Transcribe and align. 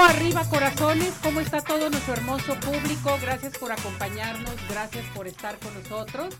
Arriba 0.00 0.48
corazones, 0.50 1.14
¿cómo 1.22 1.40
está 1.40 1.62
todo 1.62 1.88
nuestro 1.88 2.14
hermoso 2.14 2.54
público? 2.60 3.18
Gracias 3.22 3.56
por 3.56 3.72
acompañarnos, 3.72 4.54
gracias 4.68 5.04
por 5.14 5.26
estar 5.26 5.58
con 5.58 5.72
nosotros. 5.74 6.34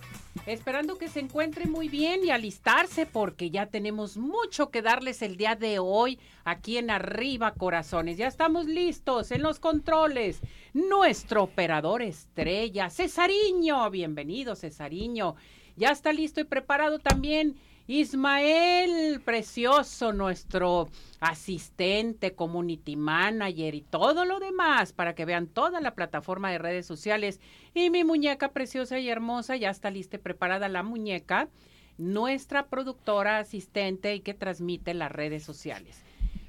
Esperando 0.45 0.99
que 0.99 1.09
se 1.09 1.21
encuentre 1.21 1.67
muy 1.67 1.89
bien 1.89 2.25
y 2.25 2.31
alistarse 2.31 3.07
porque 3.07 3.51
ya 3.51 3.67
tenemos 3.67 4.17
mucho 4.17 4.71
que 4.71 4.83
darles 4.83 5.23
el 5.23 5.37
día 5.37 5.57
de 5.57 5.79
hoy 5.79 6.19
aquí 6.45 6.77
en 6.77 6.91
Arriba 6.91 7.55
Corazones. 7.55 8.19
Ya 8.19 8.27
estamos 8.29 8.67
listos 8.67 9.31
en 9.31 9.43
los 9.43 9.59
controles. 9.59 10.41
Nuestro 10.75 11.45
operador 11.45 12.03
estrella, 12.03 12.91
Cesariño. 12.91 13.91
Bienvenido, 13.91 14.55
Cesariño. 14.55 15.35
Ya 15.77 15.91
está 15.91 16.13
listo 16.13 16.41
y 16.41 16.45
preparado 16.45 16.99
también 16.99 17.57
Ismael, 17.89 19.21
precioso, 19.21 20.13
nuestro 20.13 20.89
asistente, 21.21 22.35
community 22.35 22.97
manager 22.97 23.75
y 23.75 23.83
todo 23.83 24.25
lo 24.25 24.41
demás 24.41 24.93
para 24.93 25.15
que 25.15 25.25
vean 25.25 25.47
toda 25.47 25.81
la 25.81 25.95
plataforma 25.95 26.51
de 26.51 26.59
redes 26.59 26.87
sociales. 26.87 27.41
Y 27.75 27.91
mi 27.91 28.03
muñeca 28.03 28.53
preciosa 28.53 28.99
y 28.99 29.09
hermosa, 29.09 29.57
ya 29.57 29.71
está 29.71 29.91
lista 29.91 30.17
y 30.17 30.21
preparada 30.21 30.69
la 30.69 30.83
muñeca, 30.83 31.49
nuestra 31.97 32.67
productora 32.67 33.39
asistente 33.39 34.15
y 34.15 34.21
que 34.21 34.35
transmite 34.35 34.93
las 34.93 35.13
redes 35.13 35.45
sociales. 35.45 36.06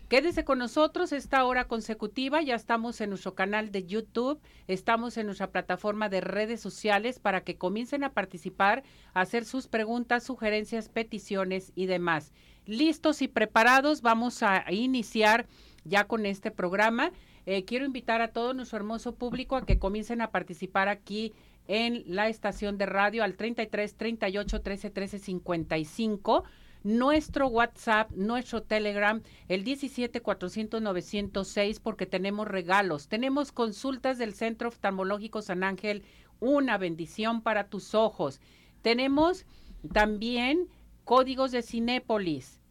Quédese 0.08 0.45
con 0.45 0.59
nosotros 0.59 1.11
esta 1.11 1.44
hora 1.44 1.66
consecutiva. 1.66 2.41
Ya 2.41 2.55
estamos 2.55 3.02
en 3.02 3.09
nuestro 3.09 3.36
canal 3.36 3.73
de 3.73 3.86
YouTube, 3.86 4.39
estamos 4.67 5.17
en 5.17 5.25
nuestra 5.25 5.52
plataforma 5.52 6.08
de 6.08 6.22
redes 6.22 6.61
sociales 6.61 7.19
para 7.19 7.41
que 7.41 7.58
comiencen 7.58 8.05
a 8.05 8.14
participar, 8.14 8.83
a 9.14 9.19
hacer 9.19 9.44
sus 9.44 9.67
preguntas, 9.67 10.23
sugerencias, 10.23 10.88
peticiones 10.88 11.73
y 11.75 11.88
demás. 11.88 12.31
Listos 12.66 13.22
y 13.22 13.27
preparados, 13.27 14.02
vamos 14.02 14.44
a 14.44 14.64
iniciar 14.72 15.45
ya 15.83 16.05
con 16.05 16.25
este 16.25 16.52
programa. 16.52 17.11
Eh, 17.45 17.66
quiero 17.66 17.86
invitar 17.86 18.21
a 18.21 18.30
todo 18.30 18.53
nuestro 18.53 18.77
hermoso 18.77 19.14
público 19.16 19.58
a 19.58 19.66
que 19.66 19.77
comiencen 19.77 20.21
a 20.21 20.31
participar 20.31 20.88
aquí 20.88 21.33
en 21.67 22.03
la 22.05 22.30
estación 22.30 22.77
de 22.77 22.86
radio 22.86 23.25
al 23.25 23.36
33 23.36 23.95
38 23.95 24.61
13 24.61 24.89
13 24.89 25.19
55 25.19 26.45
nuestro 26.88 27.49
WhatsApp, 27.49 28.11
nuestro 28.11 28.63
Telegram, 28.63 29.21
el 29.49 29.66
17 29.66 30.21
400 30.21 30.81
906 30.81 31.81
porque 31.81 32.05
tenemos 32.05 32.47
regalos. 32.47 33.09
Tenemos 33.09 33.52
consultas 33.52 34.17
del 34.17 34.33
Centro 34.33 34.69
Oftalmológico 34.69 35.41
San 35.41 35.65
Ángel, 35.65 36.03
una 36.39 36.77
bendición 36.77 37.41
para 37.41 37.67
tus 37.67 37.93
ojos. 37.93 38.39
Tenemos 38.81 39.45
también 39.91 40.69
códigos 41.03 41.52
de 41.52 41.61
Cinépolis 41.61 42.61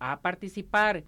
a 0.00 0.20
participar. 0.20 1.04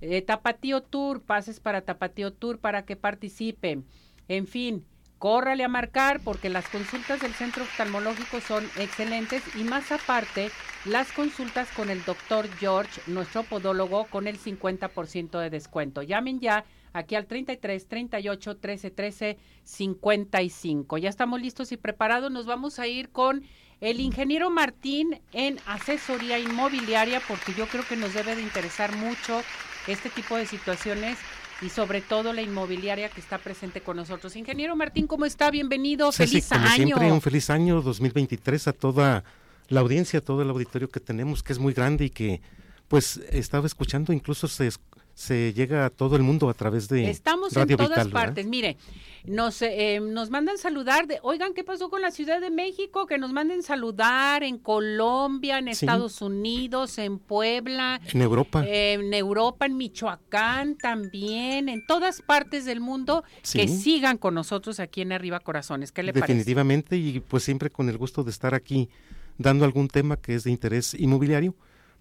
Eh, 0.00 0.22
Tapatío 0.22 0.82
Tour, 0.82 1.22
pases 1.22 1.60
para 1.60 1.82
Tapatío 1.82 2.32
Tour 2.32 2.60
para 2.60 2.86
que 2.86 2.96
participen. 2.96 3.84
En 4.28 4.46
fin, 4.46 4.86
córrale 5.18 5.64
a 5.64 5.68
marcar 5.68 6.20
porque 6.20 6.48
las 6.48 6.68
consultas 6.68 7.20
del 7.20 7.32
centro 7.32 7.62
oftalmológico 7.62 8.40
son 8.40 8.64
excelentes 8.78 9.42
y 9.56 9.64
más 9.64 9.90
aparte 9.92 10.50
las 10.84 11.10
consultas 11.12 11.68
con 11.72 11.90
el 11.90 12.04
doctor 12.04 12.48
George, 12.58 13.00
nuestro 13.06 13.42
podólogo, 13.42 14.04
con 14.04 14.26
el 14.26 14.38
50% 14.38 15.40
de 15.40 15.50
descuento. 15.50 16.02
Llamen 16.02 16.38
ya 16.40 16.64
aquí 16.92 17.14
al 17.14 17.26
33 17.26 17.88
38 17.88 18.56
13 18.56 18.90
13 18.90 19.38
55. 19.64 20.98
Ya 20.98 21.08
estamos 21.08 21.40
listos 21.40 21.72
y 21.72 21.76
preparados. 21.76 22.30
Nos 22.30 22.46
vamos 22.46 22.78
a 22.78 22.86
ir 22.86 23.08
con 23.10 23.42
el 23.80 24.00
ingeniero 24.00 24.50
Martín 24.50 25.20
en 25.32 25.58
asesoría 25.66 26.38
inmobiliaria 26.38 27.20
porque 27.26 27.52
yo 27.54 27.66
creo 27.66 27.84
que 27.86 27.96
nos 27.96 28.14
debe 28.14 28.36
de 28.36 28.42
interesar 28.42 28.94
mucho 28.96 29.42
este 29.86 30.08
tipo 30.08 30.36
de 30.36 30.46
situaciones 30.46 31.18
y 31.62 31.68
sobre 31.70 32.00
todo 32.00 32.32
la 32.32 32.42
inmobiliaria 32.42 33.08
que 33.08 33.20
está 33.20 33.38
presente 33.38 33.80
con 33.80 33.96
nosotros. 33.96 34.36
Ingeniero 34.36 34.76
Martín, 34.76 35.06
¿cómo 35.06 35.24
está? 35.24 35.50
Bienvenido. 35.50 36.12
feliz 36.12 36.52
año. 36.52 36.74
Siempre 36.74 37.12
un 37.12 37.20
feliz 37.20 37.50
año 37.50 37.80
2023 37.80 38.68
a 38.68 38.72
toda 38.72 39.24
la 39.68 39.80
audiencia, 39.80 40.18
a 40.18 40.22
todo 40.22 40.42
el 40.42 40.50
auditorio 40.50 40.88
que 40.88 41.00
tenemos, 41.00 41.42
que 41.42 41.52
es 41.52 41.58
muy 41.58 41.72
grande 41.72 42.06
y 42.06 42.10
que 42.10 42.40
pues 42.88 43.20
estaba 43.30 43.66
escuchando, 43.66 44.12
incluso 44.12 44.46
se, 44.46 44.70
se 45.14 45.52
llega 45.54 45.86
a 45.86 45.90
todo 45.90 46.14
el 46.16 46.22
mundo 46.22 46.48
a 46.48 46.54
través 46.54 46.88
de 46.88 47.10
Estamos 47.10 47.56
en 47.56 47.76
todas 47.76 48.08
partes. 48.08 48.46
Mire, 48.46 48.76
nos, 49.26 49.62
eh, 49.62 50.00
nos 50.00 50.30
mandan 50.30 50.58
saludar, 50.58 51.06
de, 51.06 51.18
oigan, 51.22 51.54
¿qué 51.54 51.64
pasó 51.64 51.90
con 51.90 52.00
la 52.00 52.10
Ciudad 52.10 52.40
de 52.40 52.50
México? 52.50 53.06
Que 53.06 53.18
nos 53.18 53.32
manden 53.32 53.62
saludar 53.62 54.42
en 54.42 54.58
Colombia, 54.58 55.58
en 55.58 55.68
Estados 55.68 56.22
Unidos, 56.22 56.98
en 56.98 57.18
Puebla. 57.18 58.00
En 58.12 58.22
Europa. 58.22 58.64
en 58.66 59.12
Europa, 59.12 59.66
en 59.66 59.76
Michoacán 59.76 60.76
también, 60.76 61.68
en 61.68 61.84
todas 61.86 62.22
partes 62.22 62.64
del 62.64 62.80
mundo, 62.80 63.24
que 63.52 63.68
sigan 63.68 64.18
con 64.18 64.34
nosotros 64.34 64.80
aquí 64.80 65.02
en 65.02 65.12
Arriba 65.12 65.40
Corazones. 65.40 65.92
¿Qué 65.92 66.02
le 66.02 66.12
Definitivamente, 66.12 66.90
parece? 66.90 67.18
y 67.18 67.20
pues 67.20 67.42
siempre 67.42 67.70
con 67.70 67.88
el 67.88 67.98
gusto 67.98 68.24
de 68.24 68.30
estar 68.30 68.54
aquí 68.54 68.88
dando 69.38 69.64
algún 69.64 69.88
tema 69.88 70.16
que 70.16 70.34
es 70.34 70.44
de 70.44 70.50
interés 70.50 70.94
inmobiliario 70.94 71.54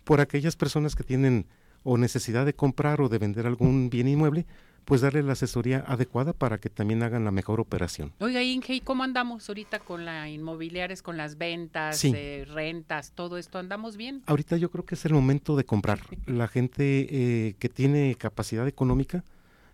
por 0.03 0.21
aquellas 0.21 0.55
personas 0.55 0.95
que 0.95 1.03
tienen 1.03 1.47
o 1.83 1.97
necesidad 1.97 2.45
de 2.45 2.53
comprar 2.53 3.01
o 3.01 3.09
de 3.09 3.19
vender 3.19 3.45
algún 3.45 3.89
bien 3.89 4.07
inmueble, 4.07 4.45
pues 4.85 5.01
darle 5.01 5.23
la 5.23 5.33
asesoría 5.33 5.83
adecuada 5.87 6.31
para 6.31 6.59
que 6.59 6.69
también 6.69 7.01
hagan 7.01 7.25
la 7.25 7.31
mejor 7.31 7.59
operación. 7.59 8.13
Oiga, 8.19 8.41
Inge, 8.43 8.75
¿y 8.75 8.81
cómo 8.81 9.03
andamos 9.03 9.49
ahorita 9.49 9.79
con 9.79 10.05
la 10.05 10.29
inmobiliarias, 10.29 11.01
con 11.01 11.17
las 11.17 11.37
ventas, 11.37 12.03
eh, 12.05 12.45
rentas, 12.47 13.11
todo 13.11 13.37
esto? 13.37 13.57
¿Andamos 13.57 13.97
bien? 13.97 14.21
Ahorita 14.27 14.57
yo 14.57 14.69
creo 14.69 14.85
que 14.85 14.93
es 14.95 15.03
el 15.05 15.13
momento 15.13 15.55
de 15.55 15.65
comprar. 15.65 15.99
La 16.27 16.47
gente 16.47 17.07
eh, 17.09 17.55
que 17.57 17.67
tiene 17.67 18.15
capacidad 18.15 18.67
económica 18.67 19.23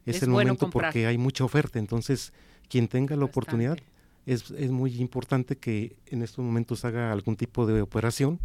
es, 0.05 0.23
el 0.23 0.29
momento 0.29 0.69
porque 0.69 1.05
hay 1.07 1.17
mucha 1.17 1.43
oferta. 1.43 1.77
Entonces, 1.77 2.33
quien 2.69 2.87
tenga 2.87 3.15
la 3.15 3.25
oportunidad, 3.25 3.77
es, 4.25 4.49
es 4.51 4.71
muy 4.71 4.95
importante 4.95 5.57
que 5.57 5.95
en 6.07 6.23
estos 6.23 6.43
momentos 6.43 6.85
haga 6.85 7.11
algún 7.11 7.35
tipo 7.35 7.65
de 7.65 7.81
operación 7.81 8.39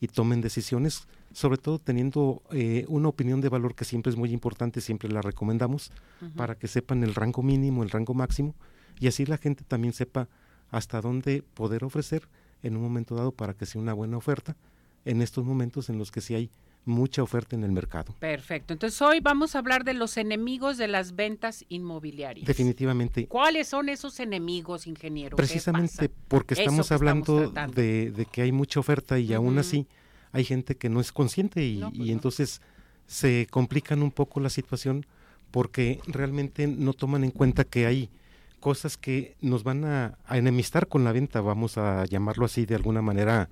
y 0.00 0.08
tomen 0.08 0.40
decisiones, 0.40 1.06
sobre 1.34 1.58
todo 1.58 1.78
teniendo 1.78 2.42
eh, 2.52 2.86
una 2.88 3.08
opinión 3.08 3.40
de 3.40 3.48
valor 3.48 3.74
que 3.74 3.84
siempre 3.84 4.10
es 4.10 4.16
muy 4.16 4.30
importante, 4.30 4.80
siempre 4.80 5.10
la 5.10 5.20
recomendamos, 5.20 5.90
para 6.36 6.54
que 6.54 6.68
sepan 6.68 7.02
el 7.02 7.14
rango 7.14 7.42
mínimo, 7.42 7.82
el 7.82 7.90
rango 7.90 8.14
máximo, 8.14 8.54
y 9.00 9.08
así 9.08 9.26
la 9.26 9.36
gente 9.36 9.64
también 9.66 9.92
sepa 9.92 10.28
hasta 10.70 11.00
dónde 11.00 11.42
poder 11.54 11.84
ofrecer 11.84 12.28
en 12.62 12.76
un 12.76 12.82
momento 12.82 13.14
dado 13.16 13.32
para 13.32 13.52
que 13.52 13.66
sea 13.66 13.80
una 13.80 13.92
buena 13.92 14.16
oferta 14.16 14.56
en 15.04 15.20
estos 15.22 15.44
momentos 15.44 15.90
en 15.90 15.98
los 15.98 16.10
que 16.10 16.20
sí 16.20 16.34
hay 16.34 16.50
mucha 16.84 17.22
oferta 17.22 17.56
en 17.56 17.64
el 17.64 17.72
mercado. 17.72 18.14
Perfecto. 18.20 18.72
Entonces 18.72 19.00
hoy 19.02 19.20
vamos 19.20 19.54
a 19.54 19.58
hablar 19.58 19.84
de 19.84 19.94
los 19.94 20.16
enemigos 20.16 20.76
de 20.76 20.88
las 20.88 21.16
ventas 21.16 21.64
inmobiliarias. 21.68 22.46
Definitivamente. 22.46 23.26
¿Cuáles 23.26 23.68
son 23.68 23.88
esos 23.88 24.20
enemigos, 24.20 24.86
ingeniero? 24.86 25.36
Precisamente 25.36 26.10
porque 26.28 26.54
estamos 26.54 26.92
hablando 26.92 27.50
de, 27.50 28.26
que 28.30 28.42
hay 28.42 28.52
mucha 28.52 28.80
oferta 28.80 29.18
y 29.18 29.32
aún 29.32 29.58
así 29.58 29.86
hay 30.34 30.44
gente 30.44 30.76
que 30.76 30.88
no 30.88 31.00
es 31.00 31.12
consciente 31.12 31.64
y, 31.64 31.80
pues 31.80 32.10
entonces 32.10 32.60
se 33.06 33.46
complican 33.50 34.02
un 34.02 34.10
poco 34.10 34.40
la 34.40 34.50
situación 34.50 35.06
porque 35.52 36.00
realmente 36.08 36.66
no 36.66 36.92
toman 36.92 37.22
en 37.22 37.30
cuenta 37.30 37.62
que 37.62 37.86
hay 37.86 38.10
cosas 38.58 38.96
que 38.96 39.36
nos 39.40 39.62
van 39.62 39.84
a, 39.84 40.18
enemistar 40.28 40.88
con 40.88 41.04
la 41.04 41.12
venta, 41.12 41.40
vamos 41.40 41.78
a 41.78 42.04
llamarlo 42.06 42.46
así 42.46 42.66
de 42.66 42.74
alguna 42.74 43.00
manera 43.00 43.48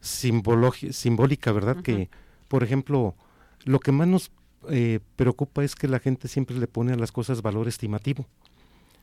simbólica, 0.00 1.50
¿verdad? 1.50 1.82
Que 1.82 2.08
por 2.46 2.62
ejemplo, 2.62 3.16
lo 3.64 3.80
que 3.80 3.90
más 3.90 4.06
nos 4.06 4.30
eh, 4.70 5.00
preocupa 5.16 5.64
es 5.64 5.74
que 5.74 5.88
la 5.88 5.98
gente 5.98 6.28
siempre 6.28 6.56
le 6.56 6.68
pone 6.68 6.92
a 6.92 6.96
las 6.96 7.10
cosas 7.10 7.42
valor 7.42 7.66
estimativo. 7.66 8.28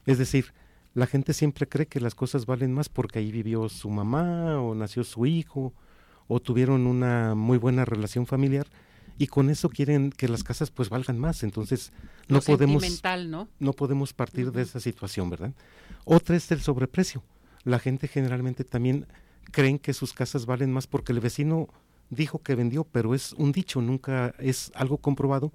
Es 0.06 0.18
decir, 0.18 0.54
la 0.94 1.08
gente 1.08 1.34
siempre 1.34 1.68
cree 1.68 1.88
que 1.88 2.00
las 2.00 2.16
cosas 2.16 2.46
valen 2.46 2.72
más 2.72 2.88
porque 2.88 3.20
ahí 3.20 3.34
vivió 3.34 3.68
su 3.68 3.90
mamá 3.90 4.62
o 4.62 4.74
nació 4.76 5.04
su 5.04 5.26
hijo 5.26 5.74
o 6.28 6.40
tuvieron 6.40 6.88
una 6.88 7.36
muy 7.36 7.58
buena 7.58 7.86
relación 7.86 8.26
familiar 8.26 8.68
y 9.18 9.28
con 9.28 9.50
eso 9.50 9.70
quieren 9.70 10.12
que 10.12 10.28
las 10.28 10.44
casas 10.44 10.72
pues 10.72 10.90
valgan 10.90 11.20
más. 11.20 11.44
Entonces 11.44 11.92
no 12.28 12.42
podemos 12.42 12.84
¿no? 13.28 13.48
no 13.60 13.74
podemos 13.74 14.14
partir 14.14 14.52
de 14.52 14.64
esa 14.64 14.80
situación, 14.80 15.30
¿verdad? 15.30 15.54
Otra 16.06 16.36
es 16.36 16.52
el 16.52 16.62
sobreprecio. 16.62 17.24
La 17.64 17.78
gente 17.78 18.08
generalmente 18.08 18.64
también 18.64 19.06
creen 19.52 19.78
que 19.78 19.94
sus 19.94 20.14
casas 20.14 20.46
valen 20.46 20.72
más 20.72 20.88
porque 20.88 21.12
el 21.12 21.20
vecino 21.20 21.68
dijo 22.10 22.40
que 22.40 22.56
vendió, 22.56 22.84
pero 22.84 23.14
es 23.14 23.34
un 23.34 23.52
dicho, 23.52 23.82
nunca 23.82 24.34
es 24.40 24.72
algo 24.76 24.98
comprobado 24.98 25.52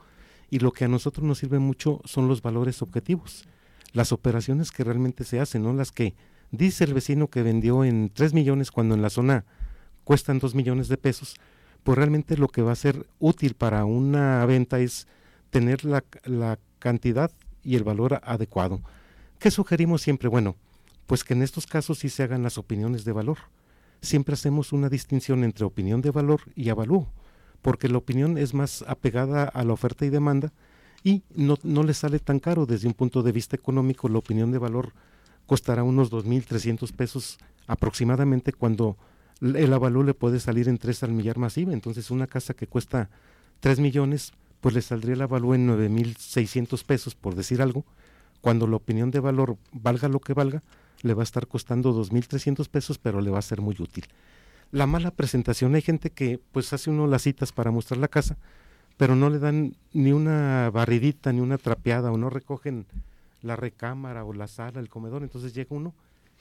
y 0.51 0.61
lo 0.61 0.73
que 0.73 0.85
a 0.85 0.89
nosotros 0.89 1.27
nos 1.27 1.39
sirve 1.39 1.59
mucho 1.59 2.01
son 2.05 2.29
los 2.29 2.43
valores 2.43 2.83
objetivos, 2.83 3.45
las 3.93 4.13
operaciones 4.13 4.71
que 4.71 4.85
realmente 4.85 5.25
se 5.25 5.41
hacen, 5.41 5.63
no 5.63 5.73
las 5.73 5.93
que 5.93 6.15
dice 6.51 6.85
el 6.85 6.95
vecino 6.95 7.29
que 7.29 7.43
vendió 7.43 7.85
en 7.85 8.11
3 8.13 8.33
millones 8.33 8.71
cuando 8.71 8.95
en 8.95 9.03
la 9.03 9.11
zona 9.11 9.45
cuestan 10.07 10.39
2 10.39 10.55
millones 10.55 10.87
de 10.87 10.97
pesos, 10.97 11.35
pues 11.83 11.99
realmente 11.99 12.37
lo 12.37 12.47
que 12.47 12.63
va 12.63 12.71
a 12.71 12.77
ser 12.77 13.09
útil 13.19 13.55
para 13.55 13.85
una 13.85 14.47
venta 14.47 14.79
es 14.79 15.09
tener 15.51 15.85
la, 15.85 16.05
la 16.25 16.61
cantidad 16.79 17.33
y 17.65 17.75
el 17.75 17.83
valor 17.83 18.21
adecuado. 18.23 18.81
¿Qué 19.41 19.51
sugerimos 19.51 20.03
siempre? 20.03 20.29
Bueno, 20.29 20.55
pues 21.09 21.25
que 21.25 21.35
en 21.35 21.43
estos 21.43 21.67
casos 21.67 21.99
sí 21.99 22.09
se 22.09 22.23
hagan 22.23 22.45
las 22.45 22.57
opiniones 22.57 23.05
de 23.05 23.11
valor. 23.11 23.39
Siempre 24.01 24.35
hacemos 24.35 24.73
una 24.73 24.89
distinción 24.89 25.43
entre 25.43 25.65
opinión 25.65 26.03
de 26.03 26.13
valor 26.13 26.41
y 26.55 26.69
avalúo, 26.69 27.09
porque 27.61 27.89
la 27.89 27.99
opinión 27.99 28.39
es 28.39 28.55
más 28.55 28.85
apegada 28.87 29.43
a 29.43 29.65
la 29.65 29.73
oferta 29.73 30.07
y 30.07 30.11
demanda 30.11 30.53
y 31.03 31.25
no, 31.35 31.57
no 31.65 31.83
le 31.83 31.95
sale 31.95 32.21
tan 32.21 32.39
caro 32.39 32.65
desde 32.65 32.87
un 32.87 32.95
punto 32.95 33.25
de 33.25 33.33
vista 33.33 33.57
económico. 33.57 34.09
La 34.09 34.19
opinión 34.19 34.53
de 34.53 34.59
valor 34.59 34.93
costará 35.47 35.83
unos 35.83 36.13
2.300 36.13 36.93
pesos 36.93 37.39
aproximadamente 37.67 38.53
cuando 38.53 38.97
el 39.41 39.73
avalúo 39.73 40.03
le 40.03 40.15
puede 40.15 40.41
salir 40.41 40.69
en 40.69 40.79
3 40.79 41.03
al 41.05 41.13
millar 41.13 41.39
masiva. 41.39 41.73
Entonces 41.73 42.11
una 42.11 42.27
casa 42.27 42.55
que 42.55 42.67
cuesta 42.67 43.11
3 43.61 43.81
millones, 43.81 44.33
pues 44.61 44.75
le 44.75 44.83
saldría 44.83 45.15
el 45.15 45.23
avalúo 45.23 45.55
en 45.55 45.69
9.600 45.69 46.85
pesos, 46.85 47.15
por 47.15 47.35
decir 47.35 47.63
algo, 47.63 47.85
cuando 48.41 48.67
la 48.67 48.77
opinión 48.77 49.11
de 49.11 49.21
valor 49.21 49.57
valga 49.73 50.09
lo 50.09 50.21
que 50.21 50.35
valga, 50.35 50.63
le 51.03 51.15
va 51.15 51.23
a 51.23 51.25
estar 51.25 51.47
costando 51.47 51.93
2.300 51.95 52.69
pesos, 52.69 52.99
pero 52.99 53.21
le 53.21 53.31
va 53.31 53.39
a 53.39 53.43
ser 53.43 53.61
muy 53.61 53.77
útil. 53.79 54.07
La 54.73 54.87
mala 54.87 55.11
presentación, 55.11 55.75
hay 55.75 55.83
gente 55.83 56.11
que 56.11 56.41
pues 56.53 56.73
hace 56.73 56.91
uno 56.91 57.07
las 57.07 57.23
citas 57.23 57.53
para 57.53 57.71
mostrar 57.71 57.99
la 57.99 58.09
casa, 58.09 58.37
pero 58.97 59.15
no 59.15 59.31
le 59.31 59.39
dan 59.39 59.77
ni 59.93 60.13
una 60.13 60.71
barridita, 60.71 61.33
ni 61.33 61.41
una 61.41 61.59
trapeada, 61.59 62.11
o 62.11 62.17
no 62.17 62.31
recogen 62.31 62.87
la 63.43 63.57
recámara 63.57 64.25
o 64.25 64.33
la 64.33 64.49
sala, 64.49 64.81
el 64.81 64.89
comedor, 64.89 65.23
entonces 65.23 65.55
llega 65.55 65.69
uno 65.71 65.95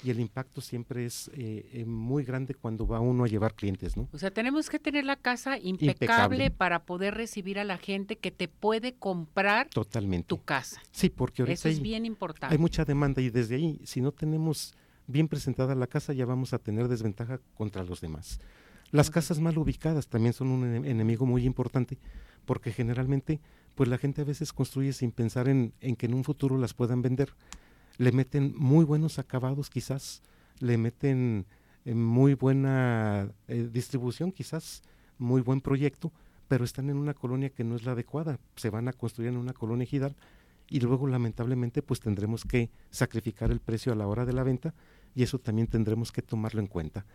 y 0.04 0.10
el 0.12 0.20
impacto 0.20 0.62
siempre 0.62 1.06
es 1.06 1.30
eh, 1.34 1.70
eh, 1.74 1.86
muy 1.86 2.24
grande 2.24 2.54
cuando 2.54 2.86
va 2.86 3.00
uno 3.00 3.24
a 3.24 3.28
llevar 3.28 3.56
clientes, 3.56 3.96
¿no? 3.96 4.10
O 4.12 4.18
sea, 4.18 4.32
tenemos 4.32 4.70
que 4.70 4.80
tener 4.80 5.06
la 5.06 5.16
casa 5.16 5.58
impecable, 5.58 6.52
para 6.52 6.84
poder 6.84 7.16
recibir 7.16 7.60
a 7.60 7.64
la 7.64 7.78
gente 7.78 8.18
que 8.18 8.32
te 8.32 8.48
puede 8.48 8.94
comprar 8.94 9.70
Totalmente. 9.70 10.28
tu 10.28 10.44
casa. 10.44 10.82
Sí, 10.92 11.10
porque 11.10 11.42
ahorita 11.42 11.54
Eso 11.54 11.70
es 11.70 11.82
bien 11.82 12.06
importante. 12.06 12.54
Hay 12.54 12.60
mucha 12.60 12.86
demanda 12.86 13.22
y 13.22 13.30
desde 13.30 13.56
ahí, 13.56 13.82
si 13.84 14.02
no 14.02 14.12
tenemos 14.12 14.76
bien 15.08 15.28
presentada 15.28 15.76
la 15.76 15.88
casa, 15.88 16.14
ya 16.14 16.26
vamos 16.26 16.54
a 16.54 16.60
tener 16.60 16.88
desventaja 16.88 17.40
contra 17.56 17.84
los 17.84 18.02
demás. 18.02 18.40
Las 18.92 19.10
casas 19.10 19.40
mal 19.40 19.58
ubicadas 19.58 20.08
también 20.08 20.34
son 20.34 20.50
un 20.50 20.86
enemigo 20.86 21.26
muy 21.26 21.46
importante 21.46 21.98
porque 22.46 22.72
generalmente 22.72 23.40
pues 23.74 23.90
la 23.90 23.98
gente 23.98 24.22
a 24.22 24.26
veces 24.26 24.54
construye 24.54 24.94
sin 24.94 25.12
pensar 25.12 25.50
en, 25.50 25.74
en 25.82 25.96
que 25.96 26.06
en 26.06 26.14
un 26.14 26.24
futuro 26.24 26.58
las 26.58 26.74
puedan 26.74 27.02
vender 27.02 27.34
le 27.98 28.12
meten 28.12 28.54
muy 28.58 28.86
buenos 28.86 29.20
acabados 29.20 29.70
quizás, 29.70 30.22
le 30.60 30.78
meten 30.78 31.46
eh, 31.86 31.94
muy 31.94 32.34
buena 32.34 33.30
eh, 33.48 33.70
distribución 33.72 34.32
quizás, 34.32 34.82
muy 35.18 35.42
buen 35.42 35.62
proyecto, 35.62 36.12
pero 36.48 36.64
están 36.64 36.90
en 36.90 36.98
una 36.98 37.14
colonia 37.14 37.50
que 37.50 37.64
no 37.64 37.76
es 37.76 37.84
la 37.84 37.94
adecuada, 37.94 38.40
se 38.56 38.70
van 38.70 38.88
a 38.88 38.94
construir 38.94 39.30
en 39.30 39.38
una 39.38 39.54
colonia 39.54 39.84
ejidal 39.84 40.16
y 40.70 40.80
luego 40.80 41.08
lamentablemente 41.08 41.82
pues 41.82 42.00
tendremos 42.00 42.44
que 42.44 42.70
sacrificar 42.90 43.52
el 43.52 43.60
precio 43.60 43.94
a 43.94 43.96
la 43.96 44.08
hora 44.08 44.26
de 44.26 44.34
la 44.34 44.44
venta 44.44 44.74
y 45.14 45.24
eso 45.24 45.40
también 45.40 45.68
tendremos 45.68 46.12
que 46.12 46.22
tomarlo 46.22 46.60
en 46.60 46.68
cuenta. 46.68 47.06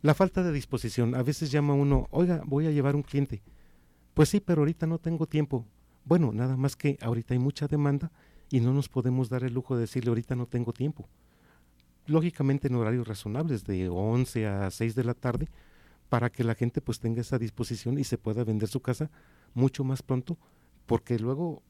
La 0.00 0.14
falta 0.14 0.42
de 0.42 0.52
disposición, 0.52 1.14
a 1.14 1.22
veces 1.22 1.50
llama 1.50 1.74
uno, 1.74 2.06
oiga, 2.10 2.42
voy 2.46 2.66
a 2.66 2.70
llevar 2.70 2.94
un 2.94 3.02
cliente. 3.02 3.42
Pues 4.14 4.28
sí, 4.28 4.40
pero 4.40 4.60
ahorita 4.60 4.86
no 4.86 4.98
tengo 4.98 5.26
tiempo. 5.26 5.66
Bueno, 6.04 6.32
nada 6.32 6.56
más 6.56 6.76
que 6.76 6.98
ahorita 7.00 7.34
hay 7.34 7.40
mucha 7.40 7.66
demanda 7.66 8.12
y 8.50 8.60
no 8.60 8.72
nos 8.72 8.88
podemos 8.88 9.28
dar 9.28 9.44
el 9.44 9.54
lujo 9.54 9.74
de 9.74 9.82
decirle 9.82 10.10
ahorita 10.10 10.36
no 10.36 10.46
tengo 10.46 10.72
tiempo. 10.72 11.08
Lógicamente 12.06 12.68
en 12.68 12.74
horarios 12.74 13.06
razonables 13.06 13.64
de 13.64 13.88
11 13.88 14.46
a 14.46 14.70
6 14.70 14.94
de 14.94 15.04
la 15.04 15.14
tarde 15.14 15.48
para 16.08 16.30
que 16.30 16.44
la 16.44 16.54
gente 16.54 16.80
pues 16.80 17.00
tenga 17.00 17.20
esa 17.20 17.38
disposición 17.38 17.98
y 17.98 18.04
se 18.04 18.16
pueda 18.16 18.44
vender 18.44 18.68
su 18.68 18.80
casa 18.80 19.10
mucho 19.54 19.84
más 19.84 20.02
pronto 20.02 20.38
porque 20.86 21.18
luego 21.18 21.62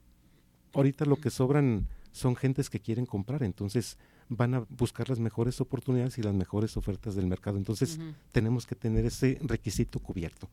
ahorita 0.75 1.05
lo 1.05 1.17
que 1.17 1.31
sobran 1.31 1.89
son 2.13 2.37
gentes 2.37 2.71
que 2.71 2.81
quieren 2.81 3.07
comprar, 3.07 3.43
entonces 3.43 3.99
van 4.29 4.55
a 4.55 4.61
buscar 4.69 5.09
las 5.09 5.21
mejores 5.21 5.61
oportunidades 5.61 6.19
y 6.19 6.23
las 6.23 6.35
mejores 6.35 6.77
ofertas 6.77 7.15
del 7.15 7.27
mercado. 7.27 7.59
Entonces 7.59 7.99
tenemos 8.33 8.67
que 8.67 8.75
tener 8.75 9.05
ese 9.05 9.39
requisito 9.43 10.01
cubierto. 10.01 10.49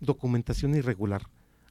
Documentación 0.00 0.74
irregular. 0.74 1.22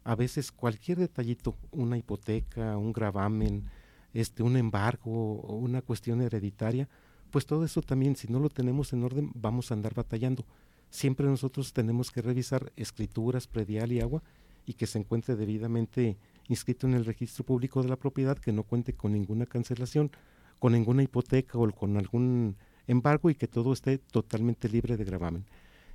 A 0.04 0.16
veces 0.16 0.52
cualquier 0.52 1.00
detallito, 1.00 1.56
una 1.72 1.98
hipoteca, 1.98 2.78
un 2.78 2.92
gravamen, 2.92 3.66
este, 4.14 4.44
un 4.44 4.58
embargo 4.58 5.42
o 5.42 5.56
una 5.56 5.82
cuestión 5.82 6.22
hereditaria, 6.22 6.90
pues 7.32 7.46
todo 7.46 7.64
eso 7.64 7.82
también, 7.82 8.16
si 8.16 8.28
no 8.28 8.40
lo 8.40 8.50
tenemos 8.50 8.94
en 8.94 9.04
orden, 9.04 9.32
vamos 9.34 9.72
a 9.72 9.74
andar 9.74 9.94
batallando. 9.94 10.46
Siempre 10.90 11.26
nosotros 11.26 11.72
tenemos 11.72 12.12
que 12.12 12.22
revisar 12.22 12.74
escrituras, 12.76 13.48
predial 13.48 13.92
y 13.92 14.02
agua 14.02 14.22
y 14.66 14.74
que 14.74 14.88
se 14.88 15.00
encuentre 15.00 15.36
debidamente 15.36 16.18
inscrito 16.50 16.88
en 16.88 16.94
el 16.94 17.06
registro 17.06 17.46
público 17.46 17.82
de 17.82 17.90
la 17.90 17.96
propiedad, 17.96 18.38
que 18.38 18.52
no 18.52 18.64
cuente 18.64 18.94
con 18.94 19.14
ninguna 19.14 19.46
cancelación, 19.46 20.12
con 20.60 20.74
ninguna 20.74 21.04
hipoteca 21.04 21.58
o 21.58 21.72
con 21.72 21.98
algún 21.98 22.58
embargo 22.88 23.30
y 23.30 23.36
que 23.36 23.48
todo 23.48 23.72
esté 23.72 23.98
totalmente 23.98 24.68
libre 24.68 24.98
de 24.98 25.06
gravamen. 25.06 25.46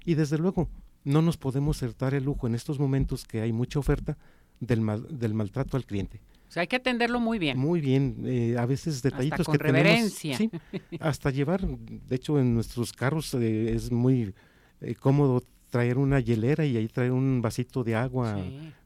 Y 0.05 0.15
desde 0.15 0.39
luego, 0.39 0.69
no 1.05 1.21
nos 1.21 1.37
podemos 1.37 1.77
certar 1.77 2.15
el 2.15 2.25
lujo 2.25 2.47
en 2.47 2.55
estos 2.55 2.79
momentos 2.79 3.25
que 3.25 3.43
hay 3.43 3.53
mucha 3.53 3.79
oferta 3.79 4.17
del, 4.61 4.83
del 5.11 5.35
maltrato 5.35 5.77
al 5.77 5.85
cliente. 5.85 6.21
O 6.49 6.53
sea, 6.53 6.61
hay 6.63 6.67
que 6.69 6.77
atenderlo 6.77 7.21
muy 7.21 7.39
bien. 7.39 7.59
Muy 7.59 7.81
bien, 7.81 8.23
eh, 8.25 8.57
a 8.59 8.67
veces 8.67 9.03
detallitos 9.03 9.41
hasta 9.41 9.45
con 9.45 9.57
que 9.59 9.63
reverencia. 9.65 10.37
tenemos, 10.37 10.63
sí, 10.71 10.99
hasta 11.01 11.31
llevar, 11.31 11.67
de 11.67 12.17
hecho 12.17 12.39
en 12.39 12.55
nuestros 12.55 12.93
carros 12.93 13.35
eh, 13.35 13.75
es 13.75 13.91
muy 13.91 14.35
eh, 14.81 14.95
cómodo 14.95 15.43
traer 15.71 15.99
una 15.99 16.21
hielera 16.21 16.65
y 16.65 16.77
ahí 16.77 16.89
traer 16.89 17.13
un 17.13 17.43
vasito 17.43 17.83
de 17.83 17.97
agua, 17.97 18.39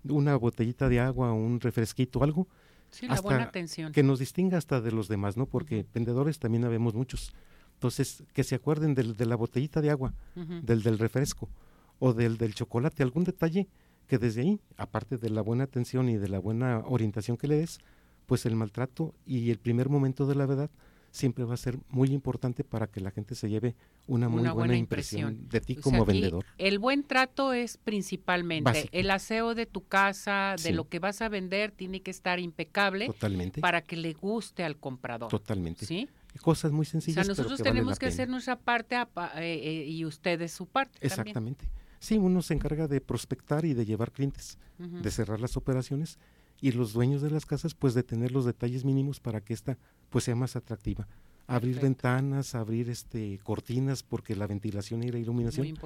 una 0.05 0.37
botellita 0.37 0.89
de 0.89 1.01
agua, 1.01 1.33
un 1.33 1.61
refresquito, 1.61 2.23
algo. 2.23 2.49
Sí, 2.89 3.07
la 3.07 3.21
buena 3.21 3.45
atención. 3.45 3.93
Que 3.93 4.03
nos 4.03 4.19
distinga 4.19 4.59
hasta 4.59 4.81
de 4.81 4.91
los 4.91 5.07
demás, 5.07 5.37
¿no? 5.37 5.47
Porque 5.47 5.87
vendedores 5.95 6.39
también 6.39 6.65
habemos 6.65 6.95
muchos. 6.95 7.33
Entonces, 7.75 8.25
que 8.33 8.43
se 8.43 8.57
acuerden 8.57 8.95
del, 8.95 9.17
de 9.17 9.27
la 9.27 9.37
botellita 9.37 9.81
de 9.81 9.91
agua, 9.91 10.13
del 10.35 10.83
del 10.83 10.99
refresco 10.99 11.49
o 11.99 12.13
del 12.13 12.37
del 12.39 12.55
chocolate, 12.55 13.03
algún 13.03 13.25
detalle 13.25 13.69
que 14.11 14.19
desde 14.19 14.41
ahí, 14.41 14.61
aparte 14.77 15.19
de 15.19 15.31
la 15.31 15.41
buena 15.41 15.63
atención 15.63 16.09
y 16.09 16.17
de 16.17 16.29
la 16.29 16.41
buena 16.41 16.81
orientación 16.85 17.37
que 17.37 17.47
le 17.47 17.59
des, 17.59 17.79
pues 18.27 18.45
el 18.45 18.57
maltrato 18.57 19.15
y 19.25 19.51
el 19.51 19.59
primer 19.61 19.89
momento 19.89 20.27
de 20.27 20.35
la 20.35 20.47
verdad 20.47 20.69
siempre 21.13 21.45
va 21.45 21.55
a 21.55 21.57
ser 21.57 21.79
muy 21.89 22.09
importante 22.09 22.65
para 22.65 22.89
que 22.89 23.01
la 23.01 23.13
gente 23.13 23.37
se 23.37 23.49
lleve 23.49 23.77
una 24.09 24.29
muy 24.29 24.49
buena, 24.49 24.77
impresión. 24.77 25.49
de 25.49 25.61
ti 25.61 25.77
como 25.77 26.05
vendedor. 26.05 26.45
El 26.59 26.81
buen 26.81 27.05
trato 27.05 27.53
es 27.53 27.77
principalmente 27.77 28.89
el 28.91 29.13
aseo 29.13 29.55
de 29.55 29.67
tu 29.67 29.87
casa, 29.87 30.57
de 30.61 30.73
lo 30.73 30.89
que 30.89 30.99
vas 30.99 31.23
a 31.23 31.29
vender, 31.29 31.71
tiene 31.71 32.03
que 32.03 32.11
estar 32.11 32.41
impecable 32.41 33.07
Totalmente. 33.07 33.61
para 33.61 33.81
que 33.83 33.95
le 33.95 34.13
guste 34.15 34.65
al 34.65 34.77
comprador. 34.77 35.31
Totalmente. 35.31 35.87
¿Sí? 35.87 36.09
Cosas 36.43 36.73
muy 36.73 36.85
sencillas. 36.85 37.19
O 37.19 37.23
sea, 37.25 37.31
nosotros 37.45 37.63
tenemos 37.63 37.97
que 38.01 38.07
hacer 38.07 38.29
nuestra 38.29 38.59
parte 38.59 38.97
eh, 38.97 39.07
eh, 39.37 39.85
y 39.87 40.05
ustedes 40.05 40.51
su 40.51 40.67
parte. 40.67 40.99
Exactamente. 41.01 41.69
Sí, 42.01 42.17
uno 42.17 42.41
se 42.41 42.55
encarga 42.55 42.89
de 42.89 43.01
prospectar 43.01 43.65
y 43.67 43.75
de 43.75 43.85
llevar 43.85 44.11
clientes, 44.11 44.59
de 44.79 45.11
cerrar 45.11 45.39
las 45.39 45.59
operaciones 45.59 46.19
y 46.61 46.73
los 46.73 46.95
dueños 46.95 47.21
de 47.21 47.31
las 47.31 47.45
casas 47.45 47.75
pues 47.75 47.93
de 47.93 48.03
tener 48.03 48.33
los 48.33 48.47
detalles 48.47 48.85
mínimos 48.85 49.21
para 49.21 49.43
que 49.43 49.53
esta 49.53 49.79
pues 50.09 50.25
sea 50.25 50.35
más 50.35 50.57
atractiva. 50.57 51.07
Abrir 51.47 51.79
ventanas, 51.81 52.55
abrir 52.55 52.89
este 52.89 53.39
cortinas 53.43 54.03
porque 54.03 54.35
la 54.35 54.47
ventilación 54.47 55.03
y 55.03 55.11
la 55.11 55.19
iluminación 55.19 55.77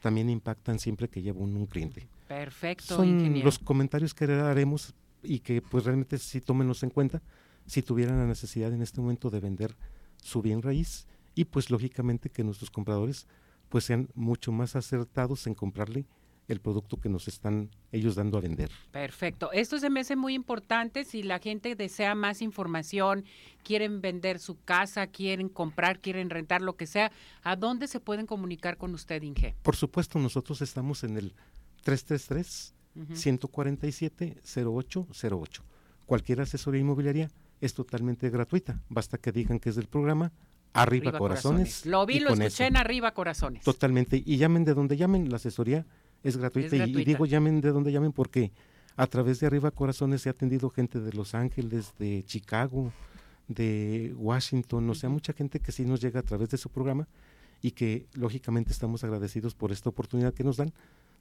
también 0.00 0.28
impactan 0.28 0.78
siempre 0.78 1.08
que 1.08 1.22
lleva 1.22 1.40
un, 1.40 1.66
cliente. 1.66 2.06
Perfecto. 2.28 2.96
Son 2.96 3.42
los 3.42 3.58
comentarios 3.58 4.12
que 4.12 4.24
haremos 4.24 4.94
y 5.22 5.38
que 5.38 5.62
pues 5.62 5.84
realmente 5.84 6.18
sí 6.18 6.40
tómenos 6.40 6.82
en 6.82 6.90
cuenta 6.90 7.22
si 7.66 7.82
tuvieran 7.82 8.18
la 8.18 8.26
necesidad 8.26 8.72
en 8.74 8.82
este 8.82 9.00
momento 9.00 9.30
de 9.30 9.40
vender 9.40 9.74
su 10.20 10.42
bien 10.42 10.60
raíz 10.60 11.06
y 11.34 11.44
pues 11.44 11.70
lógicamente 11.70 12.28
que 12.28 12.44
nuestros 12.44 12.70
compradores 12.70 13.26
pues 13.72 13.84
sean 13.84 14.10
mucho 14.14 14.52
más 14.52 14.76
acertados 14.76 15.46
en 15.46 15.54
comprarle 15.54 16.04
el 16.46 16.60
producto 16.60 17.00
que 17.00 17.08
nos 17.08 17.26
están 17.26 17.70
ellos 17.90 18.16
dando 18.16 18.36
a 18.36 18.42
vender. 18.42 18.70
Perfecto. 18.90 19.50
Esto 19.52 19.78
se 19.78 19.88
me 19.88 20.00
hace 20.00 20.14
muy 20.14 20.34
importante 20.34 21.04
si 21.04 21.22
la 21.22 21.38
gente 21.38 21.74
desea 21.74 22.14
más 22.14 22.42
información, 22.42 23.24
quieren 23.64 24.02
vender 24.02 24.40
su 24.40 24.60
casa, 24.60 25.06
quieren 25.06 25.48
comprar, 25.48 26.00
quieren 26.00 26.28
rentar, 26.28 26.60
lo 26.60 26.76
que 26.76 26.86
sea, 26.86 27.12
¿a 27.42 27.56
dónde 27.56 27.88
se 27.88 27.98
pueden 27.98 28.26
comunicar 28.26 28.76
con 28.76 28.92
usted, 28.92 29.22
Inge? 29.22 29.56
Por 29.62 29.74
supuesto, 29.74 30.18
nosotros 30.18 30.60
estamos 30.60 31.02
en 31.02 31.16
el 31.16 31.34
333 31.82 32.74
147 33.14 34.36
0808. 34.44 35.64
Cualquier 36.04 36.42
asesoría 36.42 36.82
inmobiliaria 36.82 37.30
es 37.62 37.72
totalmente 37.72 38.28
gratuita, 38.28 38.82
basta 38.90 39.16
que 39.16 39.32
digan 39.32 39.60
que 39.60 39.70
es 39.70 39.76
del 39.76 39.86
programa 39.86 40.30
Arriba, 40.72 41.12
corazones. 41.12 41.84
Lo 41.84 42.06
vi, 42.06 42.20
lo 42.20 42.32
escuché 42.32 42.66
en 42.66 42.76
Arriba 42.76 43.12
Corazones. 43.12 43.62
Totalmente. 43.62 44.22
Y 44.24 44.38
llamen 44.38 44.64
de 44.64 44.74
donde 44.74 44.96
llamen, 44.96 45.28
la 45.28 45.36
asesoría 45.36 45.86
es 46.22 46.36
gratuita. 46.36 46.76
Y, 46.76 47.04
digo 47.04 47.26
llamen 47.26 47.60
de 47.60 47.72
donde 47.72 47.92
llamen 47.92 48.12
porque 48.12 48.52
a 48.96 49.06
través 49.06 49.40
de 49.40 49.46
Arriba 49.46 49.70
Corazones 49.70 50.22
se 50.22 50.28
ha 50.28 50.32
atendido 50.32 50.70
gente 50.70 51.00
de 51.00 51.12
Los 51.12 51.34
Ángeles, 51.34 51.94
de 51.98 52.24
Chicago, 52.24 52.92
de 53.48 54.14
Washington, 54.16 54.88
o 54.88 54.94
sea, 54.94 55.08
mucha 55.10 55.32
gente 55.32 55.60
que 55.60 55.72
sí 55.72 55.84
nos 55.84 56.00
llega 56.00 56.20
a 56.20 56.22
través 56.22 56.50
de 56.50 56.56
su 56.56 56.70
programa 56.70 57.08
y 57.60 57.72
que 57.72 58.06
lógicamente 58.14 58.72
estamos 58.72 59.04
agradecidos 59.04 59.54
por 59.54 59.72
esta 59.72 59.88
oportunidad 59.88 60.34
que 60.34 60.44
nos 60.44 60.56
dan 60.56 60.72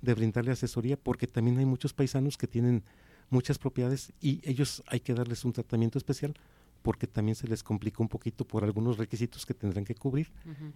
de 0.01 0.13
brindarle 0.13 0.51
asesoría, 0.51 0.97
porque 0.97 1.27
también 1.27 1.59
hay 1.59 1.65
muchos 1.65 1.93
paisanos 1.93 2.37
que 2.37 2.47
tienen 2.47 2.83
muchas 3.29 3.57
propiedades 3.57 4.11
y 4.19 4.41
ellos 4.43 4.83
hay 4.87 4.99
que 4.99 5.13
darles 5.13 5.45
un 5.45 5.53
tratamiento 5.53 5.97
especial 5.97 6.33
porque 6.81 7.07
también 7.07 7.35
se 7.35 7.47
les 7.47 7.63
complica 7.63 8.01
un 8.01 8.09
poquito 8.09 8.45
por 8.45 8.63
algunos 8.63 8.97
requisitos 8.97 9.45
que 9.45 9.53
tendrán 9.53 9.85
que 9.85 9.95
cubrir 9.95 10.31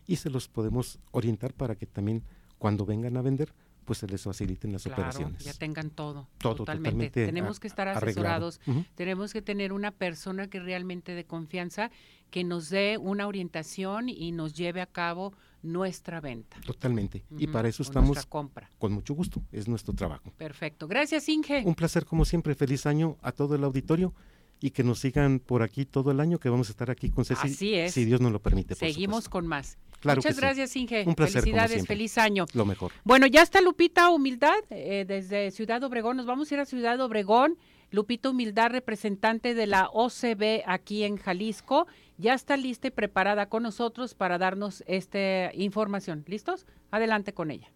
y 0.05 0.17
se 0.17 0.29
los 0.29 0.47
podemos 0.47 0.99
orientar 1.11 1.53
para 1.53 1.75
que 1.75 1.85
también 1.85 2.23
cuando 2.57 2.85
vengan 2.85 3.17
a 3.17 3.21
vender 3.21 3.53
pues 3.85 3.99
se 3.99 4.07
les 4.07 4.23
faciliten 4.23 4.73
las 4.73 4.85
operaciones. 4.87 5.43
Ya 5.45 5.53
tengan 5.53 5.91
todo. 5.91 6.27
totalmente. 6.39 7.25
Tenemos 7.25 7.59
que 7.59 7.67
estar 7.67 7.87
asesorados, 7.87 8.59
tenemos 8.95 9.31
que 9.31 9.41
tener 9.41 9.71
una 9.71 9.91
persona 9.91 10.47
que 10.47 10.59
realmente 10.59 11.13
de 11.13 11.23
confianza 11.25 11.91
que 12.31 12.43
nos 12.43 12.69
dé 12.69 12.97
una 12.97 13.27
orientación 13.27 14.09
y 14.09 14.31
nos 14.31 14.53
lleve 14.53 14.81
a 14.81 14.87
cabo 14.87 15.33
nuestra 15.61 16.19
venta. 16.19 16.57
Totalmente. 16.65 17.23
y 17.37 17.47
para 17.47 17.69
eso 17.69 17.83
estamos 17.83 18.25
compra. 18.25 18.69
con 18.77 18.91
mucho 18.91 19.13
gusto. 19.13 19.41
Es 19.51 19.67
nuestro 19.67 19.93
trabajo. 19.93 20.31
Perfecto. 20.37 20.87
Gracias, 20.87 21.29
Inge. 21.29 21.63
Un 21.65 21.75
placer 21.75 22.05
como 22.05 22.25
siempre. 22.25 22.55
Feliz 22.55 22.85
año 22.85 23.17
a 23.21 23.31
todo 23.31 23.55
el 23.55 23.63
auditorio 23.63 24.13
y 24.59 24.71
que 24.71 24.83
nos 24.83 24.99
sigan 24.99 25.39
por 25.39 25.63
aquí 25.63 25.85
todo 25.85 26.11
el 26.11 26.19
año, 26.19 26.39
que 26.39 26.49
vamos 26.49 26.69
a 26.69 26.71
estar 26.71 26.89
aquí 26.89 27.09
con 27.09 27.25
Ceci. 27.25 27.47
Así 27.47 27.73
es. 27.75 27.93
Si 27.93 28.05
Dios 28.05 28.21
nos 28.21 28.31
lo 28.31 28.39
permite. 28.39 28.75
Seguimos 28.75 29.29
con 29.29 29.47
más. 29.47 29.77
Claro 29.99 30.17
Muchas 30.17 30.37
gracias, 30.39 30.75
Inge. 30.75 31.03
Un 31.05 31.15
placer, 31.15 31.41
Felicidades, 31.41 31.87
feliz 31.87 32.17
año. 32.17 32.45
Lo 32.53 32.65
mejor. 32.65 32.91
Bueno, 33.03 33.25
ya 33.27 33.41
está 33.41 33.61
Lupita 33.61 34.09
Humildad 34.09 34.53
eh, 34.69 35.05
desde 35.07 35.51
Ciudad 35.51 35.83
Obregón. 35.83 36.17
Nos 36.17 36.25
vamos 36.25 36.51
a 36.51 36.53
ir 36.53 36.59
a 36.59 36.65
Ciudad 36.65 36.99
Obregón. 37.01 37.57
Lupita 37.91 38.29
Humildad, 38.29 38.71
representante 38.71 39.53
de 39.53 39.67
la 39.67 39.89
OCB 39.91 40.63
aquí 40.65 41.03
en 41.03 41.17
Jalisco, 41.17 41.87
ya 42.17 42.33
está 42.33 42.57
lista 42.57 42.87
y 42.87 42.91
preparada 42.91 43.47
con 43.47 43.63
nosotros 43.63 44.15
para 44.15 44.37
darnos 44.37 44.83
esta 44.87 45.53
información. 45.53 46.23
¿Listos? 46.27 46.65
Adelante 46.91 47.33
con 47.33 47.51
ella. 47.51 47.71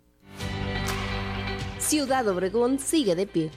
Ciudad 1.77 2.27
Obregón 2.27 2.79
sigue 2.79 3.15
de 3.15 3.27
pie. 3.27 3.51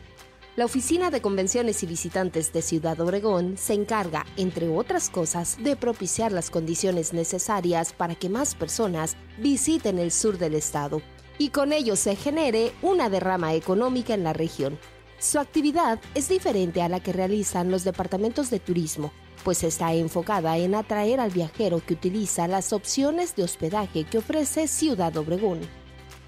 La 0.54 0.66
Oficina 0.66 1.10
de 1.10 1.22
Convenciones 1.22 1.82
y 1.82 1.86
Visitantes 1.86 2.52
de 2.52 2.60
Ciudad 2.60 3.00
Obregón 3.00 3.56
se 3.56 3.72
encarga, 3.72 4.26
entre 4.36 4.68
otras 4.68 5.08
cosas, 5.08 5.56
de 5.64 5.76
propiciar 5.76 6.30
las 6.30 6.50
condiciones 6.50 7.14
necesarias 7.14 7.94
para 7.94 8.16
que 8.16 8.28
más 8.28 8.54
personas 8.54 9.16
visiten 9.38 9.98
el 9.98 10.10
sur 10.10 10.36
del 10.36 10.52
estado 10.52 11.00
y 11.38 11.48
con 11.48 11.72
ello 11.72 11.96
se 11.96 12.16
genere 12.16 12.72
una 12.82 13.08
derrama 13.08 13.54
económica 13.54 14.12
en 14.12 14.24
la 14.24 14.34
región. 14.34 14.78
Su 15.18 15.38
actividad 15.38 15.98
es 16.14 16.28
diferente 16.28 16.82
a 16.82 16.90
la 16.90 17.00
que 17.00 17.14
realizan 17.14 17.70
los 17.70 17.82
departamentos 17.82 18.50
de 18.50 18.60
turismo, 18.60 19.10
pues 19.44 19.64
está 19.64 19.94
enfocada 19.94 20.58
en 20.58 20.74
atraer 20.74 21.18
al 21.18 21.30
viajero 21.30 21.80
que 21.82 21.94
utiliza 21.94 22.46
las 22.46 22.74
opciones 22.74 23.34
de 23.36 23.44
hospedaje 23.44 24.04
que 24.04 24.18
ofrece 24.18 24.68
Ciudad 24.68 25.16
Obregón. 25.16 25.60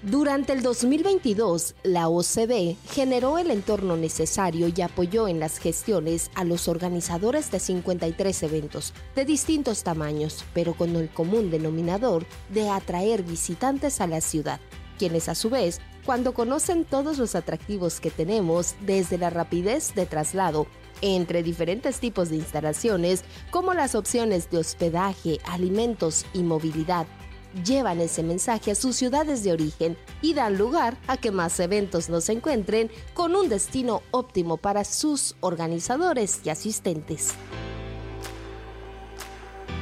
Durante 0.05 0.53
el 0.53 0.61
2022, 0.61 1.73
la 1.81 2.09
OCB 2.09 2.75
generó 2.91 3.39
el 3.39 3.49
entorno 3.49 3.97
necesario 3.97 4.67
y 4.67 4.79
apoyó 4.81 5.27
en 5.27 5.39
las 5.39 5.57
gestiones 5.57 6.29
a 6.35 6.43
los 6.43 6.67
organizadores 6.67 7.49
de 7.49 7.59
53 7.59 8.43
eventos 8.43 8.93
de 9.15 9.25
distintos 9.25 9.81
tamaños, 9.81 10.45
pero 10.53 10.75
con 10.75 10.95
el 10.95 11.09
común 11.09 11.49
denominador 11.49 12.23
de 12.49 12.69
atraer 12.69 13.23
visitantes 13.23 13.99
a 13.99 14.05
la 14.05 14.21
ciudad, 14.21 14.59
quienes 14.99 15.27
a 15.27 15.33
su 15.33 15.49
vez, 15.49 15.81
cuando 16.05 16.35
conocen 16.35 16.85
todos 16.85 17.17
los 17.17 17.33
atractivos 17.33 17.99
que 17.99 18.11
tenemos, 18.11 18.75
desde 18.81 19.17
la 19.17 19.31
rapidez 19.31 19.95
de 19.95 20.05
traslado 20.05 20.67
entre 21.01 21.41
diferentes 21.41 21.99
tipos 21.99 22.29
de 22.29 22.35
instalaciones, 22.35 23.23
como 23.49 23.73
las 23.73 23.95
opciones 23.95 24.51
de 24.51 24.59
hospedaje, 24.59 25.39
alimentos 25.45 26.27
y 26.31 26.43
movilidad, 26.43 27.07
llevan 27.63 28.01
ese 28.01 28.23
mensaje 28.23 28.71
a 28.71 28.75
sus 28.75 28.95
ciudades 28.95 29.43
de 29.43 29.51
origen 29.51 29.97
y 30.21 30.33
dan 30.33 30.57
lugar 30.57 30.97
a 31.07 31.17
que 31.17 31.31
más 31.31 31.59
eventos 31.59 32.09
nos 32.09 32.29
encuentren 32.29 32.91
con 33.13 33.35
un 33.35 33.49
destino 33.49 34.01
óptimo 34.11 34.57
para 34.57 34.83
sus 34.83 35.35
organizadores 35.39 36.41
y 36.43 36.49
asistentes. 36.49 37.33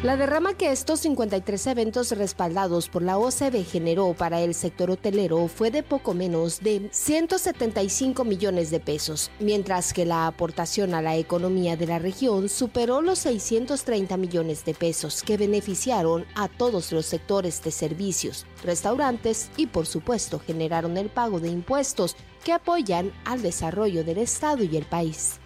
La 0.04 0.18
derrama 0.18 0.54
que 0.54 0.70
estos 0.70 1.00
53 1.00 1.66
eventos 1.68 2.12
respaldados 2.12 2.90
por 2.90 3.04
la 3.04 3.18
OCB 3.18 3.64
generó 3.64 4.14
para 4.14 4.42
el 4.42 4.54
sector 4.54 4.92
hotelero 4.92 5.48
fue 5.48 5.72
de 5.72 5.82
poco 5.82 6.14
menos 6.14 6.60
de 6.60 6.90
175 6.92 8.26
millones 8.26 8.70
de 8.70 8.82
pesos, 8.82 9.32
mientras 9.40 9.94
que 9.94 10.06
la 10.06 10.28
aportación 10.28 10.94
a 10.94 11.02
la 11.02 11.16
economía 11.16 11.78
de 11.78 11.88
la 11.88 12.00
región 12.00 12.50
superó 12.50 13.02
los 13.02 13.20
630 13.20 14.18
millones 14.18 14.66
de 14.66 14.74
pesos 14.74 15.24
que 15.24 15.38
beneficiaron 15.38 16.26
a 16.36 16.50
todos 16.50 16.92
los 16.92 17.06
sectores 17.06 17.64
de 17.64 17.72
servicios, 17.72 18.46
restaurantes 18.62 19.52
y 19.56 19.68
por 19.68 19.86
supuesto 19.86 20.38
generaron 20.38 20.98
el 20.98 21.08
pago 21.08 21.40
de 21.40 21.48
impuestos 21.48 22.18
que 22.44 22.52
apoyan 22.52 23.14
al 23.24 23.42
desarrollo 23.42 24.04
del 24.04 24.18
Estado 24.18 24.66
y 24.66 24.76
el 24.76 24.84
país. 24.84 25.40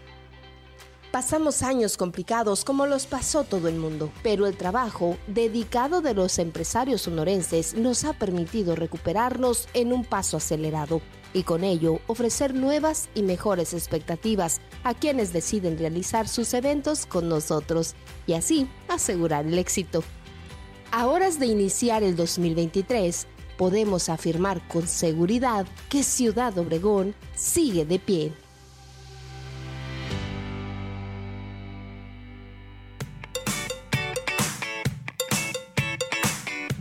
Pasamos 1.11 1.63
años 1.63 1.95
complicados 1.95 2.65
como 2.65 2.85
los 2.85 3.07
pasó 3.07 3.45
todo 3.45 3.69
el 3.69 3.75
mundo, 3.75 4.11
pero 4.23 4.45
el 4.45 4.57
trabajo 4.57 5.17
dedicado 5.27 6.01
de 6.01 6.13
los 6.13 6.37
empresarios 6.37 7.03
sonorenses 7.03 7.75
nos 7.75 8.03
ha 8.03 8.11
permitido 8.11 8.75
recuperarnos 8.75 9.69
en 9.73 9.93
un 9.93 10.03
paso 10.03 10.37
acelerado 10.37 11.01
y 11.33 11.43
con 11.43 11.63
ello 11.63 11.99
ofrecer 12.07 12.53
nuevas 12.53 13.09
y 13.15 13.23
mejores 13.23 13.73
expectativas 13.73 14.59
a 14.83 14.93
quienes 14.93 15.31
deciden 15.31 15.77
realizar 15.77 16.27
sus 16.27 16.53
eventos 16.53 17.05
con 17.05 17.29
nosotros 17.29 17.95
y 18.27 18.33
así 18.33 18.67
asegurar 18.89 19.45
el 19.45 19.57
éxito. 19.57 20.03
A 20.91 21.07
horas 21.07 21.39
de 21.39 21.47
iniciar 21.47 22.03
el 22.03 22.17
2023, 22.17 23.27
podemos 23.57 24.09
afirmar 24.09 24.65
con 24.67 24.87
seguridad 24.87 25.65
que 25.89 26.03
Ciudad 26.03 26.57
Obregón 26.57 27.15
sigue 27.35 27.85
de 27.85 27.99
pie. 27.99 28.33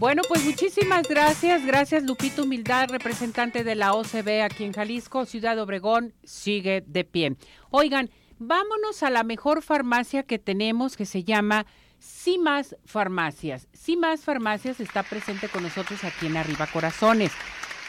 Bueno, 0.07 0.23
pues 0.29 0.45
muchísimas 0.45 1.09
gracias. 1.09 1.67
Gracias, 1.67 2.05
Lupito 2.05 2.45
Humildad, 2.45 2.91
representante 2.91 3.65
de 3.65 3.75
la 3.75 3.93
OCB 3.93 4.45
aquí 4.45 4.63
en 4.63 4.73
Jalisco. 4.73 5.27
Ciudad 5.27 5.59
Obregón 5.59 6.15
sigue 6.23 6.85
de 6.87 7.03
pie. 7.03 7.35
Oigan, 7.71 8.09
vámonos 8.39 9.03
a 9.03 9.11
la 9.11 9.25
mejor 9.25 9.63
farmacia 9.63 10.23
que 10.23 10.39
tenemos, 10.39 10.97
que 10.97 11.07
se 11.07 11.25
llama 11.25 11.67
Cimas 11.99 12.77
Farmacias. 12.85 13.67
Cimas 13.73 14.21
Farmacias 14.21 14.79
está 14.79 15.03
presente 15.03 15.49
con 15.49 15.65
nosotros 15.65 16.05
aquí 16.05 16.27
en 16.27 16.37
Arriba 16.37 16.69
Corazones. 16.73 17.33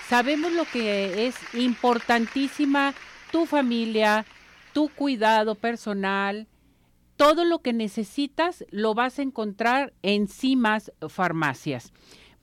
Sabemos 0.10 0.52
lo 0.54 0.66
que 0.66 1.28
es 1.28 1.36
importantísima 1.54 2.96
tu 3.32 3.46
familia, 3.46 4.26
tu 4.74 4.90
cuidado 4.90 5.54
personal, 5.54 6.48
todo 7.18 7.46
lo 7.46 7.60
que 7.60 7.74
necesitas 7.74 8.64
lo 8.70 8.94
vas 8.94 9.20
a 9.20 9.24
encontrar 9.24 9.92
en 10.04 10.28
CIMAS 10.28 10.92
Farmacias. 11.10 11.92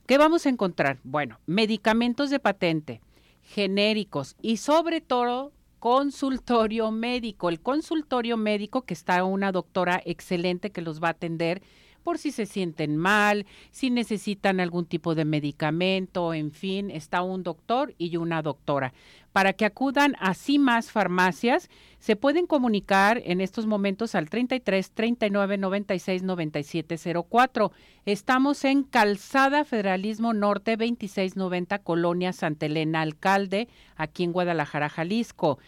¿Qué 0.05 0.17
vamos 0.17 0.45
a 0.45 0.49
encontrar? 0.49 0.99
Bueno, 1.03 1.39
medicamentos 1.47 2.29
de 2.29 2.39
patente, 2.39 3.01
genéricos 3.41 4.35
y 4.41 4.57
sobre 4.57 4.99
todo 5.01 5.53
consultorio 5.79 6.91
médico. 6.91 7.49
El 7.49 7.61
consultorio 7.61 8.37
médico 8.37 8.81
que 8.81 8.93
está 8.93 9.23
una 9.23 9.51
doctora 9.51 10.01
excelente 10.05 10.71
que 10.71 10.81
los 10.81 11.01
va 11.01 11.07
a 11.07 11.11
atender 11.11 11.61
por 12.03 12.19
si 12.19 12.31
se 12.31 12.45
sienten 12.45 12.97
mal, 12.97 13.47
si 13.71 13.89
necesitan 13.89 14.59
algún 14.59 14.85
tipo 14.85 15.15
de 15.15 15.25
medicamento, 15.25 16.35
en 16.35 16.51
fin, 16.51 16.91
está 16.91 17.23
un 17.23 17.41
doctor 17.41 17.95
y 17.97 18.17
una 18.17 18.43
doctora. 18.43 18.93
Para 19.35 19.51
que 19.51 19.65
acudan 19.65 20.15
a 20.21 20.33
más 20.59 20.91
farmacias, 20.91 21.69
se 21.99 22.15
pueden 22.15 22.47
comunicar 22.47 23.21
en 23.25 23.41
estos 23.41 23.65
momentos 23.65 24.15
al 24.15 24.29
33 24.29 24.91
39 24.91 25.57
96 25.57 26.23
97 26.23 26.95
04. 27.29 27.73
Estamos 28.05 28.63
en 28.63 28.83
Calzada 28.83 29.65
Federalismo 29.65 30.33
Norte 30.33 30.77
2690, 30.77 31.79
Colonia 31.79 32.31
Santa 32.31 32.67
Elena 32.67 33.01
Alcalde, 33.01 33.67
aquí 33.97 34.23
en 34.23 34.31
Guadalajara, 34.31 34.87
Jalisco. 34.87 35.59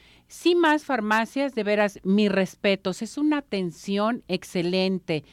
Más 0.56 0.86
farmacias, 0.86 1.54
de 1.54 1.64
veras, 1.64 2.00
mis 2.04 2.32
respetos, 2.32 3.02
es 3.02 3.18
una 3.18 3.40
atención 3.40 4.24
excelente 4.30 5.26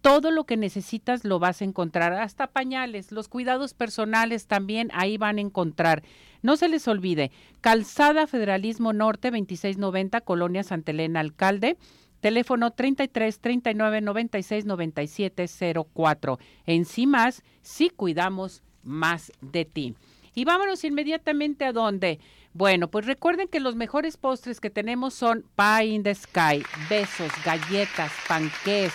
todo 0.00 0.30
lo 0.30 0.44
que 0.44 0.56
necesitas 0.56 1.24
lo 1.24 1.38
vas 1.38 1.60
a 1.60 1.64
encontrar, 1.64 2.14
hasta 2.14 2.46
pañales, 2.46 3.12
los 3.12 3.28
cuidados 3.28 3.74
personales 3.74 4.46
también 4.46 4.90
ahí 4.94 5.18
van 5.18 5.38
a 5.38 5.42
encontrar. 5.42 6.02
No 6.42 6.56
se 6.56 6.68
les 6.68 6.88
olvide, 6.88 7.30
Calzada 7.60 8.26
Federalismo 8.26 8.92
Norte 8.92 9.30
2690, 9.30 10.22
Colonia 10.22 10.62
Santa 10.62 10.92
Elena 10.92 11.20
Alcalde, 11.20 11.76
teléfono 12.20 12.70
33 12.70 13.40
39 13.40 14.00
96 14.00 14.64
97 14.64 15.46
04. 15.94 16.38
En 16.66 16.84
sí 16.84 17.06
más, 17.06 17.42
sí 17.62 17.90
cuidamos 17.90 18.62
más 18.82 19.32
de 19.40 19.64
ti. 19.64 19.94
Y 20.34 20.44
vámonos 20.44 20.84
inmediatamente 20.84 21.64
a 21.64 21.72
dónde? 21.72 22.20
Bueno, 22.52 22.88
pues 22.88 23.06
recuerden 23.06 23.48
que 23.48 23.60
los 23.60 23.76
mejores 23.76 24.16
postres 24.16 24.60
que 24.60 24.70
tenemos 24.70 25.14
son 25.14 25.44
Pie 25.56 25.86
in 25.86 26.02
the 26.02 26.14
Sky, 26.14 26.62
besos, 26.88 27.30
galletas, 27.44 28.12
panqués, 28.28 28.92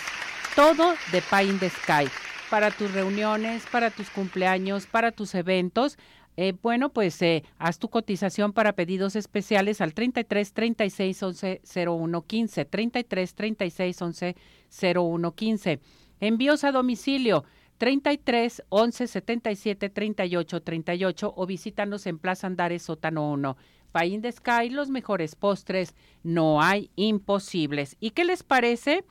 todo 0.56 0.94
de 1.12 1.20
Pie 1.20 1.50
in 1.50 1.58
the 1.58 1.68
Sky. 1.68 2.08
Para 2.48 2.70
tus 2.70 2.90
reuniones, 2.92 3.62
para 3.70 3.90
tus 3.90 4.08
cumpleaños, 4.08 4.86
para 4.86 5.12
tus 5.12 5.34
eventos. 5.34 5.98
Eh, 6.38 6.54
bueno, 6.62 6.88
pues 6.88 7.20
eh, 7.20 7.44
haz 7.58 7.78
tu 7.78 7.90
cotización 7.90 8.54
para 8.54 8.72
pedidos 8.72 9.16
especiales 9.16 9.82
al 9.82 9.92
33 9.92 10.52
36 10.54 11.22
11 11.22 11.60
01 11.86 12.22
15, 12.22 12.64
33 12.64 13.34
36 13.34 14.02
11 14.02 14.36
01 14.94 15.34
15. 15.34 15.80
Envíos 16.20 16.64
a 16.64 16.72
domicilio 16.72 17.44
33 17.76 18.62
11 18.70 19.06
77 19.08 19.90
38 19.90 20.62
38 20.62 21.34
o 21.36 21.46
visítanos 21.46 22.06
en 22.06 22.18
Plaza 22.18 22.46
Andares 22.46 22.82
Sótano 22.82 23.30
1. 23.30 23.58
Paín 23.92 24.22
de 24.22 24.32
Sky, 24.32 24.70
los 24.70 24.88
mejores 24.88 25.34
postres, 25.34 25.94
no 26.22 26.62
hay 26.62 26.90
imposibles. 26.96 27.96
¿Y 28.00 28.10
qué 28.10 28.24
les 28.24 28.42
parece? 28.42 29.04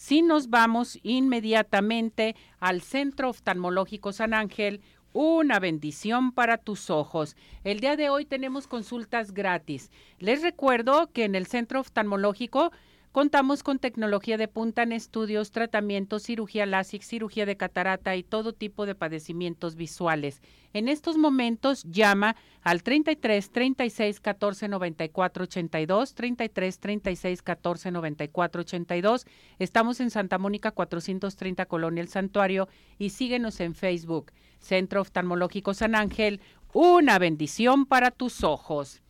Si 0.00 0.22
nos 0.22 0.48
vamos 0.48 0.98
inmediatamente 1.02 2.34
al 2.58 2.80
Centro 2.80 3.28
Oftalmológico 3.28 4.14
San 4.14 4.32
Ángel, 4.32 4.80
una 5.12 5.60
bendición 5.60 6.32
para 6.32 6.56
tus 6.56 6.88
ojos. 6.88 7.36
El 7.64 7.80
día 7.80 7.96
de 7.96 8.08
hoy 8.08 8.24
tenemos 8.24 8.66
consultas 8.66 9.34
gratis. 9.34 9.90
Les 10.18 10.40
recuerdo 10.40 11.10
que 11.12 11.24
en 11.24 11.34
el 11.34 11.46
Centro 11.46 11.80
Oftalmológico 11.80 12.72
Contamos 13.12 13.64
con 13.64 13.80
tecnología 13.80 14.36
de 14.36 14.46
punta 14.46 14.84
en 14.84 14.92
estudios, 14.92 15.50
tratamientos, 15.50 16.22
cirugía 16.22 16.64
láser, 16.64 17.02
cirugía 17.02 17.44
de 17.44 17.56
catarata 17.56 18.14
y 18.14 18.22
todo 18.22 18.52
tipo 18.52 18.86
de 18.86 18.94
padecimientos 18.94 19.74
visuales. 19.74 20.40
En 20.72 20.86
estos 20.86 21.18
momentos 21.18 21.82
llama 21.82 22.36
al 22.62 22.84
33 22.84 23.50
36 23.50 24.20
14 24.20 24.68
94 24.68 25.42
82, 25.42 26.14
33 26.14 26.78
36 26.78 27.42
14 27.42 27.90
94 27.90 28.60
82. 28.60 29.26
Estamos 29.58 29.98
en 29.98 30.10
Santa 30.10 30.38
Mónica 30.38 30.70
430 30.70 31.66
Colonia 31.66 32.02
El 32.02 32.08
Santuario 32.08 32.68
y 32.96 33.10
síguenos 33.10 33.58
en 33.58 33.74
Facebook. 33.74 34.30
Centro 34.60 35.00
Oftalmológico 35.00 35.74
San 35.74 35.96
Ángel, 35.96 36.40
una 36.72 37.18
bendición 37.18 37.86
para 37.86 38.12
tus 38.12 38.44
ojos. 38.44 39.02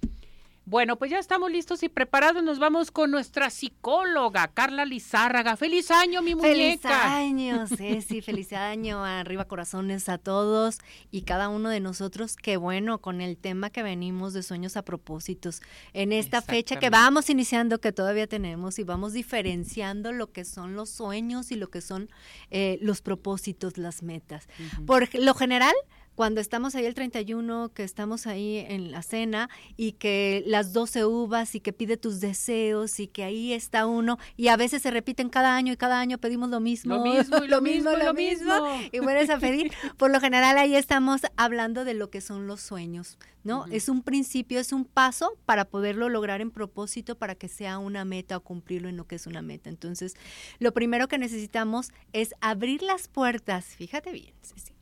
Bueno, 0.70 0.94
pues 1.00 1.10
ya 1.10 1.18
estamos 1.18 1.50
listos 1.50 1.82
y 1.82 1.88
preparados. 1.88 2.44
Nos 2.44 2.60
vamos 2.60 2.92
con 2.92 3.10
nuestra 3.10 3.50
psicóloga, 3.50 4.46
Carla 4.54 4.84
Lizárraga. 4.84 5.56
¡Feliz 5.56 5.90
año, 5.90 6.22
mi 6.22 6.36
muñeca! 6.36 6.52
¡Feliz 6.52 6.86
año, 6.86 7.66
Ceci! 7.76 8.20
¡Feliz 8.20 8.52
año! 8.52 9.04
Arriba 9.04 9.46
corazones 9.46 10.08
a 10.08 10.16
todos 10.18 10.78
y 11.10 11.22
cada 11.22 11.48
uno 11.48 11.70
de 11.70 11.80
nosotros. 11.80 12.36
Qué 12.36 12.56
bueno 12.56 13.00
con 13.00 13.20
el 13.20 13.36
tema 13.36 13.70
que 13.70 13.82
venimos 13.82 14.32
de 14.32 14.44
sueños 14.44 14.76
a 14.76 14.82
propósitos. 14.82 15.60
En 15.92 16.12
esta 16.12 16.40
fecha 16.40 16.78
que 16.78 16.88
vamos 16.88 17.30
iniciando, 17.30 17.80
que 17.80 17.90
todavía 17.90 18.28
tenemos, 18.28 18.78
y 18.78 18.84
vamos 18.84 19.12
diferenciando 19.12 20.12
lo 20.12 20.30
que 20.30 20.44
son 20.44 20.76
los 20.76 20.88
sueños 20.88 21.50
y 21.50 21.56
lo 21.56 21.68
que 21.68 21.80
son 21.80 22.10
eh, 22.52 22.78
los 22.80 23.02
propósitos, 23.02 23.76
las 23.76 24.04
metas. 24.04 24.48
Por 24.86 25.12
lo 25.16 25.34
general, 25.34 25.74
cuando 26.20 26.42
estamos 26.42 26.74
ahí 26.74 26.84
el 26.84 26.92
31, 26.92 27.70
que 27.72 27.82
estamos 27.82 28.26
ahí 28.26 28.58
en 28.68 28.92
la 28.92 29.00
cena 29.00 29.48
y 29.78 29.92
que 29.92 30.44
las 30.46 30.74
12 30.74 31.06
uvas 31.06 31.54
y 31.54 31.60
que 31.60 31.72
pide 31.72 31.96
tus 31.96 32.20
deseos 32.20 33.00
y 33.00 33.06
que 33.06 33.24
ahí 33.24 33.54
está 33.54 33.86
uno 33.86 34.18
y 34.36 34.48
a 34.48 34.58
veces 34.58 34.82
se 34.82 34.90
repiten 34.90 35.30
cada 35.30 35.56
año 35.56 35.72
y 35.72 35.78
cada 35.78 35.98
año 35.98 36.18
pedimos 36.18 36.50
lo 36.50 36.60
mismo, 36.60 36.96
lo 36.96 37.04
mismo, 37.04 37.38
y 37.42 37.48
lo, 37.48 37.62
mismo, 37.62 37.92
lo 37.92 38.12
mismo, 38.12 38.52
y 38.92 38.98
vuelves 38.98 39.30
a 39.30 39.38
pedir. 39.38 39.72
Por 39.96 40.10
lo 40.10 40.20
general 40.20 40.58
ahí 40.58 40.76
estamos 40.76 41.22
hablando 41.36 41.86
de 41.86 41.94
lo 41.94 42.10
que 42.10 42.20
son 42.20 42.46
los 42.46 42.60
sueños, 42.60 43.16
¿no? 43.42 43.64
Es 43.70 43.88
un 43.88 44.02
principio, 44.02 44.60
es 44.60 44.74
un 44.74 44.84
paso 44.84 45.38
para 45.46 45.64
poderlo 45.64 46.10
lograr 46.10 46.42
en 46.42 46.50
propósito 46.50 47.14
para 47.14 47.34
que 47.34 47.48
sea 47.48 47.78
una 47.78 48.04
meta 48.04 48.36
o 48.36 48.40
cumplirlo 48.40 48.90
en 48.90 48.98
lo 48.98 49.06
que 49.06 49.14
es 49.14 49.26
una 49.26 49.40
meta. 49.40 49.70
Entonces, 49.70 50.16
lo 50.58 50.74
primero 50.74 51.08
que 51.08 51.16
necesitamos 51.16 51.92
es 52.12 52.34
abrir 52.42 52.82
las 52.82 53.08
puertas, 53.08 53.64
fíjate 53.64 54.12
bien, 54.12 54.34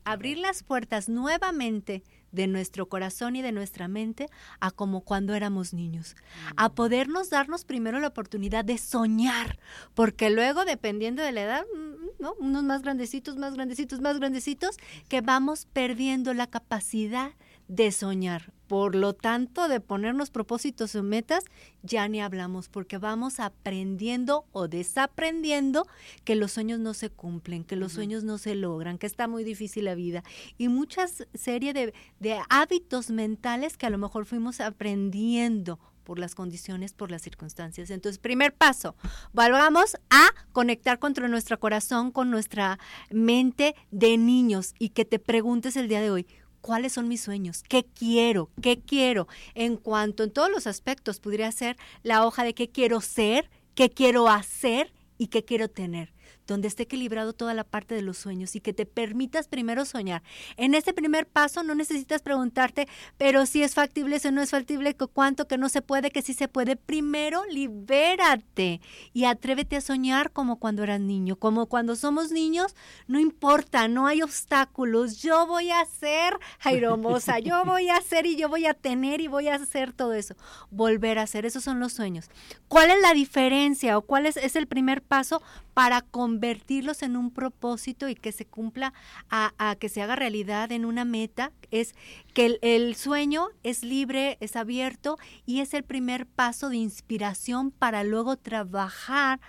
abrir 0.03 0.37
las 0.37 0.63
puertas 0.63 1.09
nuevamente 1.09 2.03
de 2.31 2.47
nuestro 2.47 2.87
corazón 2.87 3.35
y 3.35 3.41
de 3.41 3.51
nuestra 3.51 3.87
mente 3.87 4.27
a 4.59 4.71
como 4.71 5.01
cuando 5.01 5.33
éramos 5.33 5.73
niños, 5.73 6.15
a 6.55 6.69
mm. 6.69 6.73
podernos 6.73 7.29
darnos 7.29 7.65
primero 7.65 7.99
la 7.99 8.07
oportunidad 8.07 8.65
de 8.65 8.77
soñar, 8.77 9.59
porque 9.93 10.29
luego 10.29 10.65
dependiendo 10.65 11.23
de 11.23 11.31
la 11.31 11.41
edad, 11.41 11.65
mm, 11.75 12.21
¿no? 12.21 12.33
unos 12.39 12.63
más 12.63 12.81
grandecitos, 12.81 13.37
más 13.37 13.55
grandecitos, 13.55 13.99
más 14.01 14.19
grandecitos, 14.19 14.77
que 15.07 15.21
vamos 15.21 15.65
perdiendo 15.65 16.33
la 16.33 16.47
capacidad 16.47 17.31
de 17.69 17.91
soñar. 17.93 18.51
Por 18.67 18.93
lo 18.93 19.13
tanto, 19.13 19.67
de 19.67 19.79
ponernos 19.79 20.29
propósitos 20.29 20.93
o 20.95 21.01
metas, 21.01 21.45
ya 21.81 22.07
ni 22.07 22.21
hablamos, 22.21 22.67
porque 22.67 22.97
vamos 22.97 23.39
aprendiendo 23.39 24.45
o 24.51 24.67
desaprendiendo 24.67 25.87
que 26.23 26.35
los 26.35 26.51
sueños 26.51 26.79
no 26.79 26.93
se 26.93 27.09
cumplen, 27.09 27.63
que 27.63 27.75
los 27.75 27.93
sueños 27.93 28.23
no 28.23 28.37
se 28.37 28.53
logran, 28.53 28.97
que 28.97 29.07
está 29.07 29.27
muy 29.27 29.43
difícil 29.43 29.85
la 29.85 29.95
vida. 29.95 30.23
Y 30.57 30.67
muchas 30.67 31.25
serie 31.33 31.73
de, 31.73 31.93
de 32.19 32.39
hábitos 32.49 33.09
mentales 33.09 33.77
que 33.77 33.87
a 33.87 33.89
lo 33.89 33.97
mejor 33.97 34.25
fuimos 34.25 34.59
aprendiendo 34.59 35.79
por 36.09 36.17
las 36.17 36.33
condiciones, 36.33 36.93
por 36.93 37.11
las 37.11 37.21
circunstancias. 37.21 37.91
Entonces, 37.91 38.17
primer 38.17 38.51
paso, 38.51 38.95
volvamos 39.31 39.95
a 40.09 40.29
conectar 40.53 40.97
con 40.97 41.13
nuestro 41.29 41.59
corazón, 41.59 42.09
con 42.11 42.31
nuestra 42.31 42.79
mente 43.11 43.75
de 43.91 44.17
niños 44.17 44.73
y 44.79 44.89
que 44.89 45.05
te 45.05 45.19
preguntes 45.19 45.75
el 45.75 45.87
día 45.87 46.01
de 46.01 46.09
hoy, 46.09 46.25
cuáles 46.61 46.93
son 46.93 47.07
mis 47.07 47.21
sueños, 47.21 47.63
qué 47.67 47.85
quiero, 47.85 48.49
qué 48.61 48.79
quiero. 48.79 49.27
En 49.55 49.77
cuanto 49.77 50.23
en 50.23 50.31
todos 50.31 50.49
los 50.49 50.67
aspectos 50.67 51.19
pudiera 51.19 51.51
ser 51.51 51.77
la 52.03 52.25
hoja 52.25 52.43
de 52.43 52.53
qué 52.53 52.69
quiero 52.69 53.01
ser, 53.01 53.49
qué 53.75 53.89
quiero 53.89 54.29
hacer 54.29 54.91
y 55.17 55.27
qué 55.27 55.43
quiero 55.43 55.69
tener 55.69 56.13
donde 56.49 56.67
esté 56.67 56.83
equilibrado 56.83 57.33
toda 57.33 57.53
la 57.53 57.63
parte 57.63 57.95
de 57.95 58.01
los 58.01 58.17
sueños 58.17 58.55
y 58.55 58.59
que 58.59 58.73
te 58.73 58.85
permitas 58.85 59.47
primero 59.47 59.85
soñar. 59.85 60.23
En 60.57 60.73
este 60.73 60.93
primer 60.93 61.27
paso 61.27 61.63
no 61.63 61.75
necesitas 61.75 62.21
preguntarte, 62.21 62.87
pero 63.17 63.45
si 63.45 63.63
es 63.63 63.75
factible, 63.75 64.19
si 64.19 64.31
no 64.31 64.41
es 64.41 64.49
factible, 64.49 64.95
cuánto, 64.95 65.47
que 65.47 65.57
no 65.57 65.69
se 65.69 65.81
puede, 65.81 66.11
que 66.11 66.21
sí 66.21 66.33
se 66.33 66.47
puede. 66.47 66.75
Primero 66.75 67.45
libérate 67.45 68.81
y 69.13 69.25
atrévete 69.25 69.77
a 69.77 69.81
soñar 69.81 70.31
como 70.31 70.59
cuando 70.59 70.83
eras 70.83 70.99
niño, 70.99 71.35
como 71.37 71.67
cuando 71.67 71.95
somos 71.95 72.31
niños, 72.31 72.75
no 73.07 73.19
importa, 73.19 73.87
no 73.87 74.07
hay 74.07 74.21
obstáculos. 74.21 75.21
Yo 75.21 75.47
voy 75.47 75.71
a 75.71 75.85
ser 75.85 76.37
Jairomosa, 76.59 77.39
yo 77.39 77.63
voy 77.65 77.89
a 77.89 77.97
hacer 77.97 78.25
y 78.25 78.35
yo 78.35 78.49
voy 78.49 78.65
a 78.65 78.73
tener 78.73 79.21
y 79.21 79.27
voy 79.27 79.47
a 79.47 79.55
hacer 79.55 79.93
todo 79.93 80.13
eso. 80.13 80.35
Volver 80.71 81.19
a 81.19 81.23
hacer, 81.23 81.45
esos 81.45 81.63
son 81.63 81.79
los 81.79 81.93
sueños. 81.93 82.29
¿Cuál 82.67 82.89
es 82.89 83.01
la 83.01 83.13
diferencia 83.13 83.97
o 83.97 84.01
cuál 84.01 84.25
es, 84.25 84.37
es 84.37 84.55
el 84.55 84.67
primer 84.67 85.01
paso 85.01 85.41
para 85.79 86.01
convertirlos 86.01 87.03
en 87.03 87.15
un 87.15 87.31
propósito 87.31 88.09
y 88.09 88.15
que 88.15 88.33
se 88.33 88.43
cumpla, 88.43 88.93
a, 89.29 89.77
que 89.79 89.87
se 89.87 90.01
haga 90.01 90.17
realidad 90.17 90.73
en 90.73 90.83
una 90.83 91.05
meta, 91.05 91.53
es 91.71 91.95
que 92.33 92.59
el, 92.61 92.95
sueño 92.95 93.47
es 93.63 93.81
libre, 93.81 94.37
es 94.41 94.57
abierto 94.57 95.17
y 95.45 95.61
es 95.61 95.73
el 95.73 95.83
primer 95.83 96.25
paso 96.25 96.67
de 96.67 96.75
inspiración 96.75 97.71
para 97.71 98.03
luego 98.03 98.35
trabajar 98.35 99.39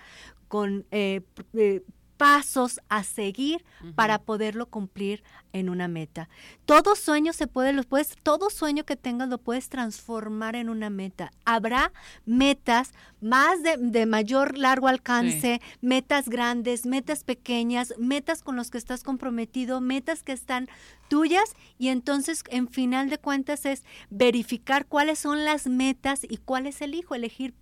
con 0.47 0.85
eh, 0.91 1.19
eh, 1.53 1.83
pasos 2.15 2.79
a 2.87 3.03
seguir 3.03 3.65
para 3.95 4.19
poderlo 4.19 4.67
cumplir 4.67 5.25
en 5.53 5.69
una 5.69 5.87
meta. 5.87 6.29
Todo 6.65 6.95
sueño 6.95 7.33
se 7.33 7.47
puede, 7.47 7.73
lo 7.73 7.83
puedes, 7.83 8.15
todo 8.23 8.49
sueño 8.49 8.85
que 8.85 8.95
tengas 8.95 9.29
lo 9.29 9.37
puedes 9.37 9.69
transformar 9.69 10.55
en 10.55 10.69
una 10.69 10.89
meta. 10.89 11.31
Habrá 11.45 11.91
metas 12.25 12.93
más 13.21 13.59
de, 13.61 14.05
mayor 14.05 14.57
largo 14.57 14.87
alcance, 14.87 15.61
metas 15.81 16.27
grandes, 16.27 16.85
metas 16.85 17.23
pequeñas, 17.23 17.93
metas 17.97 18.41
con 18.41 18.55
las 18.55 18.71
que 18.71 18.77
estás 18.77 19.03
comprometido, 19.03 19.79
metas 19.79 20.23
que 20.23 20.31
están 20.31 20.67
tuyas 21.07 21.53
y 21.77 21.89
entonces 21.89 22.43
en 22.49 22.69
final 22.69 23.09
de 23.09 23.17
cuentas 23.17 23.65
es 23.65 23.83
verificar 24.09 24.85
cuáles 24.85 25.19
son 25.19 25.43
las 25.43 25.67
metas 25.67 26.21
y 26.23 26.37
cuáles 26.37 26.81
elijo, 26.81 27.13
elegir 27.13 27.53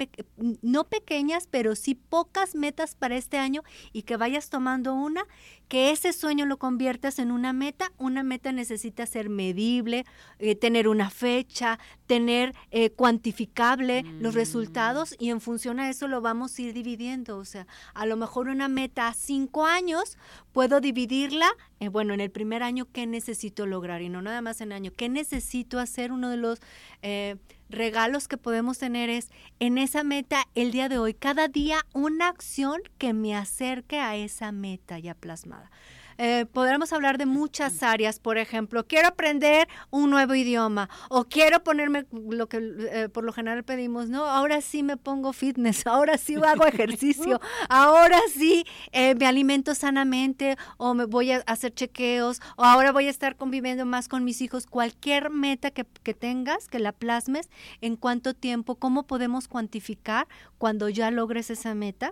no 0.61 0.83
pequeñas, 0.83 1.47
pero 1.49 1.75
sí 1.75 1.95
pocas 1.95 2.53
metas 2.55 2.95
para 2.95 3.17
este 3.17 3.37
año 3.37 3.63
y 3.91 4.03
que 4.03 4.17
vayas 4.17 4.49
tomando 4.49 4.93
una 4.93 5.25
que 5.67 5.91
ese 5.91 6.13
sueño 6.13 6.45
lo 6.45 6.57
conviertas 6.57 7.19
en 7.19 7.31
una 7.31 7.53
meta. 7.53 7.78
Una 7.97 8.23
meta 8.23 8.51
necesita 8.51 9.05
ser 9.05 9.29
medible, 9.29 10.05
eh, 10.39 10.55
tener 10.55 10.87
una 10.87 11.09
fecha, 11.09 11.79
tener 12.07 12.55
eh, 12.71 12.89
cuantificable 12.91 14.03
los 14.19 14.33
mm. 14.33 14.37
resultados 14.37 15.15
y 15.19 15.29
en 15.29 15.41
función 15.41 15.79
a 15.79 15.89
eso 15.89 16.07
lo 16.07 16.21
vamos 16.21 16.57
a 16.57 16.61
ir 16.61 16.73
dividiendo. 16.73 17.37
O 17.37 17.45
sea, 17.45 17.67
a 17.93 18.05
lo 18.05 18.17
mejor 18.17 18.47
una 18.47 18.67
meta 18.67 19.07
a 19.07 19.13
cinco 19.13 19.65
años 19.65 20.17
puedo 20.51 20.81
dividirla, 20.81 21.49
eh, 21.79 21.89
bueno, 21.89 22.13
en 22.13 22.21
el 22.21 22.31
primer 22.31 22.63
año, 22.63 22.87
¿qué 22.91 23.05
necesito 23.05 23.65
lograr? 23.65 24.01
Y 24.01 24.09
no 24.09 24.21
nada 24.21 24.41
más 24.41 24.61
en 24.61 24.71
año, 24.71 24.91
¿qué 24.95 25.09
necesito 25.09 25.79
hacer? 25.79 26.11
Uno 26.11 26.29
de 26.29 26.37
los 26.37 26.59
regalos 27.69 28.27
que 28.27 28.37
podemos 28.37 28.79
tener 28.79 29.09
es 29.09 29.29
en 29.59 29.77
esa 29.77 30.03
meta 30.03 30.45
el 30.55 30.71
día 30.71 30.89
de 30.89 30.97
hoy, 30.97 31.13
cada 31.13 31.47
día 31.47 31.85
una 31.93 32.27
acción 32.27 32.81
que 32.97 33.13
me 33.13 33.35
acerque 33.35 33.99
a 33.99 34.15
esa 34.15 34.51
meta 34.51 34.99
ya 34.99 35.13
plasmada. 35.13 35.69
Eh, 36.21 36.45
podremos 36.51 36.91
hablar 36.91 37.17
de 37.17 37.25
muchas 37.25 37.81
áreas, 37.81 38.19
por 38.19 38.37
ejemplo, 38.37 38.85
quiero 38.85 39.07
aprender 39.07 39.69
un 39.89 40.09
nuevo 40.09 40.35
idioma 40.35 40.89
o 41.07 41.23
quiero 41.23 41.63
ponerme 41.63 42.07
lo 42.11 42.49
que 42.49 42.57
eh, 42.91 43.07
por 43.07 43.23
lo 43.23 43.31
general 43.31 43.63
pedimos, 43.63 44.09
¿no? 44.09 44.25
Ahora 44.25 44.59
sí 44.59 44.83
me 44.83 44.97
pongo 44.97 45.31
fitness, 45.31 45.87
ahora 45.87 46.17
sí 46.17 46.35
hago 46.35 46.65
ejercicio, 46.65 47.39
ahora 47.69 48.19
sí 48.33 48.65
eh, 48.91 49.15
me 49.15 49.27
alimento 49.27 49.73
sanamente 49.75 50.57
o 50.75 50.93
me 50.93 51.05
voy 51.05 51.31
a 51.31 51.37
hacer 51.47 51.73
chequeos 51.73 52.41
o 52.57 52.65
ahora 52.65 52.91
voy 52.91 53.07
a 53.07 53.11
estar 53.11 53.37
conviviendo 53.37 53.85
más 53.85 54.09
con 54.09 54.25
mis 54.25 54.41
hijos. 54.41 54.65
Cualquier 54.65 55.29
meta 55.29 55.71
que, 55.71 55.85
que 56.03 56.13
tengas, 56.13 56.67
que 56.67 56.79
la 56.79 56.91
plasmes, 56.91 57.49
en 57.79 57.95
cuánto 57.95 58.33
tiempo, 58.33 58.75
cómo 58.75 59.03
podemos 59.03 59.47
cuantificar 59.47 60.27
cuando 60.57 60.89
ya 60.89 61.11
logres 61.11 61.49
esa 61.49 61.73
meta 61.75 62.11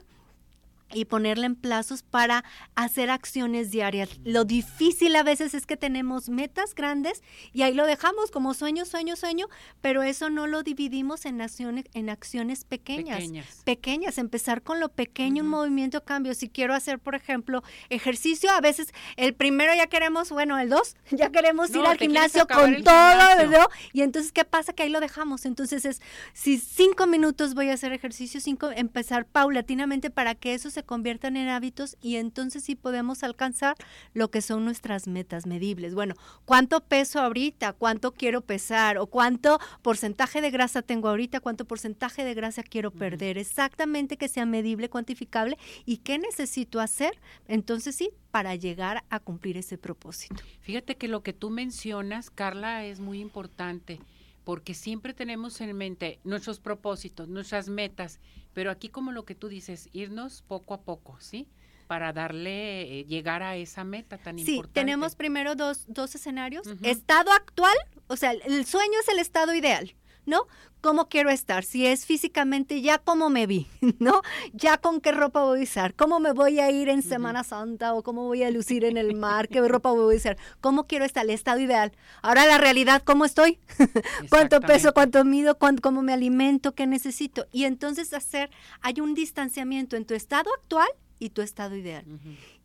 y 0.93 1.05
ponerla 1.05 1.45
en 1.45 1.55
plazos 1.55 2.03
para 2.03 2.43
hacer 2.75 3.09
acciones 3.09 3.71
diarias. 3.71 4.09
Lo 4.23 4.45
difícil 4.45 5.15
a 5.15 5.23
veces 5.23 5.53
es 5.53 5.65
que 5.65 5.77
tenemos 5.77 6.29
metas 6.29 6.75
grandes 6.75 7.21
y 7.53 7.63
ahí 7.63 7.73
lo 7.73 7.85
dejamos 7.85 8.31
como 8.31 8.53
sueño, 8.53 8.85
sueño, 8.85 9.15
sueño, 9.15 9.47
pero 9.81 10.03
eso 10.03 10.29
no 10.29 10.47
lo 10.47 10.63
dividimos 10.63 11.25
en 11.25 11.41
acciones, 11.41 11.85
en 11.93 12.09
acciones 12.09 12.63
pequeñas, 12.63 13.23
pequeñas. 13.65 14.17
empezar 14.17 14.61
con 14.61 14.79
lo 14.79 14.89
pequeño, 14.89 15.43
un 15.43 15.49
movimiento 15.49 16.03
cambio. 16.03 16.33
Si 16.33 16.49
quiero 16.49 16.73
hacer, 16.73 16.99
por 16.99 17.15
ejemplo, 17.15 17.63
ejercicio, 17.89 18.51
a 18.51 18.61
veces 18.61 18.93
el 19.15 19.33
primero 19.33 19.73
ya 19.75 19.87
queremos, 19.87 20.29
bueno, 20.29 20.57
el 20.59 20.69
dos, 20.69 20.95
ya 21.11 21.29
queremos 21.29 21.69
ir 21.71 21.85
al 21.85 21.97
gimnasio 21.97 22.47
con 22.47 22.83
todo, 22.83 23.47
¿no? 23.47 23.67
Y 23.93 24.01
entonces, 24.01 24.31
¿qué 24.31 24.45
pasa? 24.45 24.73
Que 24.73 24.83
ahí 24.83 24.89
lo 24.89 24.99
dejamos. 24.99 25.45
Entonces 25.45 25.85
es, 25.85 26.01
si 26.33 26.57
cinco 26.57 27.07
minutos 27.07 27.53
voy 27.53 27.69
a 27.69 27.73
hacer 27.73 27.93
ejercicio, 27.93 28.39
cinco, 28.39 28.71
empezar 28.71 29.25
paulatinamente 29.25 30.09
para 30.09 30.35
que 30.35 30.53
eso 30.53 30.69
se 30.77 30.83
conviertan 30.83 31.37
en 31.37 31.47
hábitos 31.47 31.97
y 32.03 32.17
entonces 32.17 32.63
sí 32.63 32.75
podemos 32.75 33.23
alcanzar 33.23 33.75
lo 34.13 34.29
que 34.29 34.43
son 34.43 34.63
nuestras 34.63 35.07
metas 35.07 35.47
medibles. 35.47 35.95
Bueno, 35.95 36.13
¿cuánto 36.45 36.81
peso 36.81 37.19
ahorita? 37.19 37.73
¿Cuánto 37.73 38.11
quiero 38.11 38.41
pesar? 38.41 38.99
¿O 38.99 39.07
cuánto 39.07 39.59
porcentaje 39.81 40.39
de 40.39 40.51
grasa 40.51 40.83
tengo 40.83 41.09
ahorita? 41.09 41.39
¿Cuánto 41.39 41.65
porcentaje 41.65 42.23
de 42.23 42.35
grasa 42.35 42.61
quiero 42.61 42.91
perder? 42.91 43.39
Exactamente 43.39 44.17
que 44.17 44.27
sea 44.27 44.45
medible, 44.45 44.87
cuantificable 44.87 45.57
y 45.83 45.97
qué 45.97 46.19
necesito 46.19 46.79
hacer. 46.79 47.19
Entonces 47.47 47.95
sí, 47.95 48.11
para 48.29 48.53
llegar 48.53 49.03
a 49.09 49.19
cumplir 49.19 49.57
ese 49.57 49.79
propósito. 49.79 50.43
Fíjate 50.61 50.95
que 50.95 51.07
lo 51.07 51.23
que 51.23 51.33
tú 51.33 51.49
mencionas, 51.49 52.29
Carla, 52.29 52.85
es 52.85 52.99
muy 52.99 53.19
importante 53.19 53.99
porque 54.47 54.73
siempre 54.73 55.13
tenemos 55.13 55.59
en 55.59 55.75
mente 55.75 56.21
nuestros 56.23 56.61
propósitos, 56.61 57.27
nuestras 57.27 57.67
metas, 57.67 58.21
pero 58.53 58.71
aquí 58.71 58.87
como 58.87 59.11
lo 59.11 59.25
que 59.25 59.35
tú 59.35 59.49
dices, 59.49 59.89
irnos 59.91 60.41
poco 60.41 60.73
a 60.73 60.83
poco, 60.83 61.17
¿sí? 61.19 61.49
Para 61.87 62.13
darle, 62.13 62.99
eh, 62.99 63.03
llegar 63.03 63.43
a 63.43 63.57
esa 63.57 63.83
meta 63.83 64.17
tan 64.17 64.39
importante. 64.39 64.69
Sí, 64.69 64.73
tenemos 64.73 65.15
primero 65.15 65.55
dos, 65.55 65.83
dos 65.89 66.15
escenarios. 66.15 66.65
Estado 66.81 67.33
actual, 67.33 67.75
o 68.07 68.15
sea, 68.15 68.31
el 68.31 68.65
sueño 68.65 68.93
es 69.01 69.09
el 69.09 69.19
estado 69.19 69.53
ideal. 69.53 69.93
¿No? 70.27 70.45
¿Cómo 70.81 71.09
quiero 71.09 71.31
estar? 71.31 71.63
Si 71.63 71.87
es 71.87 72.05
físicamente, 72.05 72.81
ya 72.81 72.99
cómo 72.99 73.31
me 73.31 73.47
vi, 73.47 73.65
¿no? 73.99 74.21
Ya 74.53 74.77
con 74.77 75.01
qué 75.01 75.11
ropa 75.11 75.43
voy 75.43 75.61
a 75.61 75.63
usar, 75.63 75.95
cómo 75.95 76.19
me 76.19 76.33
voy 76.33 76.59
a 76.59 76.69
ir 76.69 76.89
en 76.89 77.01
Semana 77.01 77.43
Santa 77.43 77.95
o 77.95 78.03
cómo 78.03 78.25
voy 78.25 78.43
a 78.43 78.51
lucir 78.51 78.85
en 78.85 78.97
el 78.97 79.15
mar, 79.15 79.47
qué 79.47 79.67
ropa 79.67 79.91
voy 79.91 80.13
a 80.13 80.17
usar, 80.17 80.37
cómo 80.61 80.85
quiero 80.85 81.05
estar, 81.05 81.23
el 81.23 81.31
estado 81.31 81.59
ideal. 81.59 81.93
Ahora 82.21 82.45
la 82.45 82.59
realidad, 82.59 83.01
¿cómo 83.03 83.25
estoy? 83.25 83.57
¿Cuánto 84.29 84.59
peso, 84.61 84.93
cuánto 84.93 85.23
mido, 85.25 85.57
cómo 85.57 86.03
me 86.03 86.13
alimento, 86.13 86.75
qué 86.75 86.85
necesito? 86.85 87.47
Y 87.51 87.63
entonces 87.63 88.13
hacer, 88.13 88.51
hay 88.81 89.01
un 89.01 89.15
distanciamiento 89.15 89.95
en 89.95 90.05
tu 90.05 90.13
estado 90.13 90.51
actual 90.59 90.89
y 91.19 91.29
tu 91.29 91.41
estado 91.41 91.75
ideal. 91.75 92.05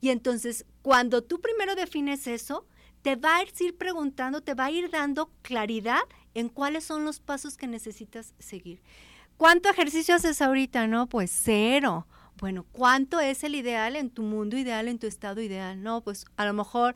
Y 0.01 0.11
entonces, 0.11 0.67
cuando 0.83 1.23
tú 1.23 1.41
primero 1.41 1.75
defines 1.75 2.27
eso, 2.27 2.67
te 3.03 3.17
va 3.17 3.37
a 3.37 3.43
ir 3.43 3.77
preguntando, 3.77 4.41
te 4.41 4.55
va 4.55 4.67
a 4.67 4.71
ir 4.71 4.91
dando 4.91 5.31
claridad 5.43 6.01
en 6.35 6.49
cuáles 6.49 6.85
son 6.85 7.05
los 7.05 7.21
pasos 7.21 7.57
que 7.57 7.67
necesitas 7.67 8.35
seguir. 8.39 8.81
¿Cuánto 9.37 9.69
ejercicio 9.69 10.15
haces 10.15 10.41
ahorita? 10.41 10.87
No, 10.87 11.09
pues 11.09 11.31
cero. 11.33 12.07
Bueno, 12.39 12.65
¿cuánto 12.73 13.21
es 13.21 13.45
el 13.45 13.55
ideal 13.55 13.97
en 13.97 14.11
tu 14.11 14.23
mundo 14.23 14.57
ideal, 14.57 14.89
en 14.89 14.99
tu 14.99 15.07
estado 15.07 15.41
ideal? 15.41 15.83
No, 15.83 16.01
pues 16.01 16.25
a 16.37 16.45
lo 16.45 16.53
mejor 16.53 16.95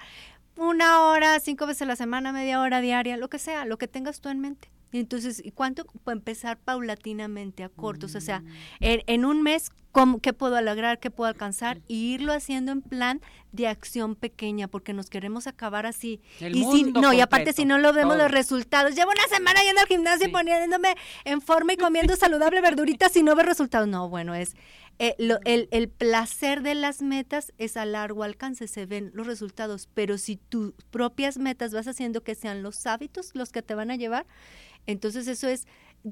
una 0.57 1.03
hora, 1.03 1.39
cinco 1.41 1.67
veces 1.67 1.83
a 1.83 1.87
la 1.87 1.97
semana, 1.97 2.33
media 2.33 2.61
hora 2.61 2.81
diaria, 2.81 3.17
lo 3.17 3.29
que 3.29 3.39
sea, 3.39 3.65
lo 3.65 3.79
que 3.79 3.89
tengas 3.89 4.21
tú 4.21 4.29
en 4.29 4.41
mente. 4.41 4.71
Entonces, 4.93 5.43
¿y 5.45 5.51
cuánto? 5.51 5.85
Pues 6.05 6.17
empezar 6.17 6.59
paulatinamente 6.59 7.65
a 7.65 7.69
cortos, 7.69 8.15
o 8.15 8.21
sea, 8.21 8.41
mm. 8.41 8.47
en, 8.81 9.25
un 9.25 9.43
mes, 9.43 9.71
¿cómo, 9.97 10.21
¿qué 10.21 10.35
puedo 10.35 10.61
lograr? 10.61 11.01
¿Qué 11.01 11.11
puedo 11.11 11.27
alcanzar? 11.27 11.81
Y 11.89 12.13
irlo 12.13 12.35
haciendo 12.35 12.71
en 12.71 12.83
plan 12.83 13.23
de 13.53 13.67
acción 13.67 14.15
pequeña, 14.15 14.69
porque 14.69 14.93
nos 14.93 15.09
queremos 15.09 15.47
acabar 15.47 15.87
así. 15.87 16.21
y 16.39 16.65
si, 16.65 16.85
no, 16.93 17.15
y 17.15 17.23
aparte 17.23 17.55
si 17.55 17.65
no 17.65 17.79
lo 17.79 17.95
vemos 17.95 18.19
los 18.19 18.31
resultados, 18.31 18.95
llevo 18.95 19.11
una 19.11 19.27
semana 19.35 19.63
yendo 19.63 19.81
al 19.81 19.87
gimnasio 19.87 20.29
y 20.29 20.31
poniéndome 20.31 20.97
en 21.25 21.41
forma 21.41 21.73
y 21.73 21.77
comiendo 21.79 22.15
saludable 22.17 22.61
verduritas 22.61 23.17
y 23.17 23.23
no 23.23 23.35
veo 23.35 23.47
resultados. 23.47 23.89
No, 23.89 24.11
bueno, 24.11 24.35
es 24.35 24.55
eh, 24.99 25.15
el, 25.19 25.69
el, 25.71 25.89
placer 25.89 26.61
de 26.61 26.75
las 26.75 27.01
metas 27.01 27.55
es 27.57 27.79
a 27.79 27.87
largo 27.87 28.23
alcance, 28.23 28.69
se 28.69 28.85
ven 28.85 29.13
los 29.15 29.27
resultados, 29.27 29.89
pero 29.95 30.19
si 30.19 30.37
tus 30.37 30.75
propias 30.91 31.39
metas 31.39 31.73
vas 31.73 31.89
haciendo 31.89 32.23
que 32.23 32.35
sean 32.35 32.63
los 32.63 32.87
hábitos 32.87 33.31
los 33.33 33.51
que 33.51 33.63
te 33.63 33.75
van 33.75 33.91
a 33.91 33.97
llevar, 33.97 34.27
entonces 34.87 35.27
eso 35.27 35.49
es, 35.49 35.67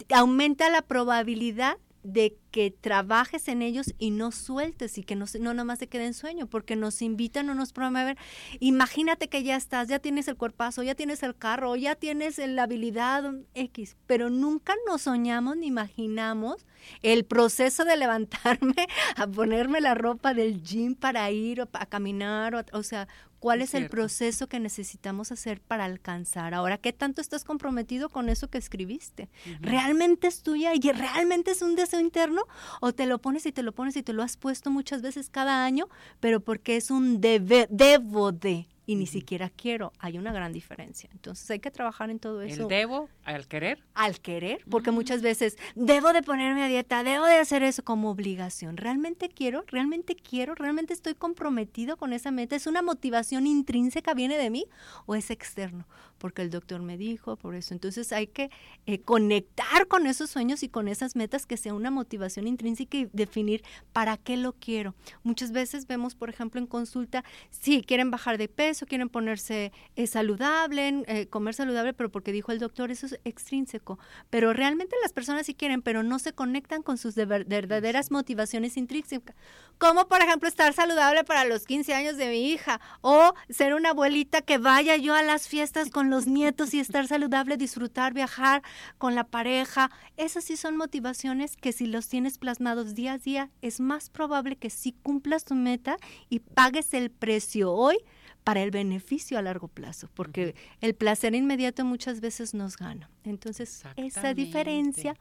aumenta 0.08 0.70
la 0.70 0.80
probabilidad 0.80 1.76
de 2.04 2.36
que 2.50 2.70
trabajes 2.70 3.48
en 3.48 3.62
ellos 3.62 3.94
y 3.98 4.10
no 4.10 4.30
sueltes 4.30 4.98
y 4.98 5.02
que 5.02 5.16
no, 5.16 5.24
no 5.40 5.54
nomás 5.54 5.80
se 5.80 5.88
quede 5.88 6.06
en 6.06 6.14
sueño, 6.14 6.46
porque 6.46 6.76
nos 6.76 7.02
invitan 7.02 7.50
o 7.50 7.54
nos 7.54 7.72
promueven. 7.72 8.16
Imagínate 8.60 9.28
que 9.28 9.42
ya 9.42 9.56
estás, 9.56 9.88
ya 9.88 9.98
tienes 9.98 10.28
el 10.28 10.36
cuerpazo, 10.36 10.82
ya 10.82 10.94
tienes 10.94 11.22
el 11.22 11.34
carro, 11.34 11.74
ya 11.76 11.96
tienes 11.96 12.38
la 12.38 12.64
habilidad 12.64 13.34
X, 13.54 13.96
pero 14.06 14.30
nunca 14.30 14.74
nos 14.86 15.02
soñamos 15.02 15.56
ni 15.56 15.66
imaginamos 15.66 16.66
el 17.02 17.24
proceso 17.24 17.84
de 17.84 17.96
levantarme 18.04 18.86
a 19.16 19.26
ponerme 19.26 19.80
la 19.80 19.94
ropa 19.94 20.34
del 20.34 20.62
gym 20.62 20.94
para 20.94 21.30
ir 21.30 21.62
a 21.72 21.86
caminar, 21.86 22.54
o, 22.54 22.62
o 22.72 22.82
sea, 22.82 23.08
cuál 23.44 23.60
es, 23.60 23.74
el 23.74 23.90
proceso 23.90 24.46
que 24.46 24.58
necesitamos 24.58 25.30
hacer 25.30 25.60
para 25.60 25.84
alcanzar. 25.84 26.54
Ahora, 26.54 26.78
¿qué 26.78 26.94
tanto 26.94 27.20
estás 27.20 27.44
comprometido 27.44 28.08
con 28.08 28.30
eso 28.30 28.48
que 28.48 28.56
escribiste? 28.56 29.28
¿Realmente 29.60 30.28
es 30.28 30.42
tuya 30.42 30.72
y 30.74 30.80
realmente 30.80 31.50
es 31.50 31.60
un 31.60 31.76
deseo 31.76 32.00
interno? 32.00 32.44
¿O 32.80 32.94
te 32.94 33.04
lo 33.04 33.18
pones 33.18 33.44
y 33.44 33.52
te 33.52 33.62
lo 33.62 33.72
pones 33.72 33.98
y 33.98 34.02
te 34.02 34.14
lo 34.14 34.22
has 34.22 34.38
puesto 34.38 34.70
muchas 34.70 35.02
veces 35.02 35.28
cada 35.28 35.62
año, 35.62 35.90
pero 36.20 36.40
porque 36.40 36.78
es 36.78 36.90
un 36.90 37.20
debe, 37.20 37.66
debo 37.68 38.32
de? 38.32 38.66
Y 38.86 38.96
ni 38.96 39.06
siquiera 39.06 39.50
quiero, 39.50 39.92
hay 39.98 40.18
una 40.18 40.32
gran 40.32 40.52
diferencia. 40.52 41.08
Entonces 41.12 41.50
hay 41.50 41.60
que 41.60 41.70
trabajar 41.70 42.10
en 42.10 42.18
todo 42.18 42.42
eso. 42.42 42.62
¿El 42.62 42.68
debo 42.68 43.08
al 43.24 43.46
querer? 43.46 43.82
Al 43.94 44.20
querer, 44.20 44.64
porque 44.70 44.90
muchas 44.90 45.22
veces 45.22 45.56
debo 45.74 46.12
de 46.12 46.22
ponerme 46.22 46.62
a 46.62 46.68
dieta, 46.68 47.02
debo 47.02 47.24
de 47.24 47.36
hacer 47.36 47.62
eso 47.62 47.84
como 47.84 48.10
obligación. 48.10 48.76
¿Realmente 48.76 49.28
quiero? 49.28 49.64
¿Realmente 49.68 50.16
quiero? 50.16 50.54
¿Realmente 50.54 50.92
estoy 50.92 51.14
comprometido 51.14 51.96
con 51.96 52.12
esa 52.12 52.30
meta? 52.30 52.56
¿Es 52.56 52.66
una 52.66 52.82
motivación 52.82 53.46
intrínseca, 53.46 54.14
viene 54.14 54.36
de 54.36 54.50
mí 54.50 54.66
o 55.06 55.14
es 55.14 55.30
externo? 55.30 55.86
Porque 56.18 56.42
el 56.42 56.50
doctor 56.50 56.82
me 56.82 56.96
dijo, 56.96 57.36
por 57.36 57.54
eso. 57.54 57.74
Entonces 57.74 58.12
hay 58.12 58.26
que 58.26 58.50
eh, 58.86 59.00
conectar 59.00 59.86
con 59.88 60.06
esos 60.06 60.30
sueños 60.30 60.62
y 60.62 60.68
con 60.68 60.88
esas 60.88 61.16
metas 61.16 61.46
que 61.46 61.56
sea 61.56 61.74
una 61.74 61.90
motivación 61.90 62.46
intrínseca 62.46 62.96
y 62.96 63.08
definir 63.12 63.62
para 63.92 64.16
qué 64.16 64.36
lo 64.36 64.52
quiero. 64.52 64.94
Muchas 65.22 65.52
veces 65.52 65.86
vemos, 65.86 66.14
por 66.14 66.28
ejemplo, 66.28 66.60
en 66.60 66.66
consulta, 66.66 67.24
si 67.50 67.82
quieren 67.82 68.10
bajar 68.10 68.38
de 68.38 68.48
peso, 68.48 68.74
eso 68.74 68.86
quieren 68.86 69.08
ponerse 69.08 69.72
eh, 69.96 70.06
saludable, 70.06 71.04
eh, 71.06 71.26
comer 71.28 71.54
saludable, 71.54 71.92
pero 71.94 72.10
porque 72.10 72.32
dijo 72.32 72.52
el 72.52 72.58
doctor, 72.58 72.90
eso 72.90 73.06
es 73.06 73.20
extrínseco. 73.24 73.98
Pero 74.30 74.52
realmente 74.52 74.96
las 75.02 75.12
personas 75.12 75.46
sí 75.46 75.54
quieren, 75.54 75.80
pero 75.80 76.02
no 76.02 76.18
se 76.18 76.32
conectan 76.32 76.82
con 76.82 76.98
sus 76.98 77.14
verdaderas 77.14 78.10
motivaciones 78.10 78.76
intrínsecas. 78.76 79.36
Como 79.78 80.08
por 80.08 80.20
ejemplo 80.22 80.48
estar 80.48 80.72
saludable 80.72 81.24
para 81.24 81.44
los 81.44 81.66
15 81.66 81.94
años 81.94 82.16
de 82.16 82.28
mi 82.28 82.50
hija 82.50 82.80
o 83.00 83.34
ser 83.48 83.74
una 83.74 83.90
abuelita 83.90 84.42
que 84.42 84.58
vaya 84.58 84.96
yo 84.96 85.14
a 85.14 85.22
las 85.22 85.48
fiestas 85.48 85.90
con 85.90 86.03
los 86.10 86.26
nietos 86.26 86.74
y 86.74 86.80
estar 86.80 87.06
saludable, 87.06 87.56
disfrutar, 87.56 88.14
viajar 88.14 88.62
con 88.98 89.14
la 89.14 89.24
pareja. 89.24 89.90
Esas 90.16 90.44
sí 90.44 90.56
son 90.56 90.76
motivaciones 90.76 91.56
que 91.56 91.72
si 91.72 91.86
los 91.86 92.08
tienes 92.08 92.38
plasmados 92.38 92.94
día 92.94 93.14
a 93.14 93.18
día, 93.18 93.50
es 93.62 93.80
más 93.80 94.10
probable 94.10 94.56
que 94.56 94.70
sí 94.70 94.94
cumplas 95.02 95.44
tu 95.44 95.54
meta 95.54 95.96
y 96.28 96.40
pagues 96.40 96.94
el 96.94 97.10
precio 97.10 97.72
hoy 97.72 97.96
para 98.44 98.62
el 98.62 98.70
beneficio 98.70 99.38
a 99.38 99.42
largo 99.42 99.68
plazo, 99.68 100.08
porque 100.14 100.54
el 100.80 100.94
placer 100.94 101.34
inmediato 101.34 101.84
muchas 101.84 102.20
veces 102.20 102.52
nos 102.52 102.76
gana. 102.76 103.10
Entonces, 103.24 103.82
esa 103.96 104.34
diferencia 104.34 105.16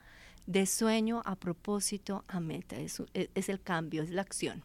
de 0.45 0.65
sueño 0.65 1.21
a 1.25 1.37
propósito 1.37 2.23
a 2.27 2.41
meta 2.41 2.75
es, 2.75 3.01
es, 3.13 3.49
el 3.49 3.61
cambio, 3.61 4.03
es 4.03 4.09
la 4.09 4.21
acción. 4.21 4.63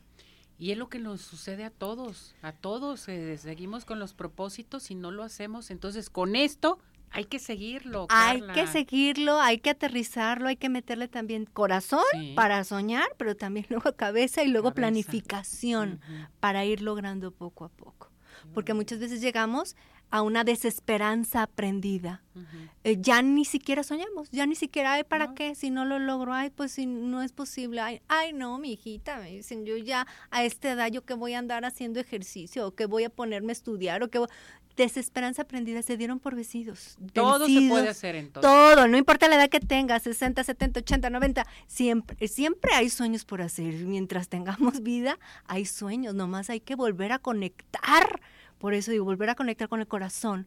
Y 0.59 0.73
es 0.73 0.79
lo 0.79 0.89
que 0.89 0.99
nos 0.99 1.21
sucede 1.21 1.65
a 1.65 1.71
todos, 1.71 2.35
a 2.43 2.53
todos, 2.53 3.09
eh, 3.09 3.39
seguimos 3.39 3.85
con 3.85 3.99
los 3.99 4.13
propósitos 4.13 4.91
y 4.91 4.97
no 4.97 5.11
lo 5.13 5.23
hacemos. 5.23 5.71
Entonces, 5.71 6.11
con 6.11 6.35
esto 6.35 6.79
hay 7.11 7.25
que 7.25 7.39
seguirlo. 7.39 8.07
Hay 8.11 8.43
que 8.55 8.67
seguirlo, 8.67 9.41
hay 9.41 9.59
que 9.59 9.71
aterrizarlo, 9.71 10.49
hay 10.49 10.57
que 10.57 10.69
meterle 10.69 11.09
también 11.09 11.47
corazón 11.47 12.03
para 12.35 12.65
soñar, 12.65 13.07
pero 13.17 13.37
también 13.37 13.67
luego 13.71 13.95
cabeza 13.95 14.43
y 14.43 14.49
luego 14.49 14.75
planificación 14.75 16.01
para 16.41 16.65
ir 16.65 16.83
logrando 16.83 17.31
poco 17.31 17.65
a 17.65 17.69
poco. 17.69 18.11
porque 18.55 18.75
muchas 18.75 18.99
veces 18.99 19.21
llegamos 19.21 19.77
a 20.11 20.23
una 20.23 20.45
desesperanza 20.45 21.43
aprendida. 21.43 22.23
Eh, 22.85 22.99
ya 23.01 23.21
ni 23.21 23.45
siquiera 23.45 23.83
soñamos, 23.83 24.31
ya 24.31 24.47
ni 24.47 24.55
siquiera, 24.55 24.93
ay, 24.95 25.05
¿para 25.05 25.35
qué? 25.35 25.57
Si 25.57 25.71
no 25.71 25.85
lo 25.85 25.99
logro, 25.99 26.33
ay, 26.33 26.51
pues 26.51 26.73
si 26.73 26.87
no 26.87 27.23
es 27.23 27.33
posible, 27.33 27.81
ay, 27.81 28.01
ay, 28.07 28.33
no, 28.33 28.59
mi 28.59 28.73
hijita, 28.75 29.19
me 29.19 29.31
dicen, 29.33 29.67
yo 29.67 29.77
ya 29.77 30.07
a 30.31 30.45
esta 30.45 30.71
edad, 30.71 30.89
yo 30.89 31.05
que 31.05 31.15
voy 31.15 31.35
a 31.35 31.41
andar 31.41 31.65
haciendo 31.65 31.99
ejercicio, 31.99 32.67
o 32.69 32.75
que 32.75 32.87
voy 32.87 33.05
a 33.05 33.11
ponerme 33.11 33.51
a 33.51 33.53
estudiar, 33.53 34.03
o 34.05 34.09
que 34.09 34.21
desesperanza 34.77 35.43
aprendida, 35.43 35.83
se 35.83 35.97
dieron 35.97 36.21
por 36.21 36.37
vencidos. 36.37 36.97
Todo 37.13 37.47
se 37.47 37.69
puede 37.69 37.89
hacer 37.89 38.15
entonces. 38.15 38.49
Todo, 38.49 38.87
no 38.87 38.97
importa 38.97 39.29
la 39.29 39.35
edad 39.35 39.51
que 39.51 39.61
tengas, 39.61 40.05
60, 40.05 40.45
70, 40.45 40.81
80, 40.81 41.11
90, 41.11 41.47
siempre, 41.67 42.29
siempre 42.29 42.73
hay 42.75 42.89
sueños 42.89 43.25
por 43.25 43.43
hacer. 43.43 43.75
Mientras 43.75 44.29
tengamos 44.29 44.81
vida, 44.83 45.19
hay 45.47 45.67
sueños, 45.67 46.15
nomás 46.15 46.49
hay 46.49 46.61
que 46.61 46.77
volver 46.77 47.13
a 47.13 47.19
conectar 47.19 48.21
por 48.59 48.75
eso 48.75 48.91
digo, 48.91 49.05
volver 49.05 49.31
a 49.31 49.35
conectar 49.35 49.69
con 49.69 49.81
el 49.81 49.87
corazón. 49.87 50.47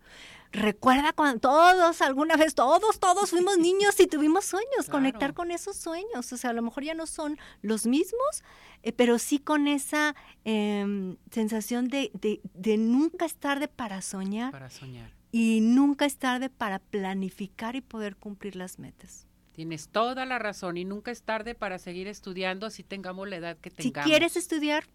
Recuerda 0.52 1.14
cuando 1.14 1.40
todos, 1.40 2.02
alguna 2.02 2.36
vez, 2.36 2.56
todos, 2.56 3.00
todos 3.00 3.30
fuimos 3.30 3.58
niños 3.58 4.00
y 4.00 4.08
tuvimos 4.08 4.46
sueños, 4.46 4.88
conectar 4.92 5.34
con 5.34 5.50
esos 5.52 5.78
sueños. 5.78 6.32
O 6.32 6.38
sea, 6.38 6.50
a 6.50 6.54
lo 6.54 6.62
mejor 6.62 6.84
ya 6.84 6.94
no 6.94 7.08
son 7.08 7.38
los 7.62 7.86
mismos, 7.86 8.44
eh, 8.84 8.92
pero 8.92 9.18
sí 9.18 9.40
con 9.40 9.68
esa 9.68 10.16
em, 10.44 11.18
sensación 11.32 11.88
de, 11.88 12.12
de, 12.54 12.78
nunca 12.78 13.26
es 13.26 13.36
tarde 13.36 13.68
para 13.68 14.02
soñar. 14.02 14.52
Para 14.52 14.70
soñar. 14.70 15.12
Y 15.32 15.62
nunca 15.62 16.06
es 16.06 16.18
tarde 16.18 16.50
para 16.50 16.80
planificar 16.80 17.78
y 17.78 17.82
poder 17.82 18.18
cumplir 18.18 18.58
las 18.58 18.80
metas. 18.80 19.28
Tienes 19.54 19.88
toda 19.90 20.26
la 20.26 20.40
razón 20.40 20.78
y 20.78 20.84
nunca 20.84 21.12
es 21.12 21.24
tarde 21.24 21.56
para 21.56 21.78
seguir 21.78 22.08
estudiando 22.08 22.70
si 22.70 22.84
tengamos 22.84 23.30
la 23.30 23.38
edad 23.38 23.58
que 23.58 23.70
tengamos. 23.70 24.06
Si 24.06 24.10
quieres 24.10 24.36
estudiar, 24.36 24.86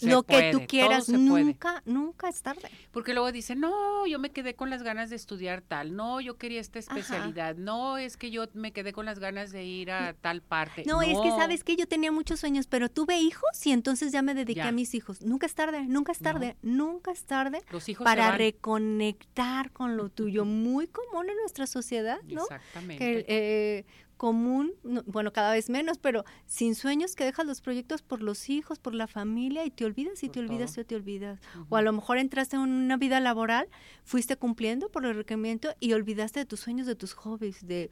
lo 0.00 0.22
que 0.22 0.50
tú 0.52 0.62
quieras, 0.66 1.08
nunca, 1.08 1.82
nunca 1.84 2.28
es 2.28 2.42
tarde. 2.42 2.70
Porque 2.90 3.12
luego 3.12 3.30
dicen, 3.32 3.60
no, 3.60 4.06
yo 4.06 4.18
me 4.18 4.30
quedé 4.30 4.54
con 4.54 4.70
las 4.70 4.82
ganas 4.82 5.10
de 5.10 5.16
estudiar 5.16 5.62
tal, 5.62 5.96
no, 5.96 6.20
yo 6.20 6.36
quería 6.36 6.60
esta 6.60 6.78
especialidad, 6.78 7.56
no, 7.56 7.98
es 7.98 8.16
que 8.16 8.30
yo 8.30 8.46
me 8.54 8.72
quedé 8.72 8.92
con 8.92 9.06
las 9.06 9.18
ganas 9.18 9.52
de 9.52 9.64
ir 9.64 9.90
a 9.90 10.14
tal 10.14 10.42
parte. 10.42 10.84
No, 10.86 11.02
es 11.02 11.18
que 11.20 11.30
sabes 11.30 11.64
que 11.64 11.76
yo 11.76 11.86
tenía 11.86 12.12
muchos 12.12 12.40
sueños, 12.40 12.66
pero 12.66 12.88
tuve 12.88 13.18
hijos 13.18 13.50
y 13.64 13.72
entonces 13.72 14.12
ya 14.12 14.22
me 14.22 14.34
dediqué 14.34 14.62
a 14.62 14.72
mis 14.72 14.94
hijos. 14.94 15.22
Nunca 15.22 15.46
es 15.46 15.54
tarde, 15.54 15.84
nunca 15.86 16.12
es 16.12 16.18
tarde, 16.18 16.56
nunca 16.62 17.12
es 17.12 17.24
tarde 17.24 17.62
para 18.02 18.32
reconectar 18.32 19.70
con 19.72 19.96
lo 19.96 20.08
tuyo, 20.08 20.44
muy 20.44 20.86
común 20.86 21.28
en 21.28 21.36
nuestra 21.36 21.66
sociedad, 21.66 22.18
¿no? 22.24 22.42
Exactamente. 22.42 22.98
Que, 22.98 23.24
eh, 23.28 23.84
común, 24.24 24.72
bueno, 25.04 25.34
cada 25.34 25.52
vez 25.52 25.68
menos, 25.68 25.98
pero 25.98 26.24
sin 26.46 26.74
sueños 26.74 27.14
que 27.14 27.26
dejas 27.26 27.44
los 27.44 27.60
proyectos 27.60 28.00
por 28.00 28.22
los 28.22 28.48
hijos, 28.48 28.78
por 28.78 28.94
la 28.94 29.06
familia 29.06 29.66
y 29.66 29.70
te 29.70 29.84
olvidas 29.84 30.22
y 30.22 30.30
te 30.30 30.40
olvidas 30.40 30.78
y 30.78 30.84
te 30.84 30.96
olvidas. 30.96 31.40
O 31.68 31.76
a 31.76 31.82
lo 31.82 31.92
mejor 31.92 32.16
entraste 32.16 32.56
en 32.56 32.62
una 32.62 32.96
vida 32.96 33.20
laboral, 33.20 33.68
fuiste 34.02 34.38
cumpliendo 34.38 34.88
por 34.88 35.04
el 35.04 35.14
requerimiento 35.14 35.74
y 35.78 35.92
olvidaste 35.92 36.40
de 36.40 36.46
tus 36.46 36.60
sueños, 36.60 36.86
de 36.86 36.94
tus 36.94 37.12
hobbies, 37.12 37.66
de 37.66 37.90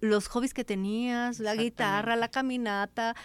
los 0.00 0.28
hobbies 0.28 0.54
que 0.54 0.64
tenías, 0.64 1.40
la 1.40 1.56
guitarra, 1.56 2.14
la 2.14 2.28
caminata, 2.28 3.16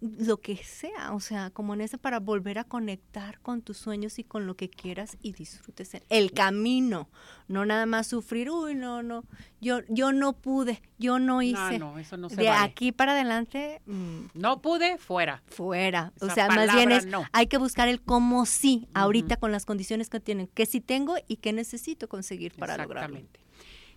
lo 0.00 0.36
que 0.36 0.58
sea, 0.58 1.12
o 1.12 1.18
sea, 1.18 1.50
como 1.50 1.74
en 1.74 1.80
ese 1.80 1.98
para 1.98 2.20
volver 2.20 2.60
a 2.60 2.62
conectar 2.64 3.40
con 3.40 3.62
tus 3.62 3.78
sueños 3.78 4.20
y 4.20 4.22
con 4.22 4.46
lo 4.46 4.54
que 4.54 4.70
quieras 4.70 5.18
y 5.22 5.32
disfrutes 5.32 5.90
el 6.08 6.30
camino, 6.30 7.08
no 7.48 7.66
nada 7.66 7.84
más 7.84 8.06
sufrir, 8.06 8.48
uy, 8.48 8.76
no, 8.76 9.02
no, 9.02 9.24
yo, 9.60 9.80
yo 9.88 10.12
no 10.12 10.34
pude, 10.34 10.80
yo 10.98 11.18
no 11.18 11.42
hice. 11.42 11.80
No, 11.80 11.95
eso 11.98 12.16
no 12.16 12.28
se 12.28 12.36
de 12.36 12.48
aquí 12.48 12.92
para 12.92 13.12
adelante. 13.12 13.80
Mm, 13.86 14.26
no 14.34 14.60
pude, 14.60 14.98
fuera. 14.98 15.42
Fuera. 15.46 16.12
o 16.20 16.30
sea, 16.30 16.48
más 16.48 16.74
bien 16.74 16.92
es, 16.92 17.06
hay 17.32 17.46
que 17.46 17.58
buscar 17.58 17.88
el 17.88 18.00
cómo 18.00 18.46
sí, 18.46 18.88
ahorita 18.94 19.36
con 19.36 19.52
las 19.52 19.64
condiciones 19.64 20.10
que 20.10 20.20
tienen, 20.20 20.48
que 20.48 20.66
sí 20.66 20.80
tengo 20.80 21.16
y 21.28 21.36
que 21.36 21.52
necesito 21.52 22.08
conseguir 22.08 22.54
para 22.54 22.76
lograrlo. 22.76 23.20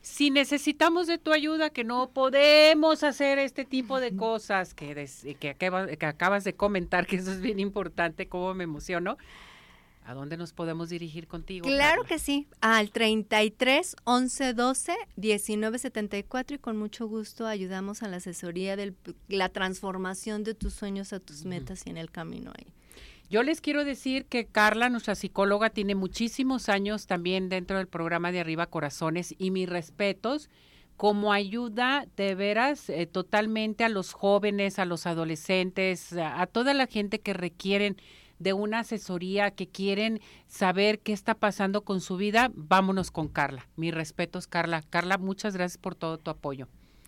Si 0.02 0.32
necesitamos 0.32 1.08
de 1.08 1.18
tu 1.18 1.34
ayuda, 1.34 1.72
que 1.72 1.84
no 1.84 2.12
podemos 2.12 3.04
hacer 3.04 3.38
este 3.38 3.66
tipo 3.66 4.00
de 4.00 4.16
cosas 4.16 4.74
que, 4.74 4.96
que, 5.40 5.56
que 5.56 6.06
acabas 6.06 6.44
de 6.46 6.54
comentar, 6.54 7.06
que 7.06 7.18
eso 7.18 7.32
es 7.32 7.42
bien 7.42 7.60
importante, 7.60 8.28
cómo 8.30 8.54
me 8.54 8.64
emociono 8.64 9.18
¿A 10.10 10.16
dónde 10.16 10.38
nos 10.38 10.54
podemos 10.54 10.90
dirigir 10.90 11.28
contigo? 11.28 11.68
Claro 11.68 12.04
que 12.04 12.18
sí, 12.18 12.48
al 12.62 12.90
33 12.90 13.96
11 14.06 14.54
12 14.56 14.96
19 15.18 15.78
74 15.78 16.56
y 16.56 16.58
con 16.58 16.78
mucho 16.78 17.08
gusto 17.08 17.46
ayudamos 17.46 18.02
a 18.02 18.08
la 18.08 18.18
asesoría 18.18 18.76
de 18.76 18.96
la 19.28 19.50
transformación 19.50 20.44
de 20.44 20.56
tus 20.56 20.74
sueños 20.74 21.14
a 21.14 21.20
tus 21.20 21.46
metas 21.46 21.86
y 21.86 21.92
en 21.92 21.98
el 21.98 22.10
camino 22.10 22.52
ahí. 22.58 22.74
Yo 23.30 23.44
les 23.44 23.62
quiero 23.62 23.86
decir 23.86 24.26
que 24.26 24.48
Carla, 24.48 24.90
nuestra 24.90 25.14
psicóloga, 25.14 25.70
tiene 25.70 25.94
muchísimos 25.94 26.70
años 26.70 27.06
también 27.06 27.48
dentro 27.48 27.78
del 27.78 27.88
programa 27.88 28.32
de 28.32 28.40
Arriba 28.40 28.66
Corazones 28.66 29.36
y 29.38 29.52
mis 29.52 29.70
respetos 29.70 30.50
como 30.98 31.32
ayuda 31.32 32.08
de 32.18 32.34
veras 32.34 32.90
eh, 32.90 33.06
totalmente 33.06 33.84
a 33.84 33.90
los 33.90 34.14
jóvenes, 34.14 34.80
a 34.80 34.86
los 34.86 35.06
adolescentes, 35.06 36.14
a 36.14 36.48
toda 36.48 36.74
la 36.74 36.88
gente 36.88 37.20
que 37.20 37.34
requieren 37.34 37.96
de 38.40 38.54
una 38.54 38.80
asesoría 38.80 39.52
que 39.52 39.68
quieren 39.68 40.22
saber 40.48 41.00
qué 41.00 41.14
está 41.14 41.36
pasando 41.36 41.84
con 41.84 42.02
su 42.02 42.18
vida, 42.18 42.52
vámonos 42.56 43.12
con 43.12 43.28
Carla. 43.28 43.68
Mis 43.76 43.94
respetos, 43.94 44.48
Carla. 44.48 44.82
Carla, 44.90 45.18
muchas 45.18 45.54
gracias 45.54 45.78
por 45.78 45.96
todo 45.96 46.18
tu 46.18 46.32
apoyo. 46.32 46.68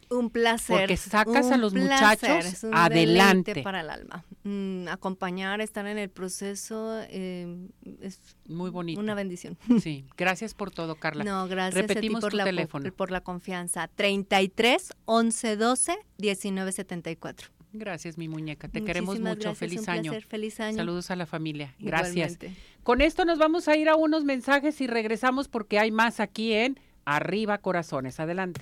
Un 0.09 0.29
placer. 0.29 0.77
Porque 0.77 0.97
sacas 0.97 1.51
a 1.51 1.57
los 1.57 1.73
muchachos 1.73 2.65
adelante. 2.73 3.63
para 3.63 3.79
el 3.79 3.89
alma. 3.89 4.25
Mm, 4.43 4.89
acompañar, 4.89 5.61
estar 5.61 5.87
en 5.87 5.97
el 5.97 6.09
proceso 6.09 6.99
eh, 7.09 7.69
es 8.01 8.19
muy 8.45 8.69
bonito. 8.69 8.99
Una 8.99 9.15
bendición. 9.15 9.57
Sí, 9.81 10.05
gracias 10.17 10.53
por 10.53 10.69
todo, 10.69 10.95
Carla. 10.95 11.23
No, 11.23 11.47
gracias 11.47 11.87
Repetimos 11.87 12.19
por 12.19 12.31
tu 12.31 12.37
la, 12.37 12.43
teléfono. 12.43 12.91
Por, 12.91 13.09
la 13.09 13.21
confianza. 13.21 13.87
33 13.87 14.93
11 15.05 15.55
12 15.55 15.97
19 16.17 16.71
74. 16.73 17.60
Gracias, 17.73 18.17
mi 18.17 18.27
muñeca. 18.27 18.67
Te 18.67 18.83
queremos 18.83 19.19
mucho. 19.19 19.55
feliz 19.55 19.87
año. 19.87 20.13
Feliz 20.27 20.59
año. 20.59 20.77
Saludos 20.77 21.11
a 21.11 21.15
la 21.15 21.25
familia. 21.25 21.73
Gracias. 21.79 22.37
Con 22.83 23.01
esto 23.01 23.25
nos 23.25 23.37
vamos 23.37 23.67
a 23.67 23.77
ir 23.77 23.89
a 23.89 23.95
unos 23.95 24.23
mensajes 24.23 24.81
y 24.81 24.87
regresamos 24.87 25.47
porque 25.47 25.79
hay 25.79 25.91
más 25.91 26.19
aquí 26.19 26.53
en 26.53 26.79
Arriba 27.05 27.59
Corazones. 27.59 28.19
Adelante. 28.19 28.61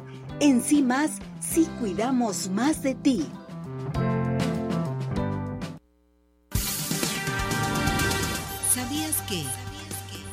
En 0.41 0.63
sí 0.63 0.81
más, 0.81 1.11
sí 1.39 1.67
cuidamos 1.79 2.49
más 2.49 2.81
de 2.81 2.95
ti. 2.95 3.27
¿Sabías 8.73 9.17
que 9.29 9.45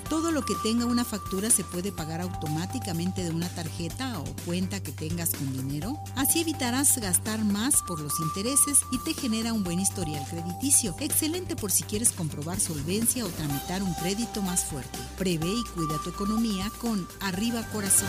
todo 0.08 0.32
lo 0.32 0.46
que 0.46 0.54
tenga 0.62 0.86
una 0.86 1.04
factura 1.04 1.50
se 1.50 1.62
puede 1.62 1.92
pagar 1.92 2.22
automáticamente 2.22 3.22
de 3.22 3.32
una 3.32 3.50
tarjeta 3.50 4.18
o 4.18 4.24
cuenta 4.46 4.82
que 4.82 4.92
tengas 4.92 5.34
con 5.34 5.52
dinero? 5.52 5.98
Así 6.16 6.40
evitarás 6.40 6.98
gastar 6.98 7.44
más 7.44 7.82
por 7.86 8.00
los 8.00 8.18
intereses 8.18 8.78
y 8.90 8.98
te 9.00 9.12
genera 9.12 9.52
un 9.52 9.62
buen 9.62 9.78
historial 9.78 10.24
crediticio. 10.30 10.96
Excelente 11.00 11.54
por 11.54 11.70
si 11.70 11.82
quieres 11.82 12.12
comprobar 12.12 12.60
solvencia 12.60 13.26
o 13.26 13.28
tramitar 13.28 13.82
un 13.82 13.92
crédito 13.92 14.40
más 14.40 14.64
fuerte. 14.64 14.98
Prevé 15.18 15.50
y 15.50 15.64
cuida 15.74 16.00
tu 16.02 16.08
economía 16.08 16.70
con 16.80 17.06
Arriba 17.20 17.62
Corazón. 17.74 18.08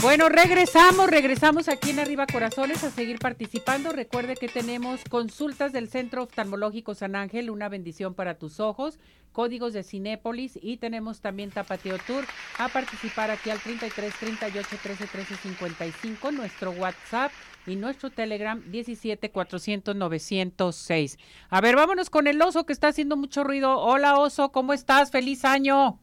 Bueno, 0.00 0.28
regresamos, 0.28 1.10
regresamos 1.10 1.68
aquí 1.68 1.90
en 1.90 1.98
Arriba 1.98 2.24
Corazones 2.26 2.84
a 2.84 2.90
seguir 2.90 3.18
participando. 3.18 3.90
Recuerde 3.90 4.36
que 4.36 4.46
tenemos 4.46 5.02
consultas 5.02 5.72
del 5.72 5.88
Centro 5.88 6.22
Oftalmológico 6.22 6.94
San 6.94 7.16
Ángel, 7.16 7.50
una 7.50 7.68
bendición 7.68 8.14
para 8.14 8.38
tus 8.38 8.60
ojos, 8.60 9.00
códigos 9.32 9.72
de 9.72 9.82
Cinépolis 9.82 10.56
y 10.62 10.76
tenemos 10.76 11.20
también 11.20 11.50
Tapateo 11.50 11.98
Tour 12.06 12.24
a 12.58 12.68
participar 12.68 13.32
aquí 13.32 13.50
al 13.50 13.58
33 13.58 14.14
38 14.14 14.68
13 14.80 15.06
13 15.08 15.36
55, 15.36 16.30
nuestro 16.30 16.70
WhatsApp 16.70 17.32
y 17.66 17.74
nuestro 17.74 18.10
Telegram 18.10 18.62
17 18.70 19.32
400 19.32 19.96
906. 19.96 21.18
A 21.50 21.60
ver, 21.60 21.74
vámonos 21.74 22.08
con 22.08 22.28
el 22.28 22.40
oso 22.40 22.64
que 22.64 22.72
está 22.72 22.86
haciendo 22.86 23.16
mucho 23.16 23.42
ruido. 23.42 23.76
Hola 23.80 24.16
oso, 24.20 24.52
¿cómo 24.52 24.72
estás? 24.72 25.10
Feliz 25.10 25.44
año. 25.44 25.98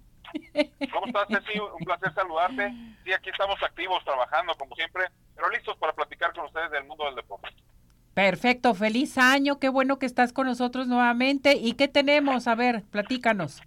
¿Cómo 0.91 1.07
estás, 1.07 1.27
Ceci? 1.27 1.59
Un 1.59 1.85
placer 1.85 2.13
saludarte. 2.13 2.73
Sí, 3.03 3.13
aquí 3.13 3.29
estamos 3.29 3.61
activos, 3.61 4.03
trabajando 4.03 4.53
como 4.55 4.75
siempre, 4.75 5.05
pero 5.35 5.49
listos 5.49 5.77
para 5.77 5.93
platicar 5.93 6.33
con 6.33 6.45
ustedes 6.45 6.71
del 6.71 6.85
mundo 6.85 7.05
del 7.05 7.15
deporte. 7.15 7.49
Perfecto, 8.13 8.73
feliz 8.73 9.17
año, 9.17 9.59
qué 9.59 9.67
bueno 9.67 9.99
que 9.99 10.05
estás 10.05 10.31
con 10.31 10.47
nosotros 10.47 10.87
nuevamente. 10.87 11.53
¿Y 11.53 11.73
qué 11.73 11.87
tenemos? 11.87 12.47
A 12.47 12.55
ver, 12.55 12.83
platícanos. 12.83 13.61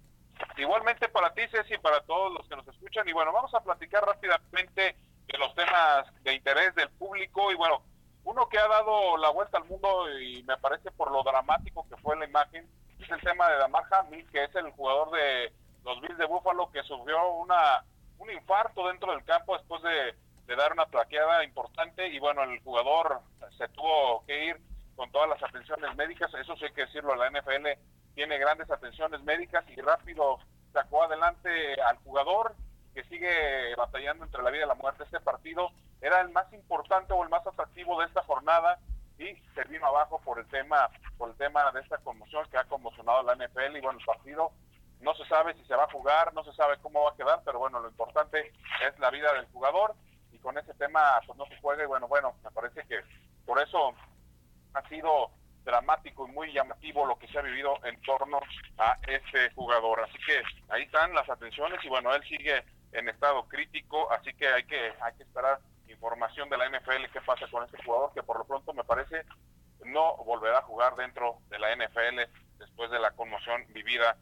Igualmente 0.57 1.07
para 1.09 1.33
ti, 1.33 1.41
Ceci, 1.51 1.75
y 1.75 1.77
para 1.77 2.01
todos 2.01 2.33
los 2.33 2.47
que 2.47 2.55
nos 2.55 2.67
escuchan. 2.67 3.07
Y 3.07 3.13
bueno, 3.13 3.31
vamos 3.31 3.53
a 3.53 3.61
platicar 3.61 4.03
rápidamente 4.03 4.95
de 5.27 5.37
los 5.37 5.53
temas 5.53 6.05
de 6.23 6.33
interés 6.33 6.73
del 6.75 6.89
público. 6.89 7.51
Y 7.51 7.55
bueno, 7.55 7.83
uno 8.23 8.49
que 8.49 8.57
ha 8.57 8.67
dado 8.67 9.17
la 9.17 9.29
vuelta 9.29 9.57
al 9.57 9.65
mundo 9.65 10.07
y 10.19 10.43
me 10.43 10.57
parece 10.57 10.91
por 10.91 11.11
lo 11.11 11.23
dramático 11.23 11.85
que 11.89 11.97
fue 11.97 12.17
la 12.17 12.25
imagen, 12.25 12.67
es 12.99 13.09
el 13.09 13.21
tema 13.21 13.49
de 13.49 13.57
Damar 13.57 13.83
Hamlin, 13.91 14.27
que 14.27 14.43
es 14.43 14.55
el 14.55 14.71
jugador 14.71 15.11
de 15.11 15.53
los 15.83 16.01
Bills 16.01 16.17
de 16.17 16.25
Buffalo 16.25 16.69
que 16.71 16.83
sufrió 16.83 17.33
una 17.33 17.83
un 18.19 18.29
infarto 18.31 18.87
dentro 18.87 19.11
del 19.13 19.23
campo 19.23 19.57
después 19.57 19.81
de, 19.81 20.15
dar 20.55 20.73
una 20.73 20.87
traqueada 20.87 21.43
importante 21.43 22.07
y 22.07 22.17
bueno, 22.19 22.43
el 22.43 22.59
jugador 22.61 23.21
se 23.57 23.67
tuvo 23.69 24.25
que 24.25 24.45
ir 24.45 24.61
con 24.95 25.11
todas 25.11 25.29
las 25.29 25.43
atenciones 25.43 25.95
médicas, 25.95 26.33
eso 26.33 26.55
sí 26.57 26.65
hay 26.65 26.73
que 26.73 26.85
decirlo, 26.85 27.15
la 27.15 27.29
NFL 27.29 27.67
tiene 28.15 28.37
grandes 28.39 28.69
atenciones 28.71 29.21
médicas 29.21 29.63
y 29.69 29.79
rápido 29.79 30.39
sacó 30.73 31.03
adelante 31.03 31.79
al 31.81 31.97
jugador 31.99 32.55
que 32.93 33.03
sigue 33.03 33.75
batallando 33.75 34.25
entre 34.25 34.41
la 34.41 34.49
vida 34.49 34.65
y 34.65 34.67
la 34.67 34.75
muerte. 34.75 35.03
Este 35.03 35.19
partido 35.19 35.69
era 36.01 36.19
el 36.21 36.29
más 36.29 36.51
importante 36.51 37.13
o 37.13 37.23
el 37.23 37.29
más 37.29 37.45
atractivo 37.45 37.99
de 37.99 38.07
esta 38.07 38.23
jornada 38.23 38.79
y 39.17 39.35
se 39.53 39.63
vino 39.69 39.85
abajo 39.85 40.19
por 40.25 40.39
el 40.39 40.47
tema 40.47 40.89
por 41.17 41.29
el 41.29 41.35
tema 41.35 41.71
de 41.71 41.81
esta 41.81 41.97
conmoción 41.99 42.47
que 42.49 42.57
ha 42.57 42.63
conmocionado 42.63 43.23
la 43.23 43.35
NFL 43.35 43.75
y 43.77 43.81
bueno, 43.81 43.99
el 43.99 44.05
partido 44.05 44.51
no 44.99 45.13
se 45.15 45.25
sabe 45.25 45.53
si 45.53 45.63
se 45.65 45.75
va 45.75 45.83
a 45.85 45.91
jugar, 45.91 46.33
no 46.33 46.43
se 46.43 46.53
sabe 46.53 46.77
cómo 46.81 47.03
va 47.03 47.11
a 47.11 47.15
quedar, 47.15 47.41
pero 47.45 47.59
bueno, 47.59 47.79
lo 47.79 47.89
importante 47.89 48.51
es 48.85 48.99
la 48.99 49.09
vida 49.09 49.33
del 49.33 49.45
jugador 49.47 49.95
y 50.31 50.39
con 50.39 50.57
ese 50.57 50.73
tema 50.73 51.21
pues 51.25 51.37
no 51.37 51.45
se 51.45 51.57
juega 51.59 51.83
y 51.83 51.87
bueno, 51.87 52.07
bueno, 52.07 52.35
me 52.43 52.51
parece 52.51 52.83
que 52.87 52.99
por 53.45 53.61
eso 53.61 53.93
ha 54.73 54.87
sido 54.89 55.31
dramático 55.63 56.27
y 56.27 56.31
muy 56.31 56.51
llamativo 56.51 57.05
lo 57.05 57.17
que 57.17 57.27
se 57.27 57.39
ha 57.39 57.41
vivido 57.41 57.73
en 57.83 58.01
torno 58.01 58.39
a 58.77 58.97
este 59.07 59.51
jugador. 59.51 60.01
Así 60.01 60.17
que 60.25 60.41
ahí 60.69 60.83
están 60.83 61.13
las 61.13 61.29
atenciones 61.29 61.83
y 61.83 61.89
bueno, 61.89 62.13
él 62.13 62.23
sigue 62.23 62.63
en 62.91 63.07
estado 63.07 63.47
crítico, 63.47 64.11
así 64.11 64.33
que 64.33 64.47
hay 64.47 64.63
que 64.63 64.93
hay 65.01 65.13
que 65.15 65.23
esperar 65.23 65.59
información 65.87 66.49
de 66.49 66.57
la 66.57 66.69
NFL 66.69 67.11
qué 67.11 67.21
pasa 67.21 67.47
con 67.51 67.63
este 67.63 67.81
jugador 67.83 68.13
que 68.13 68.23
por 68.23 68.37
lo 68.37 68.45
pronto 68.45 68.73
me 68.73 68.83
parece 68.83 69.25
no 69.85 70.17
volverá 70.17 70.59
a 70.59 70.63
jugar 70.63 70.95
dentro 70.95 71.39
de 71.49 71.59
la 71.59 71.75
NFL 71.75 72.21
después 72.59 72.91
de 72.91 72.99
la 72.99 73.11
conmoción 73.11 73.65
vivida 73.69 74.17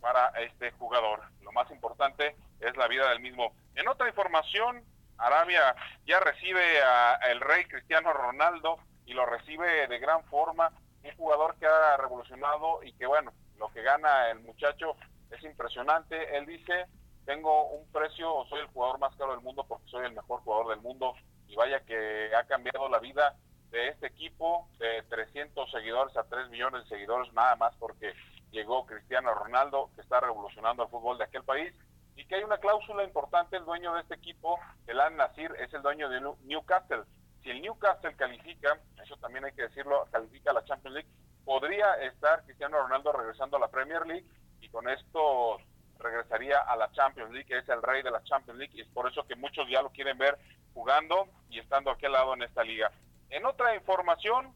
para 0.00 0.28
este 0.40 0.70
jugador. 0.72 1.22
Lo 1.42 1.52
más 1.52 1.70
importante 1.70 2.36
es 2.60 2.76
la 2.76 2.88
vida 2.88 3.08
del 3.10 3.20
mismo. 3.20 3.52
En 3.74 3.88
otra 3.88 4.08
información, 4.08 4.84
Arabia 5.18 5.74
ya 6.06 6.20
recibe 6.20 6.82
a 6.82 7.14
el 7.30 7.40
rey 7.40 7.64
Cristiano 7.64 8.12
Ronaldo 8.12 8.78
y 9.06 9.14
lo 9.14 9.24
recibe 9.24 9.86
de 9.86 9.98
gran 9.98 10.24
forma, 10.24 10.72
un 11.02 11.16
jugador 11.16 11.56
que 11.56 11.66
ha 11.66 11.96
revolucionado 11.96 12.82
y 12.82 12.92
que 12.94 13.06
bueno, 13.06 13.32
lo 13.58 13.68
que 13.68 13.82
gana 13.82 14.30
el 14.30 14.40
muchacho 14.40 14.96
es 15.30 15.42
impresionante. 15.44 16.36
Él 16.36 16.46
dice, 16.46 16.86
tengo 17.24 17.68
un 17.70 17.90
precio, 17.90 18.44
soy 18.48 18.60
el 18.60 18.66
jugador 18.66 18.98
más 18.98 19.14
caro 19.16 19.32
del 19.32 19.40
mundo 19.40 19.64
porque 19.66 19.88
soy 19.88 20.06
el 20.06 20.12
mejor 20.12 20.40
jugador 20.40 20.68
del 20.68 20.80
mundo 20.80 21.14
y 21.48 21.54
vaya 21.54 21.80
que 21.80 22.30
ha 22.34 22.44
cambiado 22.44 22.88
la 22.88 22.98
vida 22.98 23.36
de 23.70 23.88
este 23.88 24.06
equipo 24.06 24.68
de 24.78 25.02
300 25.08 25.70
seguidores 25.70 26.16
a 26.16 26.24
3 26.24 26.50
millones 26.50 26.84
de 26.84 26.88
seguidores 26.88 27.32
nada 27.32 27.56
más 27.56 27.74
porque 27.76 28.14
llegó 28.56 28.86
Cristiano 28.86 29.34
Ronaldo, 29.34 29.90
que 29.94 30.00
está 30.00 30.18
revolucionando 30.18 30.84
el 30.84 30.88
fútbol 30.88 31.18
de 31.18 31.24
aquel 31.24 31.44
país, 31.44 31.74
y 32.16 32.24
que 32.24 32.36
hay 32.36 32.42
una 32.42 32.56
cláusula 32.56 33.04
importante, 33.04 33.56
el 33.56 33.66
dueño 33.66 33.94
de 33.94 34.00
este 34.00 34.14
equipo, 34.14 34.58
el 34.86 34.98
Al 34.98 35.14
Nasir, 35.14 35.54
es 35.60 35.72
el 35.74 35.82
dueño 35.82 36.08
de 36.08 36.20
Newcastle. 36.44 37.02
Si 37.42 37.50
el 37.50 37.60
Newcastle 37.60 38.16
califica, 38.16 38.80
eso 39.04 39.16
también 39.18 39.44
hay 39.44 39.52
que 39.52 39.68
decirlo, 39.68 40.08
califica 40.10 40.50
a 40.52 40.54
la 40.54 40.64
Champions 40.64 40.94
League, 40.94 41.10
podría 41.44 41.94
estar 41.96 42.44
Cristiano 42.44 42.78
Ronaldo 42.78 43.12
regresando 43.12 43.58
a 43.58 43.60
la 43.60 43.68
Premier 43.68 44.06
League 44.06 44.26
y 44.60 44.70
con 44.70 44.88
esto 44.88 45.58
regresaría 45.98 46.58
a 46.60 46.76
la 46.76 46.90
Champions 46.92 47.30
League, 47.32 47.46
que 47.46 47.58
es 47.58 47.68
el 47.68 47.82
rey 47.82 48.02
de 48.02 48.10
la 48.10 48.24
Champions 48.24 48.58
League, 48.58 48.74
y 48.74 48.80
es 48.80 48.88
por 48.88 49.06
eso 49.10 49.26
que 49.26 49.36
muchos 49.36 49.68
ya 49.68 49.82
lo 49.82 49.90
quieren 49.90 50.16
ver 50.16 50.38
jugando 50.72 51.28
y 51.50 51.58
estando 51.58 51.90
aquí 51.90 52.06
al 52.06 52.12
lado 52.12 52.32
en 52.34 52.42
esta 52.42 52.64
liga. 52.64 52.90
En 53.28 53.44
otra 53.44 53.74
información, 53.74 54.54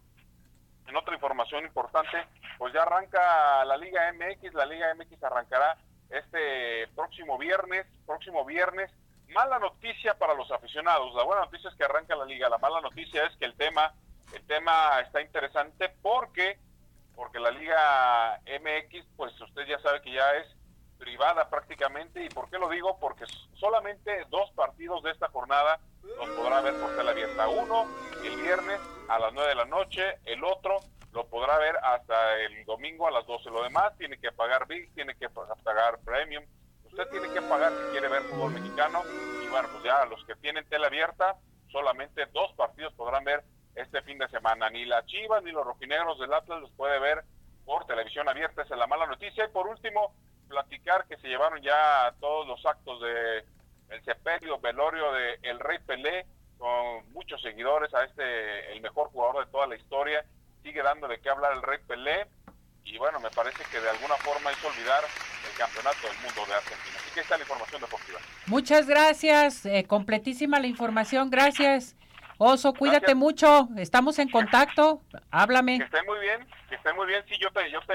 en 0.90 0.96
otra 0.96 1.14
información 1.14 1.64
importante, 1.64 2.26
pues 2.58 2.74
ya 2.74 2.82
arranca 2.82 3.64
la 3.64 3.76
Liga 3.76 4.12
MX, 4.12 4.54
la 4.54 4.66
Liga 4.66 4.92
MX 4.94 5.22
arrancará 5.22 5.78
este 6.10 6.88
próximo 6.96 7.38
viernes, 7.38 7.86
próximo 8.04 8.44
viernes. 8.44 8.90
Mala 9.28 9.60
noticia 9.60 10.18
para 10.18 10.34
los 10.34 10.50
aficionados. 10.50 11.14
La 11.14 11.22
buena 11.22 11.42
noticia 11.42 11.70
es 11.70 11.76
que 11.76 11.84
arranca 11.84 12.16
la 12.16 12.24
liga. 12.24 12.48
La 12.48 12.58
mala 12.58 12.80
noticia 12.80 13.24
es 13.24 13.36
que 13.36 13.44
el 13.44 13.54
tema, 13.54 13.94
el 14.34 14.44
tema 14.46 14.98
está 15.00 15.22
interesante 15.22 15.94
porque, 16.02 16.58
porque 17.14 17.38
la 17.38 17.52
Liga 17.52 18.40
MX, 18.46 19.06
pues 19.16 19.40
usted 19.40 19.66
ya 19.66 19.78
sabe 19.78 20.02
que 20.02 20.10
ya 20.10 20.34
es 20.34 20.48
privada 21.00 21.48
prácticamente. 21.48 22.24
¿Y 22.24 22.28
por 22.28 22.48
qué 22.50 22.58
lo 22.58 22.68
digo? 22.68 22.98
Porque 23.00 23.24
solamente 23.54 24.24
dos 24.28 24.52
partidos 24.52 25.02
de 25.02 25.10
esta 25.10 25.28
jornada 25.28 25.80
los 26.02 26.28
podrá 26.30 26.60
ver 26.60 26.74
por 26.78 26.94
tele 26.94 27.10
abierta. 27.10 27.48
Uno 27.48 27.86
el 28.22 28.36
viernes 28.36 28.78
a 29.08 29.18
las 29.18 29.32
9 29.32 29.48
de 29.48 29.54
la 29.56 29.64
noche, 29.64 30.18
el 30.26 30.44
otro 30.44 30.80
lo 31.12 31.26
podrá 31.26 31.58
ver 31.58 31.76
hasta 31.82 32.36
el 32.40 32.64
domingo 32.64 33.08
a 33.08 33.10
las 33.10 33.26
12. 33.26 33.50
Lo 33.50 33.64
demás 33.64 33.96
tiene 33.98 34.18
que 34.18 34.30
pagar 34.30 34.66
Big, 34.68 34.92
tiene 34.94 35.16
que 35.16 35.28
pagar 35.28 35.98
Premium. 36.04 36.44
Usted 36.84 37.08
tiene 37.08 37.32
que 37.32 37.42
pagar 37.42 37.72
si 37.72 37.90
quiere 37.92 38.08
ver 38.08 38.22
fútbol 38.22 38.52
mexicano. 38.52 39.02
Y 39.42 39.48
bueno, 39.48 39.68
pues 39.72 39.82
ya 39.84 40.04
los 40.04 40.24
que 40.24 40.36
tienen 40.36 40.68
tele 40.68 40.86
abierta, 40.86 41.36
solamente 41.72 42.26
dos 42.26 42.52
partidos 42.52 42.92
podrán 42.94 43.24
ver 43.24 43.42
este 43.74 44.02
fin 44.02 44.18
de 44.18 44.28
semana. 44.28 44.70
Ni 44.70 44.84
la 44.84 45.04
Chivas 45.06 45.42
ni 45.42 45.50
los 45.50 45.64
rojinegros 45.64 46.18
del 46.18 46.32
Atlas 46.32 46.60
los 46.60 46.70
puede 46.72 46.98
ver 47.00 47.24
por 47.64 47.86
televisión 47.86 48.28
abierta. 48.28 48.62
Esa 48.62 48.74
es 48.74 48.78
la 48.78 48.86
mala 48.86 49.06
noticia. 49.06 49.44
Y 49.44 49.48
por 49.48 49.66
último, 49.66 50.14
platicar 50.50 51.06
que 51.06 51.16
se 51.18 51.28
llevaron 51.28 51.62
ya 51.62 52.12
todos 52.20 52.46
los 52.46 52.64
actos 52.66 53.00
de 53.00 53.44
el 53.90 54.04
sepelio, 54.04 54.60
velorio 54.60 55.12
de 55.12 55.38
El 55.42 55.58
Rey 55.58 55.78
Pelé, 55.78 56.26
con 56.58 57.10
muchos 57.12 57.40
seguidores 57.40 57.92
a 57.94 58.04
este, 58.04 58.72
el 58.72 58.82
mejor 58.82 59.08
jugador 59.08 59.44
de 59.44 59.50
toda 59.50 59.66
la 59.66 59.76
historia 59.76 60.24
sigue 60.62 60.82
dando 60.82 61.08
de 61.08 61.18
qué 61.20 61.30
hablar 61.30 61.54
el 61.54 61.62
Rey 61.62 61.78
Pelé 61.86 62.26
y 62.84 62.98
bueno, 62.98 63.20
me 63.20 63.30
parece 63.30 63.62
que 63.70 63.80
de 63.80 63.88
alguna 63.88 64.14
forma 64.16 64.52
hizo 64.52 64.68
olvidar 64.68 65.02
el 65.50 65.58
campeonato 65.58 66.06
del 66.06 66.16
mundo 66.18 66.46
de 66.46 66.54
Argentina. 66.54 66.96
Así 66.98 67.10
que 67.14 67.20
está 67.20 67.36
la 67.36 67.42
información 67.42 67.80
deportiva. 67.80 68.18
Muchas 68.46 68.86
gracias, 68.86 69.66
eh, 69.66 69.84
completísima 69.86 70.58
la 70.60 70.66
información, 70.66 71.30
gracias. 71.30 71.96
Oso, 72.38 72.72
cuídate 72.72 73.14
mucho, 73.14 73.68
estamos 73.76 74.18
en 74.18 74.30
contacto, 74.30 75.02
háblame. 75.30 75.78
Que 75.78 75.84
esté 75.84 76.02
muy 76.04 76.18
bien, 76.20 76.46
que 76.68 76.74
esté 76.74 76.92
muy 76.94 77.06
bien, 77.06 77.22
sí, 77.28 77.36
yo 77.38 77.50
te, 77.52 77.70
yo 77.70 77.80
te, 77.82 77.94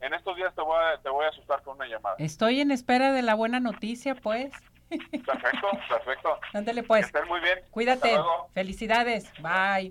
en 0.00 0.14
estos 0.14 0.36
días 0.36 0.54
te 0.54 0.62
voy 0.62 0.76
a, 0.76 1.00
te 1.00 1.08
voy 1.08 1.24
a 1.24 1.28
asustar 1.28 1.62
con 1.62 1.76
una 1.76 1.86
llamada. 1.86 2.16
Estoy 2.18 2.60
en 2.60 2.70
espera 2.70 3.12
de 3.12 3.22
la 3.22 3.34
buena 3.34 3.60
noticia, 3.60 4.14
pues. 4.14 4.52
Perfecto, 4.88 5.68
perfecto. 5.88 6.38
Ándale 6.52 6.82
pues. 6.82 7.10
Que 7.10 7.22
muy 7.24 7.40
bien. 7.40 7.58
Cuídate. 7.70 8.16
Felicidades. 8.54 9.32
Bye. 9.40 9.90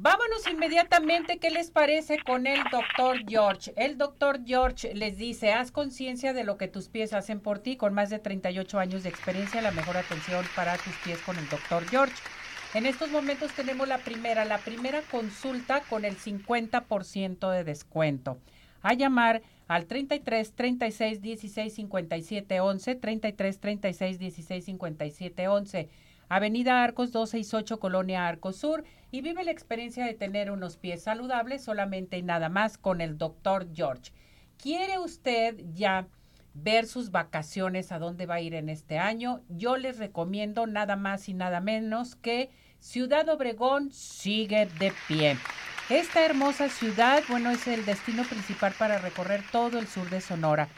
Vámonos 0.00 0.46
inmediatamente. 0.50 1.38
¿Qué 1.38 1.50
les 1.50 1.70
parece 1.70 2.22
con 2.22 2.46
el 2.46 2.62
doctor 2.64 3.18
George? 3.26 3.72
El 3.76 3.96
doctor 3.96 4.40
George 4.44 4.94
les 4.94 5.16
dice, 5.16 5.52
haz 5.52 5.70
conciencia 5.72 6.32
de 6.32 6.44
lo 6.44 6.58
que 6.58 6.68
tus 6.68 6.88
pies 6.88 7.14
hacen 7.14 7.40
por 7.40 7.58
ti. 7.58 7.76
Con 7.76 7.94
más 7.94 8.10
de 8.10 8.18
38 8.18 8.78
años 8.78 9.02
de 9.02 9.08
experiencia, 9.08 9.62
la 9.62 9.70
mejor 9.70 9.96
atención 9.96 10.44
para 10.54 10.76
tus 10.76 10.94
pies 10.96 11.20
con 11.22 11.38
el 11.38 11.48
doctor 11.48 11.84
George. 11.88 12.14
En 12.74 12.84
estos 12.84 13.10
momentos 13.10 13.52
tenemos 13.52 13.88
la 13.88 13.98
primera, 13.98 14.44
la 14.44 14.58
primera 14.58 15.00
consulta 15.10 15.80
con 15.88 16.04
el 16.04 16.18
50% 16.18 17.50
de 17.50 17.64
descuento. 17.64 18.38
A 18.86 18.94
llamar 18.94 19.42
al 19.66 19.86
33 19.86 20.52
36 20.52 21.20
16 21.20 21.74
57 21.74 22.60
11, 22.60 22.94
33 22.94 23.58
36 23.58 24.18
16 24.20 24.64
57 24.64 25.48
11, 25.48 25.88
Avenida 26.28 26.84
Arcos 26.84 27.10
268, 27.10 27.80
Colonia 27.80 28.28
Arcos 28.28 28.54
Sur, 28.54 28.84
y 29.10 29.22
vive 29.22 29.42
la 29.42 29.50
experiencia 29.50 30.06
de 30.06 30.14
tener 30.14 30.52
unos 30.52 30.76
pies 30.76 31.02
saludables 31.02 31.64
solamente 31.64 32.16
y 32.16 32.22
nada 32.22 32.48
más 32.48 32.78
con 32.78 33.00
el 33.00 33.18
doctor 33.18 33.66
George. 33.74 34.12
¿Quiere 34.56 35.00
usted 35.00 35.56
ya 35.74 36.06
ver 36.54 36.86
sus 36.86 37.10
vacaciones, 37.10 37.90
a 37.90 37.98
dónde 37.98 38.26
va 38.26 38.36
a 38.36 38.40
ir 38.40 38.54
en 38.54 38.68
este 38.68 38.98
año? 38.98 39.40
Yo 39.48 39.78
les 39.78 39.98
recomiendo 39.98 40.68
nada 40.68 40.94
más 40.94 41.28
y 41.28 41.34
nada 41.34 41.58
menos 41.60 42.14
que 42.14 42.50
Ciudad 42.86 43.28
Obregón 43.28 43.90
sigue 43.90 44.68
de 44.78 44.92
pie. 45.08 45.36
Esta 45.90 46.24
hermosa 46.24 46.68
ciudad, 46.68 47.24
bueno, 47.28 47.50
es 47.50 47.66
el 47.66 47.84
destino 47.84 48.22
principal 48.22 48.74
para 48.78 48.98
recorrer 48.98 49.42
todo 49.50 49.80
el 49.80 49.88
sur 49.88 50.08
de 50.08 50.20
Sonora. 50.20 50.68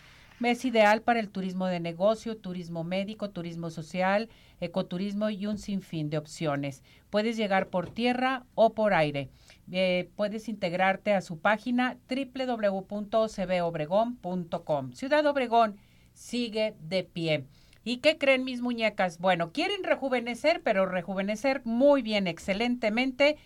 Es 0.42 0.64
ideal 0.64 1.02
para 1.02 1.20
el 1.20 1.28
turismo 1.28 1.66
de 1.66 1.80
negocio, 1.80 2.38
turismo 2.38 2.82
médico, 2.82 3.28
turismo 3.28 3.68
social, 3.68 4.30
ecoturismo 4.58 5.28
y 5.28 5.44
un 5.44 5.58
sinfín 5.58 6.08
de 6.08 6.16
opciones. 6.16 6.82
Puedes 7.10 7.36
llegar 7.36 7.68
por 7.68 7.90
tierra 7.90 8.46
o 8.54 8.72
por 8.72 8.94
aire. 8.94 9.28
Eh, 9.70 10.08
puedes 10.16 10.48
integrarte 10.48 11.12
a 11.12 11.20
su 11.20 11.40
página 11.40 11.98
www.cbobregón.com. 12.08 14.92
Ciudad 14.94 15.26
Obregón 15.26 15.76
sigue 16.14 16.74
de 16.80 17.04
pie. 17.04 17.44
¿Y 17.88 18.00
qué 18.00 18.18
creen 18.18 18.44
mis 18.44 18.60
muñecas? 18.60 19.18
Bueno, 19.18 19.50
quieren 19.50 19.82
rejuvenecer, 19.82 20.60
pero 20.62 20.84
rejuvenecer 20.84 21.62
muy 21.64 22.02
bien, 22.02 22.26
excelentemente 22.26 23.38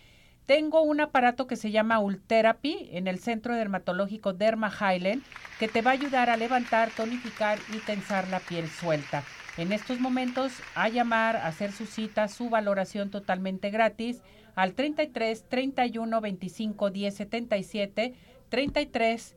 tengo 0.45 0.81
un 0.81 0.99
aparato 0.99 1.47
que 1.47 1.55
se 1.55 1.71
llama 1.71 1.99
Ultherapy 1.99 2.89
en 2.91 3.07
el 3.07 3.19
Centro 3.19 3.55
Dermatológico 3.55 4.33
Derma 4.33 4.69
Highland 4.69 5.23
que 5.59 5.69
te 5.69 5.81
va 5.81 5.91
a 5.91 5.93
ayudar 5.93 6.29
a 6.29 6.35
levantar, 6.35 6.89
tonificar 6.89 7.57
y 7.73 7.77
tensar 7.85 8.27
la 8.27 8.41
piel 8.41 8.67
suelta. 8.67 9.23
En 9.55 9.71
estos 9.71 10.01
momentos, 10.01 10.51
a 10.75 10.89
llamar, 10.89 11.37
a 11.37 11.47
hacer 11.47 11.71
su 11.71 11.85
cita, 11.85 12.27
su 12.27 12.49
valoración 12.49 13.11
totalmente 13.11 13.69
gratis 13.69 14.21
al 14.55 14.73
33 14.73 15.47
31 15.47 16.19
25 16.19 16.89
10 16.89 17.15
77, 17.15 18.13
33 18.49 19.35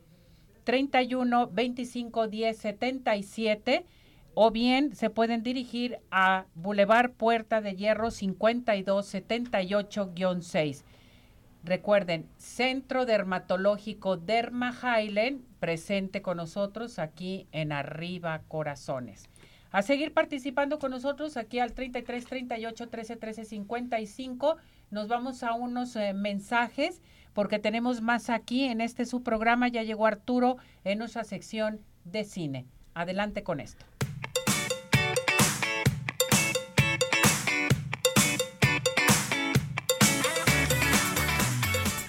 31 0.65 1.47
25 1.53 2.27
10 2.27 2.57
77 2.57 3.87
o 4.39 4.51
bien 4.51 4.95
se 4.95 5.09
pueden 5.09 5.43
dirigir 5.43 5.99
a 6.11 6.45
Boulevard 6.55 7.11
Puerta 7.11 7.63
de 7.63 7.75
Hierro 7.75 8.09
5278-6. 8.09 10.83
Recuerden, 11.65 12.29
Centro 12.37 13.07
Dermatológico 13.07 14.19
Derma 14.19 14.75
Highland, 14.75 15.41
presente 15.59 16.21
con 16.21 16.37
nosotros 16.37 16.99
aquí 16.99 17.47
en 17.51 17.73
Arriba 17.73 18.43
Corazones. 18.47 19.25
A 19.71 19.81
seguir 19.81 20.13
participando 20.13 20.79
con 20.79 20.91
nosotros 20.91 21.39
aquí 21.39 21.59
al 21.59 21.73
33 21.73 22.27
38 22.27 22.91
13 22.91 23.17
13 23.17 23.47
55. 23.47 24.59
Nos 24.91 25.09
vamos 25.09 25.43
a 25.45 25.55
unos 25.55 25.97
eh, 25.97 26.13
mensajes 26.13 27.01
porque 27.33 27.59
tenemos 27.59 28.03
más 28.03 28.29
aquí 28.29 28.65
en 28.65 28.83
este 28.83 29.07
su 29.07 29.23
programa. 29.23 29.69
Ya 29.69 29.83
llegó 29.83 30.07
Arturo 30.07 30.59
en 30.85 30.99
nuestra 30.99 31.25
sección 31.25 31.81
de 32.05 32.25
cine. 32.25 32.67
Adelante 32.93 33.43
con 33.43 33.61
esto. 33.61 33.87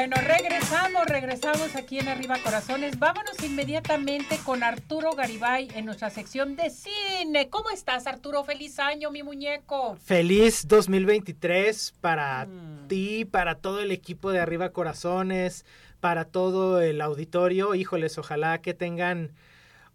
Bueno, 0.00 0.16
regresamos, 0.26 1.04
regresamos 1.04 1.76
aquí 1.76 1.98
en 1.98 2.08
Arriba 2.08 2.38
Corazones. 2.42 2.98
Vámonos 2.98 3.38
inmediatamente 3.44 4.38
con 4.46 4.62
Arturo 4.62 5.12
Garibay 5.12 5.68
en 5.74 5.84
nuestra 5.84 6.08
sección 6.08 6.56
de 6.56 6.70
cine. 6.70 7.50
¿Cómo 7.50 7.68
estás, 7.68 8.06
Arturo? 8.06 8.42
Feliz 8.42 8.78
año, 8.78 9.10
mi 9.10 9.22
muñeco. 9.22 9.98
Feliz 10.02 10.66
2023 10.66 11.92
para 12.00 12.46
mm. 12.46 12.88
ti, 12.88 13.26
para 13.26 13.56
todo 13.56 13.80
el 13.80 13.90
equipo 13.90 14.30
de 14.32 14.40
Arriba 14.40 14.70
Corazones, 14.70 15.66
para 16.00 16.24
todo 16.24 16.80
el 16.80 17.02
auditorio. 17.02 17.74
Híjoles, 17.74 18.16
ojalá 18.16 18.62
que 18.62 18.72
tengan 18.72 19.32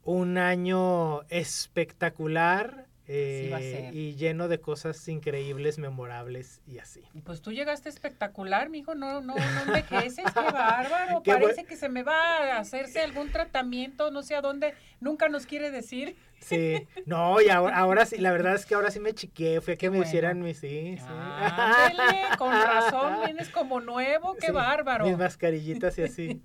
un 0.03 0.37
año 0.37 1.23
espectacular 1.29 2.84
Eh, 3.07 3.91
y 3.93 4.15
lleno 4.15 4.47
de 4.47 4.59
cosas 4.59 5.07
increíbles, 5.07 5.77
memorables 5.77 6.61
y 6.65 6.79
así. 6.79 7.03
Pues 7.23 7.41
tú 7.41 7.51
llegaste 7.51 7.87
espectacular, 7.87 8.69
mijo, 8.69 8.95
no, 8.95 9.21
no, 9.21 9.35
no 9.35 9.61
envejeces, 9.61 10.25
qué 10.25 10.51
bárbaro. 10.51 11.21
Parece 11.21 11.65
que 11.65 11.75
se 11.75 11.87
me 11.87 12.01
va 12.01 12.55
a 12.55 12.59
hacerse 12.59 13.01
algún 13.01 13.31
tratamiento, 13.31 14.09
no 14.09 14.23
sé 14.23 14.35
a 14.35 14.41
dónde, 14.41 14.73
nunca 14.99 15.29
nos 15.29 15.45
quiere 15.45 15.69
decir. 15.69 16.15
Sí, 16.39 16.87
no, 17.05 17.41
y 17.41 17.49
ahora, 17.49 18.05
sí, 18.05 18.17
la 18.17 18.31
verdad 18.31 18.55
es 18.55 18.65
que 18.65 18.73
ahora 18.73 18.89
sí 18.89 18.99
me 18.99 19.13
chiqué, 19.13 19.61
fue 19.61 19.77
que 19.77 19.91
me 19.91 19.99
hicieran 19.99 20.41
mi, 20.41 20.55
sí, 20.55 20.97
sí. 20.97 22.37
con 22.37 22.51
razón, 22.51 23.19
vienes 23.25 23.49
como 23.49 23.81
nuevo, 23.81 24.35
qué 24.39 24.51
bárbaro. 24.51 25.05
Mis 25.05 25.17
mascarillitas 25.17 25.97
y 25.99 26.03
así. 26.03 26.41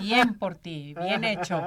Bien 0.00 0.34
por 0.38 0.54
ti, 0.54 0.94
bien 0.98 1.24
hecho. 1.24 1.62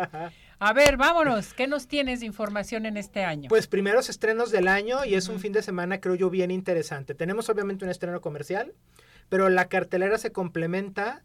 A 0.59 0.73
ver, 0.73 0.97
vámonos. 0.97 1.53
¿Qué 1.53 1.67
nos 1.67 1.87
tienes 1.87 2.21
de 2.21 2.25
información 2.25 2.85
en 2.85 2.97
este 2.97 3.23
año? 3.23 3.49
Pues 3.49 3.67
primeros 3.67 4.09
estrenos 4.09 4.51
del 4.51 4.67
año 4.67 5.05
y 5.05 5.13
es 5.13 5.29
un 5.29 5.39
fin 5.39 5.53
de 5.53 5.61
semana, 5.61 5.99
creo 5.99 6.15
yo, 6.15 6.29
bien 6.29 6.49
interesante. 6.49 7.13
Tenemos 7.13 7.49
obviamente 7.49 7.85
un 7.85 7.91
estreno 7.91 8.21
comercial, 8.21 8.73
pero 9.29 9.49
la 9.49 9.69
cartelera 9.69 10.17
se 10.17 10.31
complementa 10.31 11.23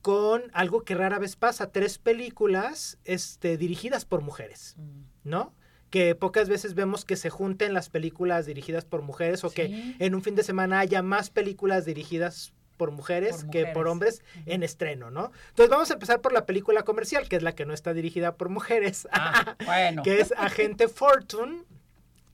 con 0.00 0.42
algo 0.52 0.82
que 0.82 0.96
rara 0.96 1.20
vez 1.20 1.36
pasa, 1.36 1.70
tres 1.70 1.98
películas 1.98 2.98
este, 3.04 3.56
dirigidas 3.56 4.04
por 4.04 4.20
mujeres, 4.20 4.74
mm. 4.78 5.28
¿no? 5.28 5.54
que 5.92 6.14
pocas 6.14 6.48
veces 6.48 6.74
vemos 6.74 7.04
que 7.04 7.16
se 7.16 7.28
junten 7.28 7.74
las 7.74 7.90
películas 7.90 8.46
dirigidas 8.46 8.86
por 8.86 9.02
mujeres 9.02 9.44
o 9.44 9.50
que 9.50 9.94
en 9.98 10.14
un 10.14 10.22
fin 10.22 10.34
de 10.34 10.42
semana 10.42 10.78
haya 10.78 11.02
más 11.02 11.28
películas 11.28 11.84
dirigidas 11.84 12.54
por 12.82 12.90
mujeres, 12.90 13.46
que 13.52 13.66
por 13.66 13.86
hombres 13.86 14.24
en 14.44 14.64
estreno, 14.64 15.08
¿no? 15.08 15.30
Entonces 15.50 15.70
vamos 15.70 15.88
a 15.92 15.94
empezar 15.94 16.20
por 16.20 16.32
la 16.32 16.46
película 16.46 16.82
comercial, 16.82 17.28
que 17.28 17.36
es 17.36 17.44
la 17.44 17.54
que 17.54 17.64
no 17.64 17.74
está 17.74 17.94
dirigida 17.94 18.34
por 18.34 18.48
mujeres, 18.48 19.06
ah, 19.12 19.54
bueno. 19.64 20.02
que 20.02 20.18
es 20.18 20.34
Agente 20.36 20.88
Fortune, 20.88 21.62